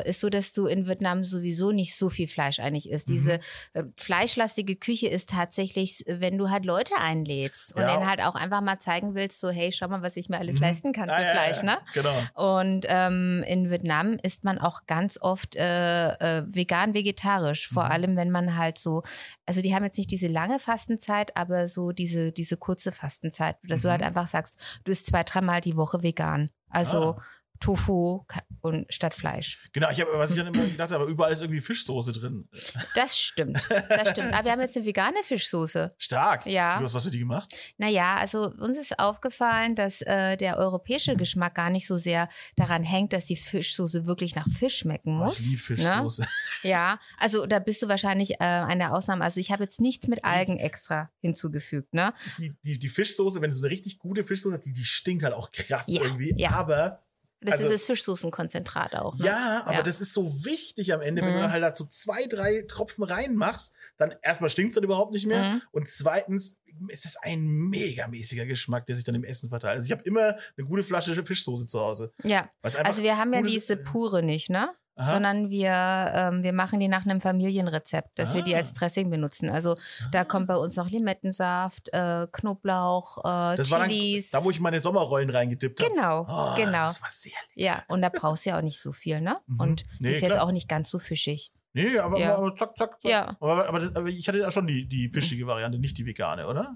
äh, 0.00 0.08
ist 0.08 0.20
so, 0.20 0.28
dass 0.30 0.52
du 0.52 0.66
in 0.66 0.86
Vietnam 0.86 1.24
sowieso 1.24 1.72
nicht 1.72 1.94
so 1.96 2.08
viel 2.10 2.28
Fleisch 2.28 2.60
eigentlich 2.60 2.88
isst. 2.90 3.08
Mhm. 3.08 3.12
Diese 3.12 3.40
äh, 3.74 3.84
fleischlastige 3.96 4.76
Küche 4.76 5.08
ist 5.08 5.30
tatsächlich, 5.30 6.04
wenn 6.06 6.38
du 6.38 6.50
halt 6.50 6.64
Leute 6.64 6.92
einlädst 7.00 7.74
und 7.74 7.82
Ja. 7.82 7.94
denen 7.94 8.08
halt 8.08 8.22
auch 8.22 8.34
einfach 8.34 8.60
mal 8.60 8.78
zeigen 8.78 9.14
willst, 9.14 9.40
so 9.40 9.50
hey, 9.50 9.70
schau 9.72 9.88
mal, 9.88 10.02
was 10.02 10.16
ich 10.16 10.28
mir 10.28 10.38
alles 10.38 10.56
Mhm. 10.56 10.62
leisten 10.62 10.92
kann 10.92 11.08
für 11.08 11.14
Ah, 11.14 11.20
ja, 11.20 11.26
ja, 11.26 11.32
Fleisch, 11.32 11.56
ja, 11.58 11.62
ne? 11.64 11.78
Genau. 11.94 12.58
Und 12.60 12.86
ähm, 12.88 13.44
in 13.46 13.70
Vietnam 13.70 14.16
isst 14.22 14.44
man 14.44 14.58
auch 14.58 14.86
ganz 14.86 15.18
oft 15.20 15.47
äh, 15.56 16.38
äh, 16.38 16.44
vegan, 16.46 16.94
vegetarisch. 16.94 17.68
Vor 17.68 17.84
Mhm. 17.84 17.90
allem, 17.90 18.16
wenn 18.16 18.30
man 18.30 18.56
halt 18.56 18.78
so, 18.78 19.02
also 19.46 19.62
die 19.62 19.74
haben 19.74 19.84
jetzt 19.84 19.98
nicht 19.98 20.10
diese 20.10 20.28
lange 20.28 20.58
Fastenzeit, 20.58 21.36
aber 21.36 21.68
so 21.68 21.92
diese, 21.92 22.32
diese 22.32 22.56
kurze 22.56 22.92
Fastenzeit, 22.92 23.56
dass 23.66 23.82
du 23.82 23.88
Mhm. 23.88 23.92
halt 23.92 24.02
einfach 24.02 24.28
sagst, 24.28 24.58
du 24.84 24.92
isst 24.92 25.06
zwei, 25.06 25.24
dreimal 25.24 25.60
die 25.60 25.76
Woche 25.76 26.02
vegan. 26.02 26.50
Also 26.70 27.14
Ah. 27.16 27.22
Tofu 27.60 28.24
und 28.60 28.92
statt 28.92 29.14
Fleisch. 29.14 29.58
Genau, 29.72 29.88
ich 29.90 30.00
habe, 30.00 30.10
was 30.14 30.30
ich 30.30 30.36
dann 30.36 30.52
immer 30.52 30.64
gedacht 30.64 30.90
habe, 30.92 31.04
überall 31.06 31.32
ist 31.32 31.40
irgendwie 31.42 31.60
Fischsoße 31.60 32.12
drin. 32.12 32.48
Das 32.94 33.18
stimmt. 33.18 33.60
Das 33.88 34.10
stimmt. 34.10 34.32
Aber 34.32 34.44
wir 34.44 34.52
haben 34.52 34.60
jetzt 34.60 34.76
eine 34.76 34.84
vegane 34.86 35.16
Fischsoße. 35.22 35.94
Stark. 35.98 36.46
Ja. 36.46 36.78
Du 36.78 36.84
hast 36.84 36.94
was 36.94 37.04
für 37.04 37.10
die 37.10 37.20
gemacht? 37.20 37.54
Naja, 37.76 38.16
also 38.16 38.50
uns 38.50 38.76
ist 38.78 38.98
aufgefallen, 38.98 39.74
dass 39.74 40.00
äh, 40.02 40.36
der 40.36 40.58
europäische 40.58 41.16
Geschmack 41.16 41.54
gar 41.54 41.70
nicht 41.70 41.86
so 41.86 41.96
sehr 41.98 42.28
daran 42.56 42.82
hängt, 42.82 43.12
dass 43.12 43.26
die 43.26 43.36
Fischsoße 43.36 44.06
wirklich 44.06 44.34
nach 44.34 44.46
Fisch 44.48 44.78
schmecken 44.78 45.18
Oh, 45.20 45.24
muss. 45.26 45.40
ich 45.40 45.46
liebe 45.68 45.82
ne? 45.82 45.88
Fischsoße. 45.92 46.26
Ja, 46.64 46.98
also 47.18 47.46
da 47.46 47.58
bist 47.58 47.82
du 47.82 47.88
wahrscheinlich 47.88 48.32
äh, 48.32 48.36
eine 48.44 48.92
Ausnahme. 48.92 49.24
Also 49.24 49.40
ich 49.40 49.50
habe 49.52 49.62
jetzt 49.64 49.80
nichts 49.80 50.08
mit 50.08 50.24
Algen 50.24 50.58
extra 50.58 51.10
hinzugefügt, 51.20 51.94
ne? 51.94 52.12
Die, 52.38 52.54
die, 52.64 52.78
die 52.78 52.88
Fischsoße, 52.88 53.40
wenn 53.40 53.50
du 53.50 53.56
so 53.56 53.62
eine 53.62 53.70
richtig 53.70 53.98
gute 53.98 54.24
Fischsoße 54.24 54.54
hast, 54.56 54.64
die, 54.64 54.72
die 54.72 54.84
stinkt 54.84 55.22
halt 55.24 55.34
auch 55.34 55.50
krass 55.52 55.86
Ja, 55.88 56.02
irgendwie. 56.02 56.34
ja. 56.36 56.50
Aber 56.50 57.02
Das 57.40 57.54
Also- 57.54 57.66
ist 57.66 57.72
das 57.74 57.86
Fischsoßenkonzentrat 57.86 58.96
auch. 58.96 59.16
Ne? 59.18 59.26
Ja, 59.26 59.62
aber 59.64 59.74
Ja. 59.76 59.82
das 59.82 60.00
ist 60.00 60.12
so 60.12 60.44
wichtig 60.44 60.92
am 60.92 61.00
Ende, 61.00 61.22
wenn 61.22 61.34
Mhm. 61.34 61.38
du 61.42 61.50
halt 61.52 61.62
da 61.62 61.74
so 61.74 61.84
zwei, 61.84 62.26
drei 62.26 62.62
Tropfen 62.68 63.04
reinmachst, 63.04 63.72
dann 63.96 64.14
erstmal 64.22 64.50
stinkt 64.50 64.70
es 64.70 64.74
dann 64.74 64.84
überhaupt 64.84 65.12
nicht 65.12 65.26
mehr. 65.26 65.42
Mhm. 65.54 65.62
Und 65.70 65.86
zweitens 65.86 66.56
ist 66.88 67.04
es 67.06 67.16
ein 67.16 67.44
megamäßiger 67.70 68.46
Geschmack, 68.46 68.86
der 68.86 68.96
sich 68.96 69.04
dann 69.04 69.14
im 69.14 69.24
Essen 69.24 69.48
verteilt. 69.50 69.76
Also 69.76 69.86
ich 69.86 69.92
habe 69.92 70.02
immer 70.02 70.36
eine 70.56 70.66
gute 70.66 70.82
Flasche 70.82 71.14
Fischsoße 71.24 71.66
zu 71.66 71.80
Hause. 71.80 72.12
Ja, 72.24 72.48
also 72.62 73.02
wir 73.02 73.16
haben 73.16 73.32
ja 73.32 73.42
diese 73.42 73.76
pure 73.76 74.22
nicht, 74.22 74.50
ne? 74.50 74.70
Aha. 74.98 75.12
Sondern 75.12 75.48
wir, 75.48 75.70
ähm, 76.14 76.42
wir 76.42 76.52
machen 76.52 76.80
die 76.80 76.88
nach 76.88 77.04
einem 77.06 77.20
Familienrezept, 77.20 78.18
dass 78.18 78.34
wir 78.34 78.42
die 78.42 78.54
Ah. 78.54 78.58
als 78.58 78.74
Dressing 78.74 79.10
benutzen. 79.10 79.48
Also 79.48 79.76
da 80.12 80.24
kommt 80.24 80.46
bei 80.48 80.56
uns 80.56 80.74
noch 80.76 80.88
Limettensaft, 80.90 81.88
äh, 81.92 82.26
Knoblauch, 82.32 83.18
äh, 83.18 83.56
Das 83.56 83.70
war 83.70 83.78
dann, 83.80 83.90
Chilis. 83.90 84.30
da, 84.30 84.42
wo 84.44 84.50
ich 84.50 84.60
meine 84.60 84.80
Sommerrollen 84.80 85.30
reingetippt 85.30 85.80
habe. 85.80 85.90
genau, 85.94 86.26
Oh, 86.28 86.56
genau. 86.56 86.86
Das 86.86 87.00
war 87.00 87.10
sehr 87.10 87.32
lecker. 87.54 87.60
Ja, 87.62 87.84
und 87.88 88.02
da 88.02 88.08
brauchst 88.08 88.44
du 88.46 88.50
ja 88.50 88.58
auch 88.58 88.62
nicht 88.62 88.80
so 88.80 88.92
viel, 88.92 89.20
ne? 89.20 89.38
Mhm. 89.46 89.60
Und 89.60 89.84
Nee, 90.00 90.08
die 90.10 90.14
ist 90.16 90.20
jetzt 90.22 90.32
klar. 90.32 90.44
auch 90.44 90.52
nicht 90.52 90.68
ganz 90.68 90.90
so 90.90 90.98
fischig. 90.98 91.50
Nee, 91.74 91.98
aber, 91.98 92.18
Ja. 92.18 92.36
aber 92.36 92.54
zack, 92.56 92.76
zack, 92.76 93.00
zack. 93.00 93.10
Ja. 93.10 93.36
Aber, 93.40 93.68
aber, 93.68 93.78
das, 93.78 93.94
aber 93.94 94.08
ich 94.08 94.26
hatte 94.26 94.38
ja 94.38 94.50
schon 94.50 94.66
die, 94.66 94.88
die 94.88 95.10
fischige 95.12 95.46
Variante, 95.46 95.78
nicht 95.78 95.96
die 95.98 96.06
vegane, 96.06 96.46
oder? 96.48 96.74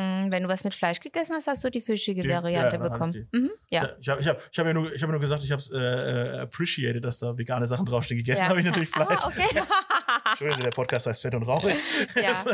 Mm, 0.00 0.32
Wenn 0.32 0.42
du 0.42 0.48
was 0.48 0.64
mit 0.64 0.74
Fleisch 0.74 1.00
gegessen 1.00 1.34
hast, 1.36 1.46
hast 1.46 1.62
du 1.64 1.70
die 1.70 1.80
fischige 1.80 2.22
Variante 2.28 2.76
ja, 2.76 2.82
hab 2.82 2.92
bekommen. 2.92 3.14
ich 3.32 3.38
Mhm, 3.38 3.50
ja. 3.70 3.88
Ich 4.00 4.08
habe 4.08 4.20
ich 4.20 4.28
hab, 4.28 4.38
ich 4.50 4.58
hab 4.58 4.66
ja, 4.66 4.72
nur- 4.72 4.92
ich 4.92 5.02
hab 5.02 5.08
ja 5.08 5.12
nur 5.12 5.20
gesagt, 5.20 5.44
ich 5.44 5.50
habe 5.52 5.60
es 5.60 5.70
äh, 5.70 5.78
äh, 5.78 6.38
appreciated, 6.40 7.04
dass 7.04 7.18
da 7.18 7.36
vegane 7.36 7.66
Sachen 7.66 7.84
draufstehen. 7.86 8.18
Gegessen 8.18 8.42
ja. 8.44 8.48
habe 8.48 8.60
ich 8.60 8.66
natürlich 8.66 8.88
Fleisch. 8.90 9.08
Ah, 9.22 9.28
okay. 9.28 9.62
Entschuldigung, 10.30 10.62
der 10.64 10.70
Podcast 10.70 11.06
heißt 11.06 11.22
Fett 11.22 11.34
und 11.34 11.42
Rauchig. 11.44 11.74
Ja. 12.16 12.44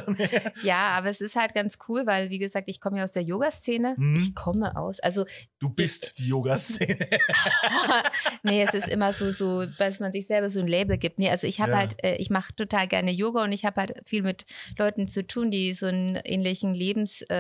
ja, 0.62 0.88
aber 0.96 1.08
es 1.10 1.20
ist 1.20 1.36
halt 1.36 1.54
ganz 1.54 1.78
cool, 1.88 2.06
weil, 2.06 2.30
wie 2.30 2.38
gesagt, 2.38 2.68
ich 2.68 2.80
komme 2.80 2.98
ja 2.98 3.04
aus 3.04 3.12
der 3.12 3.22
Yoga-Szene. 3.22 3.94
Mhm. 3.96 4.16
Ich 4.16 4.34
komme 4.34 4.76
aus, 4.76 5.00
also 5.00 5.24
Du 5.58 5.68
bist 5.70 6.18
die 6.18 6.28
Yoga-Szene. 6.28 7.08
nee, 8.42 8.62
es 8.62 8.74
ist 8.74 8.88
immer 8.88 9.12
so, 9.12 9.30
so, 9.30 9.66
dass 9.66 10.00
man 10.00 10.12
sich 10.12 10.26
selber 10.26 10.50
so 10.50 10.60
ein 10.60 10.66
Label 10.66 10.98
gibt. 10.98 11.18
Nee, 11.18 11.30
also 11.30 11.46
ich 11.46 11.60
habe 11.60 11.72
Ja. 11.72 11.78
halt, 11.78 12.02
äh, 12.04 12.16
ich 12.16 12.30
mache 12.30 12.54
total 12.54 12.86
gerne 12.86 13.10
Yoga 13.10 13.42
und 13.44 13.52
ich 13.52 13.64
habe 13.64 13.80
halt 13.80 13.94
viel 14.04 14.22
mit 14.22 14.44
Leuten 14.78 15.08
zu 15.08 15.26
tun, 15.26 15.50
die 15.50 15.74
so 15.74 15.86
einen 15.86 16.16
ähnlichen 16.16 16.74
Lebenstrend 16.74 17.30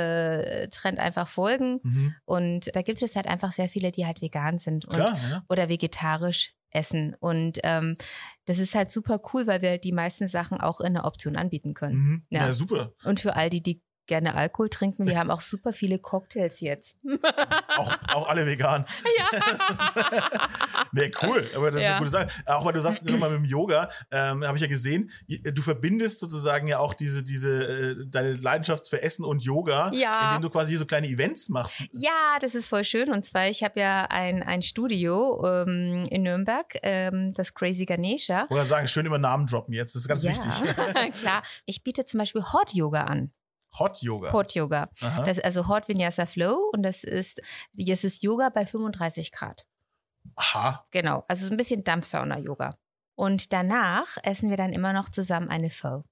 äh, 0.98 1.00
einfach 1.00 1.28
folgen. 1.28 1.80
Mhm. 1.82 2.14
Und 2.24 2.74
da 2.74 2.82
gibt 2.82 3.02
es 3.02 3.16
halt 3.16 3.26
einfach 3.26 3.52
sehr 3.52 3.68
viele, 3.68 3.90
die 3.92 4.06
halt 4.06 4.20
vegan 4.22 4.58
sind 4.58 4.84
und, 4.86 4.94
Klar, 4.94 5.18
ja. 5.30 5.44
oder 5.48 5.68
vegetarisch 5.68 6.52
essen. 6.76 7.16
Und 7.18 7.58
ähm, 7.64 7.96
das 8.44 8.58
ist 8.58 8.74
halt 8.74 8.90
super 8.90 9.20
cool, 9.32 9.46
weil 9.46 9.62
wir 9.62 9.70
halt 9.70 9.84
die 9.84 9.92
meisten 9.92 10.28
Sachen 10.28 10.60
auch 10.60 10.80
in 10.80 10.94
der 10.94 11.04
Option 11.04 11.36
anbieten 11.36 11.74
können. 11.74 11.96
Mhm. 11.96 12.22
Ja. 12.30 12.46
ja, 12.46 12.52
super. 12.52 12.92
Und 13.04 13.20
für 13.20 13.34
all 13.34 13.50
die, 13.50 13.62
die 13.62 13.82
gerne 14.06 14.34
Alkohol 14.34 14.68
trinken, 14.68 15.06
wir 15.06 15.18
haben 15.18 15.30
auch 15.30 15.40
super 15.40 15.72
viele 15.72 15.98
Cocktails 15.98 16.60
jetzt. 16.60 16.96
Auch, 17.76 17.92
auch 18.08 18.28
alle 18.28 18.46
vegan. 18.46 18.84
Ja. 19.18 19.26
Nee, 20.92 21.10
cool. 21.22 21.50
Aber 21.54 21.70
das 21.70 21.78
ist 21.80 21.84
Ja. 21.84 21.90
eine 21.96 21.98
gute 21.98 22.10
Sache. 22.10 22.28
Auch 22.46 22.64
weil 22.64 22.72
du 22.72 22.80
sagst, 22.80 23.02
nochmal 23.04 23.30
mit 23.30 23.40
dem 23.40 23.44
Yoga, 23.44 23.90
ähm, 24.10 24.44
habe 24.46 24.56
ich 24.56 24.62
ja 24.62 24.68
gesehen, 24.68 25.10
du 25.28 25.60
verbindest 25.60 26.20
sozusagen 26.20 26.66
ja 26.68 26.78
auch 26.78 26.94
diese, 26.94 27.22
diese, 27.22 27.64
äh, 28.00 28.06
deine 28.06 28.32
Leidenschaft 28.34 28.88
für 28.88 29.02
Essen 29.02 29.24
und 29.24 29.42
Yoga, 29.42 29.90
Ja. 29.92 30.30
indem 30.36 30.42
du 30.42 30.50
quasi 30.50 30.70
hier 30.70 30.78
so 30.78 30.86
kleine 30.86 31.06
Events 31.08 31.48
machst. 31.50 31.76
Ja, 31.92 32.38
das 32.40 32.54
ist 32.54 32.68
voll 32.68 32.84
schön. 32.84 33.10
Und 33.12 33.26
zwar, 33.26 33.48
ich 33.48 33.62
habe 33.62 33.78
ja 33.80 34.06
ein, 34.10 34.42
ein 34.42 34.62
Studio 34.62 35.44
ähm, 35.44 36.04
in 36.10 36.22
Nürnberg, 36.22 36.76
ähm, 36.82 37.34
das 37.34 37.52
Crazy 37.52 37.84
Ganesha. 37.84 38.46
Wollte 38.48 38.66
sagen, 38.66 38.88
schön 38.88 39.04
immer 39.06 39.18
Namen 39.18 39.46
droppen 39.46 39.74
jetzt. 39.74 39.94
Das 39.94 40.02
ist 40.02 40.08
ganz 40.08 40.22
ja, 40.22 40.30
wichtig. 40.30 40.52
klar. 41.20 41.42
Ich 41.66 41.82
biete 41.82 42.04
zum 42.06 42.18
Beispiel 42.18 42.42
Hot 42.52 42.72
Yoga 42.72 43.04
an. 43.04 43.32
Hot 43.78 44.00
Yoga. 44.02 44.32
Hot 44.32 44.52
Yoga. 44.54 44.88
Aha. 45.00 45.24
Das 45.24 45.38
ist 45.38 45.44
also 45.44 45.68
Hot 45.68 45.88
Vinyasa 45.88 46.26
Flow 46.26 46.70
und 46.72 46.82
das 46.82 47.04
ist, 47.04 47.40
das 47.74 48.04
ist 48.04 48.22
Yoga 48.22 48.48
bei 48.48 48.64
35 48.66 49.32
Grad. 49.32 49.66
Aha. 50.36 50.84
Genau. 50.90 51.24
Also 51.28 51.46
so 51.46 51.50
ein 51.52 51.56
bisschen 51.56 51.84
Dampfsauna-Yoga. 51.84 52.76
Und 53.14 53.52
danach 53.52 54.16
essen 54.24 54.50
wir 54.50 54.56
dann 54.56 54.72
immer 54.72 54.92
noch 54.92 55.08
zusammen 55.08 55.48
eine 55.48 55.70
Pho. 55.70 56.04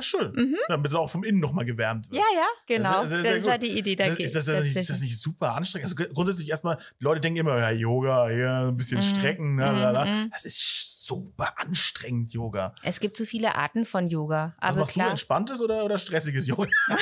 Ach, 0.00 0.02
schön. 0.02 0.32
Mhm. 0.32 0.56
Damit 0.68 0.94
auch 0.94 1.10
vom 1.10 1.24
Innen 1.24 1.40
nochmal 1.40 1.64
gewärmt 1.64 2.08
wird. 2.10 2.20
Ja, 2.22 2.26
ja, 2.36 2.46
genau. 2.66 3.02
Das 3.02 3.10
ist 3.10 3.16
Das, 3.16 3.22
sehr, 3.22 3.42
sehr 3.42 3.50
war 3.50 3.58
die 3.58 3.76
Idee. 3.78 3.94
Ist 3.94 3.98
das, 3.98 4.16
da 4.16 4.22
ist, 4.22 4.36
das, 4.36 4.46
geht- 4.46 4.62
nicht, 4.64 4.76
ist 4.76 4.90
das 4.90 5.00
nicht 5.00 5.18
super 5.20 5.54
anstrengend? 5.56 5.86
Also 5.86 5.96
gr- 5.96 6.12
grundsätzlich 6.14 6.48
erstmal, 6.50 6.76
die 7.00 7.04
Leute 7.04 7.20
denken 7.20 7.40
immer, 7.40 7.58
ja, 7.58 7.70
Yoga, 7.70 8.30
ja, 8.30 8.68
ein 8.68 8.76
bisschen 8.76 8.98
Mhm. 8.98 9.02
strecken, 9.02 9.54
ne, 9.56 10.04
Mhm, 10.06 10.10
mhm. 10.24 10.30
Das 10.30 10.44
ist 10.44 10.62
super 11.08 11.58
anstrengend, 11.58 12.32
Yoga. 12.32 12.74
Es 12.82 13.00
gibt 13.00 13.16
so 13.16 13.24
viele 13.24 13.54
Arten 13.54 13.84
von 13.84 14.08
Yoga. 14.08 14.54
Was 14.60 14.68
Aber 14.68 14.80
machst 14.80 14.94
du, 14.94 15.00
klar, 15.00 15.10
entspanntes 15.10 15.60
oder, 15.62 15.84
oder 15.84 15.98
stressiges 15.98 16.46
Yoga? 16.46 16.68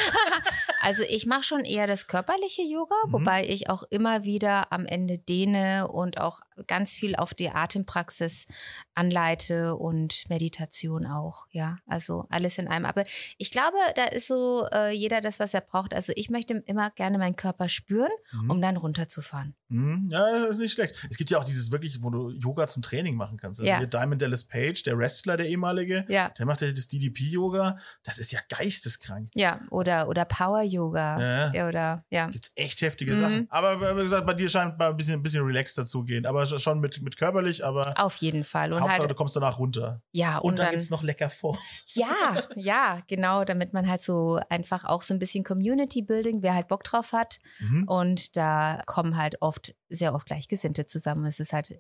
Also 0.87 1.03
ich 1.09 1.27
mache 1.27 1.43
schon 1.43 1.61
eher 1.65 1.87
das 1.87 2.07
körperliche 2.07 2.63
Yoga, 2.63 2.95
Mhm. 3.07 3.13
wobei 3.13 3.45
ich 3.47 3.69
auch 3.69 3.83
immer 3.91 4.23
wieder 4.25 4.73
am 4.73 4.87
Ende 4.87 5.19
dehne 5.19 5.89
und 5.89 6.21
auch 6.21 6.41
ganz 6.69 6.93
viel 6.93 7.17
auf 7.17 7.35
die 7.35 7.51
Atempraxis 7.51 8.47
anleite 8.95 9.75
und 9.77 10.25
Meditation 10.29 11.07
auch, 11.07 11.47
ja. 11.51 11.77
Also 11.87 12.27
alles 12.31 12.59
in 12.59 12.69
einem. 12.69 12.87
Aber 12.87 13.05
ich 13.37 13.51
glaube, 13.51 13.77
da 13.97 14.05
ist 14.05 14.29
so 14.29 14.67
äh, 14.73 14.91
jeder 14.93 15.21
das, 15.21 15.39
was 15.41 15.55
er 15.55 15.61
braucht. 15.61 15.93
Also 15.93 16.13
ich 16.17 16.31
möchte 16.31 16.55
immer 16.67 16.91
gerne 16.91 17.19
meinen 17.19 17.37
Körper 17.37 17.69
spüren, 17.69 18.11
Mhm. 18.33 18.51
um 18.51 18.63
dann 18.63 18.77
runterzufahren. 18.77 19.55
Mhm, 19.69 20.07
ja, 20.09 20.25
das 20.43 20.51
ist 20.51 20.59
nicht 20.61 20.73
schlecht. 20.75 20.95
Es 21.11 21.17
gibt 21.17 21.31
ja 21.31 21.39
auch 21.39 21.45
dieses 21.45 21.73
wirklich, 21.73 22.01
wo 22.01 22.11
du 22.11 22.31
Yoga 22.31 22.69
zum 22.69 22.83
Training 22.83 23.17
machen 23.17 23.37
kannst. 23.37 23.59
Also 23.59 23.69
Ja. 23.69 23.79
hier 23.79 23.89
Diamond 23.89 24.23
Dallas 24.23 24.45
Page, 24.45 24.81
der 24.85 24.97
Wrestler, 24.97 25.37
der 25.37 25.49
ehemalige, 25.49 26.05
Ja. 26.09 26.29
der 26.39 26.47
macht 26.47 26.63
ja 26.63 26.71
das 26.71 26.87
DDP-Yoga. 26.87 27.77
Das 28.05 28.19
ist 28.19 28.31
ja 28.33 28.39
geisteskrank. 28.49 29.29
Ja, 29.35 29.61
oder, 29.71 30.09
oder 30.09 30.25
Power-Yoga. 30.25 30.76
Ja. 30.77 31.53
Ja, 31.53 31.69
oder, 31.69 32.05
ja. 32.11 32.27
Gibt's 32.29 32.53
echt 32.55 32.81
heftige 32.83 33.13
Mhm. 33.13 33.21
Sachen. 33.21 33.47
Aber 33.51 33.97
wie 33.97 34.03
gesagt, 34.03 34.27
bei 34.27 34.35
dir 34.35 34.49
scheint 34.49 34.79
mal 34.79 34.91
ein 34.91 34.97
bisschen, 34.97 35.15
ein 35.15 35.23
bisschen 35.23 35.45
relaxed 35.45 35.77
dazu 35.79 36.05
gehen. 36.05 36.27
Aber 36.27 36.45
schon 36.47 36.81
mit, 36.81 37.01
mit 37.03 37.17
körperlich, 37.17 37.65
aber 37.65 37.95
Auf 37.97 38.17
jeden 38.17 38.45
Fall. 38.45 38.73
Und 38.73 38.81
Hauptsache, 38.81 39.01
halt, 39.01 39.11
du 39.11 39.15
kommst 39.15 39.37
danach 39.37 39.59
runter. 39.59 40.03
ja, 40.13 40.39
Und, 40.39 40.51
und, 40.53 40.59
dann, 40.59 40.67
dann, 40.67 40.73
gibt's 40.73 40.91
noch 40.91 41.03
lecker 41.03 41.31
vor. 41.31 41.57
Ja, 41.95 42.43
ja, 42.55 43.01
genau, 43.09 43.45
damit 43.45 43.73
man 43.73 43.89
halt 43.89 44.03
so 44.03 44.41
einfach 44.49 44.85
auch 44.85 45.03
so 45.03 45.15
ein 45.15 45.19
bisschen 45.19 45.45
Community 45.45 46.03
Building, 46.03 46.43
wer 46.43 46.55
halt 46.55 46.69
Bock 46.69 46.85
drauf 46.85 47.13
hat. 47.13 47.39
Mhm. 47.61 47.85
Und 47.89 48.37
da 48.37 48.83
kommen 48.87 49.17
halt 49.17 49.37
oft, 49.41 49.75
sehr 49.89 50.15
oft 50.15 50.27
Gleichgesinnte 50.27 50.85
zusammen. 50.85 51.25
Es 51.27 51.41
ist 51.41 51.53
halt 51.53 51.71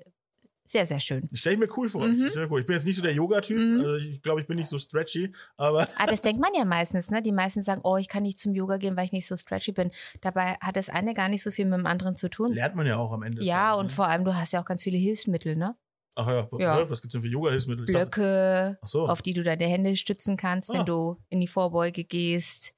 sehr, 0.66 0.86
sehr 0.86 1.00
schön. 1.00 1.28
Stell 1.32 1.52
ich 1.54 1.58
mir 1.58 1.68
cool 1.76 1.88
vor. 1.88 2.06
Mhm. 2.06 2.30
Cool. 2.50 2.60
Ich 2.60 2.66
bin 2.66 2.74
jetzt 2.76 2.86
nicht 2.86 2.96
so 2.96 3.02
der 3.02 3.12
Yoga-Typ. 3.12 3.58
Mhm. 3.58 3.80
Also 3.80 3.94
ich 3.96 4.22
glaube, 4.22 4.40
ich 4.40 4.46
bin 4.46 4.56
nicht 4.56 4.68
so 4.68 4.78
stretchy. 4.78 5.32
Aber 5.56 5.86
Ah, 5.98 6.06
das 6.06 6.20
denkt 6.22 6.40
man 6.40 6.50
ja 6.54 6.64
meistens, 6.64 7.10
ne? 7.10 7.22
Die 7.22 7.32
meisten 7.32 7.62
sagen, 7.62 7.80
oh, 7.84 7.96
ich 7.96 8.08
kann 8.08 8.22
nicht 8.22 8.38
zum 8.38 8.54
Yoga 8.54 8.76
gehen, 8.76 8.96
weil 8.96 9.04
ich 9.06 9.12
nicht 9.12 9.26
so 9.26 9.36
stretchy 9.36 9.72
bin. 9.72 9.90
Dabei 10.20 10.56
hat 10.60 10.76
das 10.76 10.88
eine 10.88 11.14
gar 11.14 11.28
nicht 11.28 11.42
so 11.42 11.50
viel 11.50 11.64
mit 11.66 11.78
dem 11.78 11.86
anderen 11.86 12.16
zu 12.16 12.28
tun. 12.28 12.52
lernt 12.52 12.74
man 12.76 12.86
ja 12.86 12.96
auch 12.96 13.12
am 13.12 13.22
Ende. 13.22 13.42
Ja, 13.44 13.70
Tages, 13.70 13.78
und 13.80 13.86
ne? 13.86 13.92
vor 13.92 14.08
allem, 14.08 14.24
du 14.24 14.34
hast 14.34 14.52
ja 14.52 14.60
auch 14.60 14.64
ganz 14.66 14.82
viele 14.82 14.98
Hilfsmittel, 14.98 15.56
ne? 15.56 15.76
Ach 16.18 16.26
ja, 16.28 16.48
Ja. 16.58 16.88
was 16.90 17.02
gibt's 17.02 17.12
denn 17.12 17.20
für 17.22 17.28
Yoga-Hilfsmittel? 17.28 17.84
Dachte- 17.86 17.98
Blöcke, 18.06 18.78
Ach 18.82 18.88
so. 18.88 19.06
auf 19.06 19.20
die 19.20 19.34
du 19.34 19.42
deine 19.42 19.66
Hände 19.66 19.96
stützen 19.96 20.36
kannst, 20.38 20.70
Ah. 20.70 20.74
wenn 20.78 20.86
du 20.86 21.16
in 21.28 21.40
die 21.40 21.46
Vorbeuge 21.46 22.04
gehst. 22.04 22.72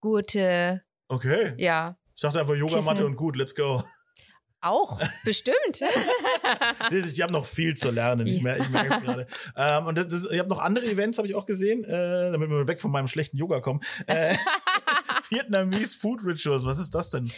Gurte, 0.00 0.82
Okay. 1.08 1.54
ja. 1.58 1.96
Ich 2.16 2.22
dachte 2.22 2.40
einfach 2.40 2.54
Yogamatte 2.56 3.06
und 3.06 3.14
gut, 3.16 3.36
let's 3.36 3.54
go. 3.54 3.82
Auch, 4.60 5.00
bestimmt. 5.24 5.80
Ich 6.90 7.22
habe 7.22 7.32
noch 7.32 7.44
viel 7.44 7.74
zu 7.76 7.90
lernen. 7.90 8.26
Ich, 8.26 8.36
Ja. 8.38 8.42
mer 8.42 8.58
ich 8.58 8.68
merke 8.70 8.94
es 8.94 9.00
gerade. 9.00 9.26
Ähm, 9.56 9.86
und 9.86 9.96
das, 9.98 10.08
das, 10.08 10.30
ich 10.30 10.38
habe 10.38 10.48
noch 10.48 10.60
andere 10.60 10.86
Events, 10.86 11.18
habe 11.18 11.28
ich 11.28 11.34
auch 11.34 11.46
gesehen, 11.46 11.84
äh, 11.84 12.30
damit 12.32 12.48
wir 12.50 12.66
weg 12.68 12.80
von 12.80 12.90
meinem 12.90 13.08
schlechten 13.08 13.36
Yoga 13.36 13.60
kommen. 13.60 13.80
Äh, 14.06 14.36
Vietnamese 15.30 15.98
Food 15.98 16.24
Rituals, 16.24 16.64
was 16.64 16.78
ist 16.78 16.94
das 16.94 17.10
denn? 17.10 17.30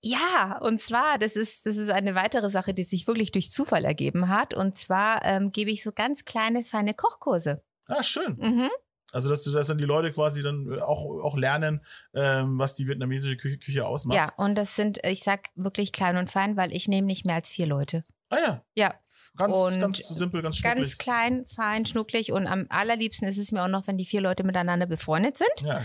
Ja, 0.00 0.58
und 0.60 0.80
zwar, 0.80 1.18
das 1.18 1.34
ist, 1.34 1.66
das 1.66 1.76
ist 1.76 1.90
eine 1.90 2.14
weitere 2.14 2.50
Sache, 2.50 2.72
die 2.72 2.84
sich 2.84 3.06
wirklich 3.06 3.32
durch 3.32 3.50
Zufall 3.50 3.84
ergeben 3.84 4.28
hat. 4.28 4.54
Und 4.54 4.78
zwar 4.78 5.24
ähm, 5.24 5.50
gebe 5.50 5.70
ich 5.70 5.82
so 5.82 5.90
ganz 5.92 6.24
kleine, 6.24 6.62
feine 6.62 6.94
Kochkurse. 6.94 7.62
Ah, 7.88 8.02
schön. 8.02 8.36
Mhm. 8.38 8.70
Also, 9.10 9.30
dass, 9.30 9.42
dass 9.44 9.66
dann 9.68 9.78
die 9.78 9.84
Leute 9.84 10.12
quasi 10.12 10.42
dann 10.42 10.80
auch, 10.82 11.02
auch 11.24 11.36
lernen, 11.36 11.80
ähm, 12.14 12.58
was 12.58 12.74
die 12.74 12.86
vietnamesische 12.86 13.36
Küche, 13.36 13.58
Küche 13.58 13.86
ausmacht. 13.86 14.16
Ja, 14.16 14.30
und 14.36 14.56
das 14.56 14.76
sind, 14.76 14.98
ich 15.04 15.20
sag 15.24 15.48
wirklich 15.54 15.92
klein 15.92 16.16
und 16.18 16.30
fein, 16.30 16.56
weil 16.56 16.72
ich 16.72 16.88
nehme 16.88 17.06
nicht 17.06 17.24
mehr 17.24 17.36
als 17.36 17.50
vier 17.50 17.66
Leute. 17.66 18.04
Ah 18.30 18.38
ja, 18.38 18.64
Ja, 18.74 18.94
ganz, 19.36 19.56
Und 19.56 19.80
ganz 19.80 19.98
simpel, 19.98 20.42
ganz 20.42 20.56
schnucklig. 20.56 20.82
ganz 20.84 20.98
klein, 20.98 21.46
fein, 21.46 21.86
schnucklig. 21.86 22.32
Und 22.32 22.46
am 22.46 22.66
allerliebsten 22.68 23.26
ist 23.28 23.38
es 23.38 23.52
mir 23.52 23.62
auch 23.62 23.68
noch, 23.68 23.86
wenn 23.86 23.96
die 23.98 24.04
vier 24.04 24.20
Leute 24.20 24.44
miteinander 24.44 24.86
befreundet 24.86 25.38
sind, 25.38 25.60
Ja. 25.62 25.82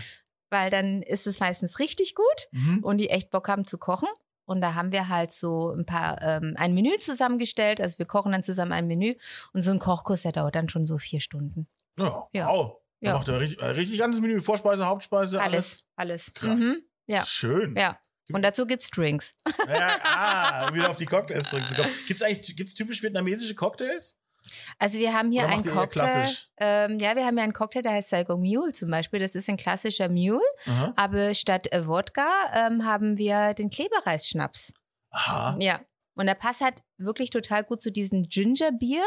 weil 0.49 0.69
dann 0.69 1.01
ist 1.01 1.25
es 1.27 1.39
meistens 1.39 1.79
richtig 1.79 2.15
gut 2.15 2.47
Mhm. 2.51 2.84
und 2.84 2.97
die 2.97 3.10
echt 3.10 3.29
Bock 3.29 3.47
haben 3.47 3.65
zu 3.65 3.77
kochen. 3.77 4.10
Und 4.45 4.60
da 4.60 4.73
haben 4.75 4.91
wir 4.91 5.08
halt 5.08 5.32
so 5.32 5.71
ein 5.71 5.86
paar, 5.86 6.21
ähm, 6.21 6.56
ein 6.58 6.73
Menü 6.73 6.97
zusammengestellt. 6.99 7.79
Also 7.79 7.97
wir 7.99 8.06
kochen 8.06 8.34
dann 8.34 8.43
zusammen 8.43 8.73
ein 8.73 8.88
Menü 8.88 9.15
und 9.53 9.62
so 9.62 9.71
ein 9.71 9.79
Kochkurs, 9.79 10.23
der 10.23 10.34
dauert 10.34 10.56
dann 10.56 10.67
schon 10.67 10.86
so 10.86 10.97
vier 10.97 11.21
Stunden. 11.21 11.67
Ja, 11.97 12.27
Ja. 12.34 12.47
wow. 12.49 12.77
Ja. 12.99 13.13
macht 13.13 13.27
er 13.29 13.39
richtig, 13.39 13.62
äh, 13.62 13.65
richtig 13.67 13.99
ganzes 13.99 14.21
Menü. 14.21 14.41
Vorspeise, 14.41 14.86
Hauptspeise, 14.86 15.41
alles. 15.41 15.86
Alles, 15.95 16.29
alles. 16.29 16.34
Krass. 16.34 16.60
Mhm. 16.62 16.77
Ja. 17.06 17.23
Schön. 17.25 17.75
Ja. 17.77 17.97
Und 18.31 18.41
dazu 18.41 18.65
gibt's 18.65 18.89
Drinks. 18.89 19.33
Ja, 19.67 19.97
ah, 20.03 20.67
um 20.67 20.75
wieder 20.75 20.89
auf 20.89 20.97
die 20.97 21.05
Cocktails 21.05 21.49
zurückzukommen. 21.49 21.91
Gibt's 22.07 22.21
eigentlich, 22.21 22.55
gibt's 22.55 22.73
typisch 22.73 23.01
vietnamesische 23.01 23.55
Cocktails? 23.55 24.17
Also 24.77 24.99
wir 24.99 25.13
haben 25.13 25.31
hier 25.31 25.47
einen 25.47 25.63
Cocktail. 25.63 26.27
Ähm, 26.57 26.99
ja, 26.99 27.15
wir 27.15 27.25
haben 27.25 27.36
hier 27.36 27.43
einen 27.43 27.53
Cocktail, 27.53 27.81
der 27.81 27.93
heißt 27.93 28.09
Saigon 28.09 28.41
Mule 28.41 28.73
zum 28.73 28.89
Beispiel. 28.89 29.19
Das 29.19 29.36
ist 29.36 29.49
ein 29.49 29.57
klassischer 29.57 30.09
Mule. 30.09 30.41
Aha. 30.67 30.93
Aber 30.95 31.33
statt 31.33 31.71
äh, 31.71 31.88
Wodka 31.88 32.27
ähm, 32.53 32.86
haben 32.86 33.17
wir 33.17 33.53
den 33.53 33.69
Klebereisschnaps. 33.69 34.73
Aha. 35.12 35.55
Ja. 35.59 35.79
Und 36.15 36.28
der 36.28 36.36
passt 36.36 36.62
halt 36.62 36.84
wirklich 36.97 37.30
total 37.30 37.63
gut 37.63 37.82
zu 37.82 37.91
diesem 37.91 38.23
Gingerbier 38.23 39.04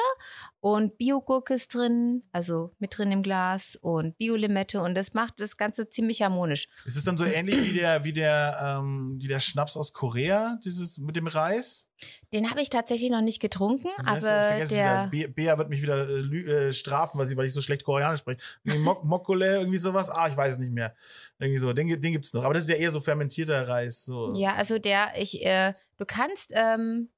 und 0.60 0.98
Biogurke 0.98 1.54
ist 1.54 1.74
drin, 1.74 2.22
also 2.32 2.72
mit 2.78 2.96
drin 2.96 3.12
im 3.12 3.22
Glas 3.22 3.76
und 3.80 4.18
Biolimette 4.18 4.80
und 4.80 4.94
das 4.94 5.14
macht 5.14 5.40
das 5.40 5.56
Ganze 5.56 5.88
ziemlich 5.88 6.22
harmonisch. 6.22 6.68
Ist 6.84 6.96
es 6.96 7.04
dann 7.04 7.16
so 7.16 7.24
ähnlich 7.24 7.72
wie 7.72 7.78
der, 7.78 8.04
wie 8.04 8.12
der, 8.12 8.78
ähm, 8.80 9.18
wie 9.20 9.28
der 9.28 9.40
Schnaps 9.40 9.76
aus 9.76 9.92
Korea, 9.92 10.58
dieses 10.64 10.98
mit 10.98 11.16
dem 11.16 11.26
Reis? 11.26 11.88
Den 12.32 12.50
habe 12.50 12.60
ich 12.60 12.68
tatsächlich 12.68 13.10
noch 13.10 13.22
nicht 13.22 13.40
getrunken, 13.40 13.88
aber 14.04 14.58
Ich 14.62 14.68
der. 14.68 15.08
Be 15.10 15.28
Bea 15.28 15.56
wird 15.56 15.70
mich 15.70 15.80
wieder 15.80 16.08
äh, 16.08 16.68
äh, 16.68 16.72
strafen, 16.72 17.18
weil, 17.18 17.26
sie, 17.26 17.36
weil 17.36 17.46
ich 17.46 17.54
so 17.54 17.62
schlecht 17.62 17.84
Koreanisch 17.84 18.20
spreche. 18.20 18.38
Mok 18.64 19.04
Mokole, 19.04 19.60
irgendwie 19.60 19.78
sowas. 19.78 20.10
Ah, 20.10 20.28
ich 20.28 20.36
weiß 20.36 20.54
es 20.54 20.58
nicht 20.58 20.72
mehr. 20.72 20.94
Irgendwie 21.38 21.58
so, 21.58 21.72
den, 21.72 21.88
den 21.88 22.12
gibt's 22.12 22.34
noch. 22.34 22.44
Aber 22.44 22.52
das 22.52 22.64
ist 22.64 22.68
ja 22.68 22.76
eher 22.76 22.90
so 22.90 23.00
fermentierter 23.00 23.66
Reis. 23.66 24.04
So. 24.04 24.30
Ja, 24.34 24.54
also 24.54 24.78
der, 24.78 25.08
ich, 25.18 25.44
äh, 25.46 25.72
du 25.98 26.04
kannst, 26.06 26.52
ähm, 26.54 27.10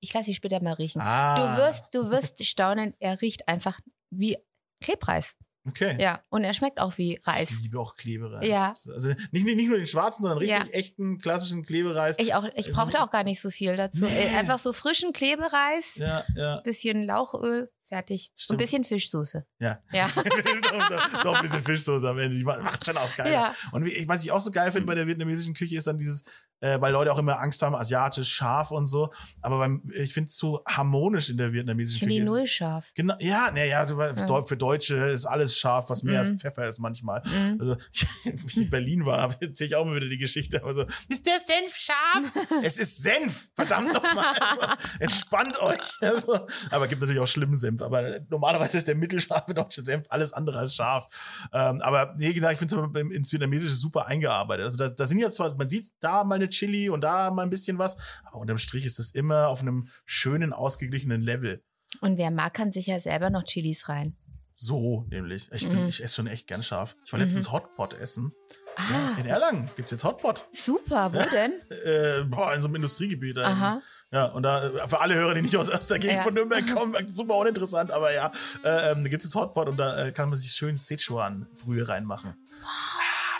ich, 0.00 0.12
lasse 0.14 0.26
dich 0.26 0.36
später 0.36 0.62
mal 0.62 0.74
riechen. 0.74 1.00
Ah. 1.02 1.56
Du 1.56 1.62
wirst, 1.62 1.84
du 1.92 2.10
wirst 2.10 2.44
staunen, 2.44 2.94
er 3.00 3.20
riecht 3.20 3.48
einfach 3.48 3.80
wie 4.10 4.36
Klebreis. 4.80 5.34
Okay. 5.68 5.96
Ja, 6.00 6.20
und 6.28 6.44
er 6.44 6.54
schmeckt 6.54 6.80
auch 6.80 6.96
wie 6.96 7.18
Reis. 7.24 7.50
Ich 7.50 7.62
liebe 7.62 7.80
auch 7.80 7.96
Klebereis. 7.96 8.46
Ja. 8.48 8.68
Also 8.94 9.08
nicht, 9.08 9.44
nicht, 9.44 9.56
nicht 9.56 9.68
nur 9.68 9.78
den 9.78 9.86
schwarzen, 9.86 10.22
sondern 10.22 10.38
richtig 10.38 10.58
Ja. 10.58 10.64
echten, 10.72 11.18
klassischen 11.18 11.64
Klebereis. 11.66 12.14
Ich 12.20 12.34
auch, 12.34 12.44
ich 12.54 12.70
brauchte 12.72 13.02
auch 13.02 13.10
gar 13.10 13.24
nicht 13.24 13.40
so 13.40 13.50
viel 13.50 13.76
dazu. 13.76 14.04
Nee. 14.04 14.26
Äh, 14.26 14.36
Einfach 14.36 14.60
so 14.60 14.72
frischen 14.72 15.12
Klebereis, 15.12 15.96
Ja, 15.96 16.24
ja. 16.36 16.60
bisschen 16.60 17.02
Lauchöl, 17.04 17.68
fertig. 17.88 18.32
Stimmt. 18.36 18.58
ein 18.60 18.64
bisschen 18.64 18.84
Fischsoße. 18.84 19.46
Ja. 19.58 19.80
Ja. 19.92 20.08
doch, 20.14 20.22
doch, 20.88 21.22
doch 21.22 21.34
ein 21.36 21.42
bisschen 21.42 21.62
Fischsoße 21.62 22.08
am 22.08 22.18
Ende. 22.18 22.36
Die 22.36 22.44
macht 22.44 22.84
schon 22.84 22.96
auch 22.96 23.14
geil. 23.14 23.32
Ja. 23.32 23.54
Und 23.72 23.86
ich, 23.86 24.06
was 24.08 24.24
ich 24.24 24.32
auch 24.32 24.40
so 24.40 24.50
geil 24.50 24.72
finde 24.72 24.86
bei 24.86 24.94
der 24.94 25.06
vietnamesischen 25.06 25.54
Küche 25.54 25.76
ist 25.76 25.86
dann 25.86 25.98
dieses, 25.98 26.22
äh, 26.60 26.80
weil 26.80 26.92
Leute 26.92 27.12
auch 27.12 27.18
immer 27.18 27.38
Angst 27.40 27.60
haben, 27.62 27.74
asiatisch, 27.74 28.32
scharf 28.32 28.70
und 28.70 28.86
so. 28.86 29.12
Aber 29.42 29.58
beim, 29.58 29.82
ich 29.94 30.12
finde 30.14 30.28
es 30.28 30.38
so 30.38 30.62
harmonisch 30.66 31.28
in 31.30 31.36
der 31.36 31.48
Ich 31.48 31.52
vietnamesischen 31.54 31.98
finde 32.00 32.14
Küche. 32.14 32.24
die 32.24 32.26
Es 32.26 32.32
ist- 32.32 32.38
null 32.40 32.46
scharf. 32.48 32.90
Genau, 32.94 33.14
ja, 33.20 33.50
ne, 33.50 33.68
ja, 33.68 33.84
du- 33.86 34.42
für 34.42 34.56
Deutsche 34.56 34.96
ist 35.06 35.26
alles 35.26 35.58
scharf, 35.58 35.90
was 35.90 36.02
mehr 36.02 36.22
Mhm. 36.24 36.30
als 36.32 36.40
Pfeffer 36.42 36.68
ist 36.68 36.78
manchmal. 36.78 37.22
Mhm. 37.24 37.56
Also, 37.60 37.76
wie 38.24 38.46
ich 38.46 38.56
in 38.56 38.70
Berlin 38.70 39.04
war, 39.06 39.34
erzähle 39.40 39.68
ich 39.68 39.74
auch 39.76 39.84
mal 39.84 39.96
wieder 39.96 40.08
die 40.08 40.18
Geschichte. 40.18 40.62
Aber 40.62 40.72
so, 40.74 40.84
ist 41.08 41.26
der 41.26 41.38
Senf 41.40 41.76
scharf? 41.76 42.32
es 42.62 42.78
ist 42.78 43.02
Senf, 43.02 43.48
verdammt 43.54 43.92
nochmal. 43.92 44.34
Also, 44.40 44.66
entspannt 44.98 45.60
euch. 45.60 45.96
Also, 46.00 46.46
aber 46.70 46.88
gibt 46.88 47.00
natürlich 47.02 47.20
auch 47.20 47.26
schlimmen 47.26 47.56
Senf. 47.56 47.75
Aber 47.82 48.20
normalerweise 48.28 48.78
ist 48.78 48.88
der 48.88 48.94
mittelscharfe 48.94 49.54
deutsche 49.54 49.84
Senf 49.84 50.06
alles 50.10 50.32
andere 50.32 50.58
als 50.58 50.74
scharf. 50.74 51.08
Ähm, 51.52 51.80
aber 51.82 52.14
nee, 52.16 52.32
genau, 52.32 52.50
ich 52.50 52.58
finde 52.58 52.90
es 52.94 53.14
ins 53.16 53.32
Vietnamesische 53.32 53.74
super 53.74 54.06
eingearbeitet. 54.06 54.64
Also 54.64 54.78
da, 54.78 54.88
da 54.88 55.06
sind 55.06 55.18
ja 55.18 55.30
zwar, 55.30 55.54
man 55.54 55.68
sieht 55.68 55.90
da 56.00 56.24
mal 56.24 56.36
eine 56.36 56.48
Chili 56.48 56.88
und 56.88 57.00
da 57.02 57.30
mal 57.30 57.42
ein 57.42 57.50
bisschen 57.50 57.78
was, 57.78 57.96
aber 58.24 58.38
unterm 58.38 58.58
Strich 58.58 58.84
ist 58.86 58.98
das 58.98 59.10
immer 59.10 59.48
auf 59.48 59.60
einem 59.60 59.88
schönen, 60.04 60.52
ausgeglichenen 60.52 61.20
Level. 61.22 61.62
Und 62.00 62.18
wer 62.18 62.30
mag, 62.30 62.54
kann 62.54 62.72
sich 62.72 62.86
ja 62.86 62.98
selber 63.00 63.30
noch 63.30 63.44
Chilis 63.44 63.88
rein. 63.88 64.16
So, 64.58 65.04
nämlich. 65.10 65.50
Ich, 65.52 65.68
bin, 65.68 65.82
Mhm. 65.82 65.86
ich 65.88 66.02
esse 66.02 66.14
schon 66.16 66.26
echt 66.26 66.46
gern 66.46 66.62
scharf. 66.62 66.96
Ich 67.04 67.12
war 67.12 67.20
letztens 67.20 67.52
Hotpot 67.52 67.92
essen. 67.94 68.32
Ah, 68.78 69.18
In 69.20 69.26
Erlangen 69.26 69.70
gibt's 69.76 69.90
jetzt 69.92 70.04
Hotpot. 70.04 70.44
super, 70.52 71.12
wo 71.12 71.18
denn? 71.30 71.52
Äh, 71.84 72.24
boah, 72.24 72.54
in 72.54 72.60
so 72.62 72.68
einem 72.68 72.76
Industriegebiet. 72.76 73.38
Aha. 73.38 73.80
Ja, 74.12 74.26
und 74.26 74.44
da, 74.44 74.70
für 74.88 75.00
alle 75.00 75.14
Hörer, 75.14 75.34
die 75.34 75.42
nicht 75.42 75.56
aus, 75.56 75.68
aus 75.68 75.88
der 75.88 75.98
Gegend 75.98 76.18
Ja. 76.18 76.22
von 76.22 76.32
Nürnberg 76.34 76.64
kommen, 76.72 76.94
super 77.12 77.36
uninteressant, 77.38 77.90
aber 77.90 78.12
ja, 78.12 78.30
äh, 78.64 78.92
ähm, 78.92 79.02
da 79.02 79.08
gibt's 79.08 79.24
jetzt 79.24 79.34
Hotpot 79.34 79.68
und 79.68 79.76
da 79.78 80.06
äh, 80.06 80.12
kann 80.12 80.28
man 80.28 80.38
sich 80.38 80.52
schön 80.52 80.76
Sichuan-Brühe 80.76 81.88
reinmachen. 81.88 82.34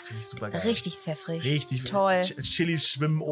Finde 0.07 0.21
ich 0.21 0.27
super 0.29 0.49
geil. 0.49 0.61
Richtig 0.61 0.95
pfeffrig. 0.97 1.43
Richtig. 1.43 1.83
Toll. 1.83 2.21
Ch 2.23 2.35
Chilis 2.41 2.87
schwimmen 2.87 3.21
oben. 3.21 3.29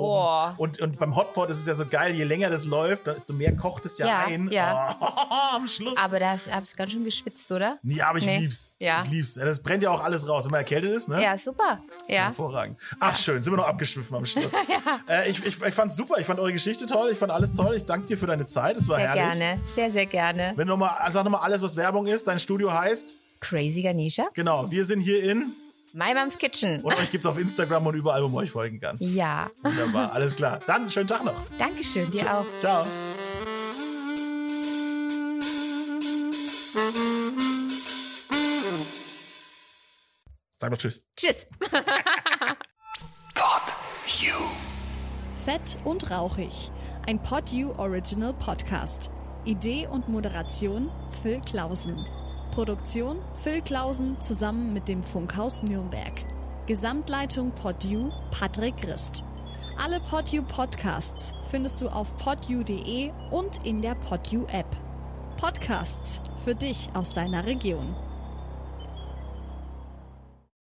Oh. 0.57 0.61
Und, 0.61 0.82
und 0.82 0.99
beim 0.99 1.15
Hotpot 1.15 1.49
ist 1.49 1.61
es 1.61 1.67
ja 1.67 1.73
so 1.73 1.86
geil, 1.86 2.13
je 2.13 2.26
länger 2.26 2.49
das 2.49 2.65
läuft, 2.65 3.07
desto 3.07 3.32
mehr 3.34 3.55
kocht 3.55 3.86
es 3.86 3.97
ja, 3.97 4.07
Ja, 4.07 4.26
ein. 4.28 4.51
ja. 4.51 4.97
Oh, 4.99 5.55
am 5.55 5.67
Schluss. 5.69 5.95
Aber 5.97 6.19
da 6.19 6.32
hast 6.32 6.47
du 6.47 6.76
ganz 6.76 6.91
schön 6.91 7.05
geschwitzt, 7.05 7.49
oder? 7.51 7.80
Ja, 7.84 8.09
aber 8.09 8.17
ich 8.19 8.26
Nee. 8.26 8.39
lieb's. 8.39 8.76
Ja. 8.80 9.03
Ich 9.05 9.09
lieb's. 9.11 9.36
Ja, 9.36 9.45
Das 9.45 9.61
brennt 9.61 9.84
ja 9.84 9.91
auch 9.91 10.03
alles 10.03 10.28
raus, 10.28 10.43
wenn 10.45 10.51
man 10.51 10.59
erkältet 10.59 10.91
ist, 10.91 11.07
ne? 11.07 11.21
Ja, 11.23 11.38
super. 11.38 11.80
Ja. 12.09 12.26
Hervorragend. 12.26 12.78
Ach, 12.99 13.15
schön. 13.15 13.41
Sind 13.41 13.53
wir 13.53 13.57
noch 13.57 13.67
abgeschwiffen 13.67 14.15
am 14.17 14.26
Schluss. 14.26 14.51
äh, 15.09 15.30
ich, 15.30 15.45
ich, 15.45 15.61
ich 15.61 15.73
fand's 15.73 15.95
super. 15.95 16.15
Ich 16.19 16.26
fand 16.26 16.39
eure 16.41 16.51
Geschichte 16.51 16.86
toll. 16.86 17.09
Ich 17.11 17.17
fand 17.17 17.32
alles 17.32 17.53
toll. 17.53 17.76
Ich 17.76 17.86
danke 17.86 18.07
dir 18.07 18.17
für 18.17 18.28
deine 18.28 18.45
Zeit. 18.45 18.76
Es 18.76 18.88
war 18.89 18.97
Sehr 18.97 19.13
herrlich. 19.13 19.39
gerne. 19.39 19.61
Sehr, 19.73 19.91
sehr 19.91 20.05
gerne. 20.07 20.51
Wenn 20.57 20.67
du 20.67 20.73
noch 20.73 20.78
mal, 20.78 20.91
sag 21.09 21.23
nochmal 21.23 21.41
alles, 21.41 21.61
was 21.61 21.76
Werbung 21.78 22.05
ist. 22.07 22.28
Dein 22.28 22.38
Studio 22.39 22.73
heißt. 22.73 23.17
Crazy 23.39 23.82
Ganesha. 23.82 24.26
Genau. 24.34 24.69
Wir 24.69 24.84
sind 24.86 24.99
hier 24.99 25.23
in. 25.23 25.53
My 25.96 26.14
Mom's 26.14 26.38
Kitchen. 26.38 26.82
Und 26.82 26.93
euch 26.93 27.10
gibt's 27.10 27.26
auf 27.26 27.38
Instagram 27.39 27.88
und 27.88 27.96
überall, 27.96 28.22
wo 28.22 28.28
man 28.28 28.43
euch 28.43 28.52
folgen 28.52 28.82
kann. 28.82 28.98
Ja. 29.00 29.50
Wunderbar. 29.64 30.12
Alles 30.12 30.36
klar. 30.36 30.60
Dann 30.68 30.89
schönen 30.89 31.08
Tag 31.08 31.24
noch. 31.24 31.36
Dankeschön, 31.58 32.12
dir 32.12 32.38
auch. 32.38 32.46
Ciao. 32.60 32.86
Sag 40.58 40.72
doch 40.72 40.78
Tschüss. 40.78 41.02
Tschüss. 41.16 41.48
Fett 45.46 45.78
und 45.86 46.12
rauchig. 46.12 46.72
Ein 47.08 47.22
PodU 47.22 47.72
Original 47.78 48.34
Podcast. 48.34 49.12
Idee 49.46 49.88
und 49.88 50.10
Moderation 50.10 50.91
Phil 51.22 51.39
Klausen. 51.39 52.06
Produktion 52.56 53.18
Phil 53.43 53.60
Klausen 53.60 54.22
zusammen 54.22 54.72
mit 54.72 54.88
dem 54.88 55.03
Funkhaus 55.03 55.62
Nürnberg. 55.62 56.14
Gesamtleitung 56.68 57.51
PodU 57.51 58.12
Patrick 58.32 58.78
Christ. 58.78 59.26
Alle 59.78 59.99
PodU 59.99 60.41
Podcasts 60.41 61.34
findest 61.51 61.82
du 61.82 61.89
auf 61.89 62.16
podu.de 62.16 63.12
und 63.30 63.66
in 63.66 63.82
der 63.82 63.95
PodU 63.95 64.45
App. 64.53 64.68
Podcasts 65.36 66.22
für 66.45 66.56
dich 66.56 66.88
aus 66.93 67.12
deiner 67.12 67.45
Region. 67.45 67.93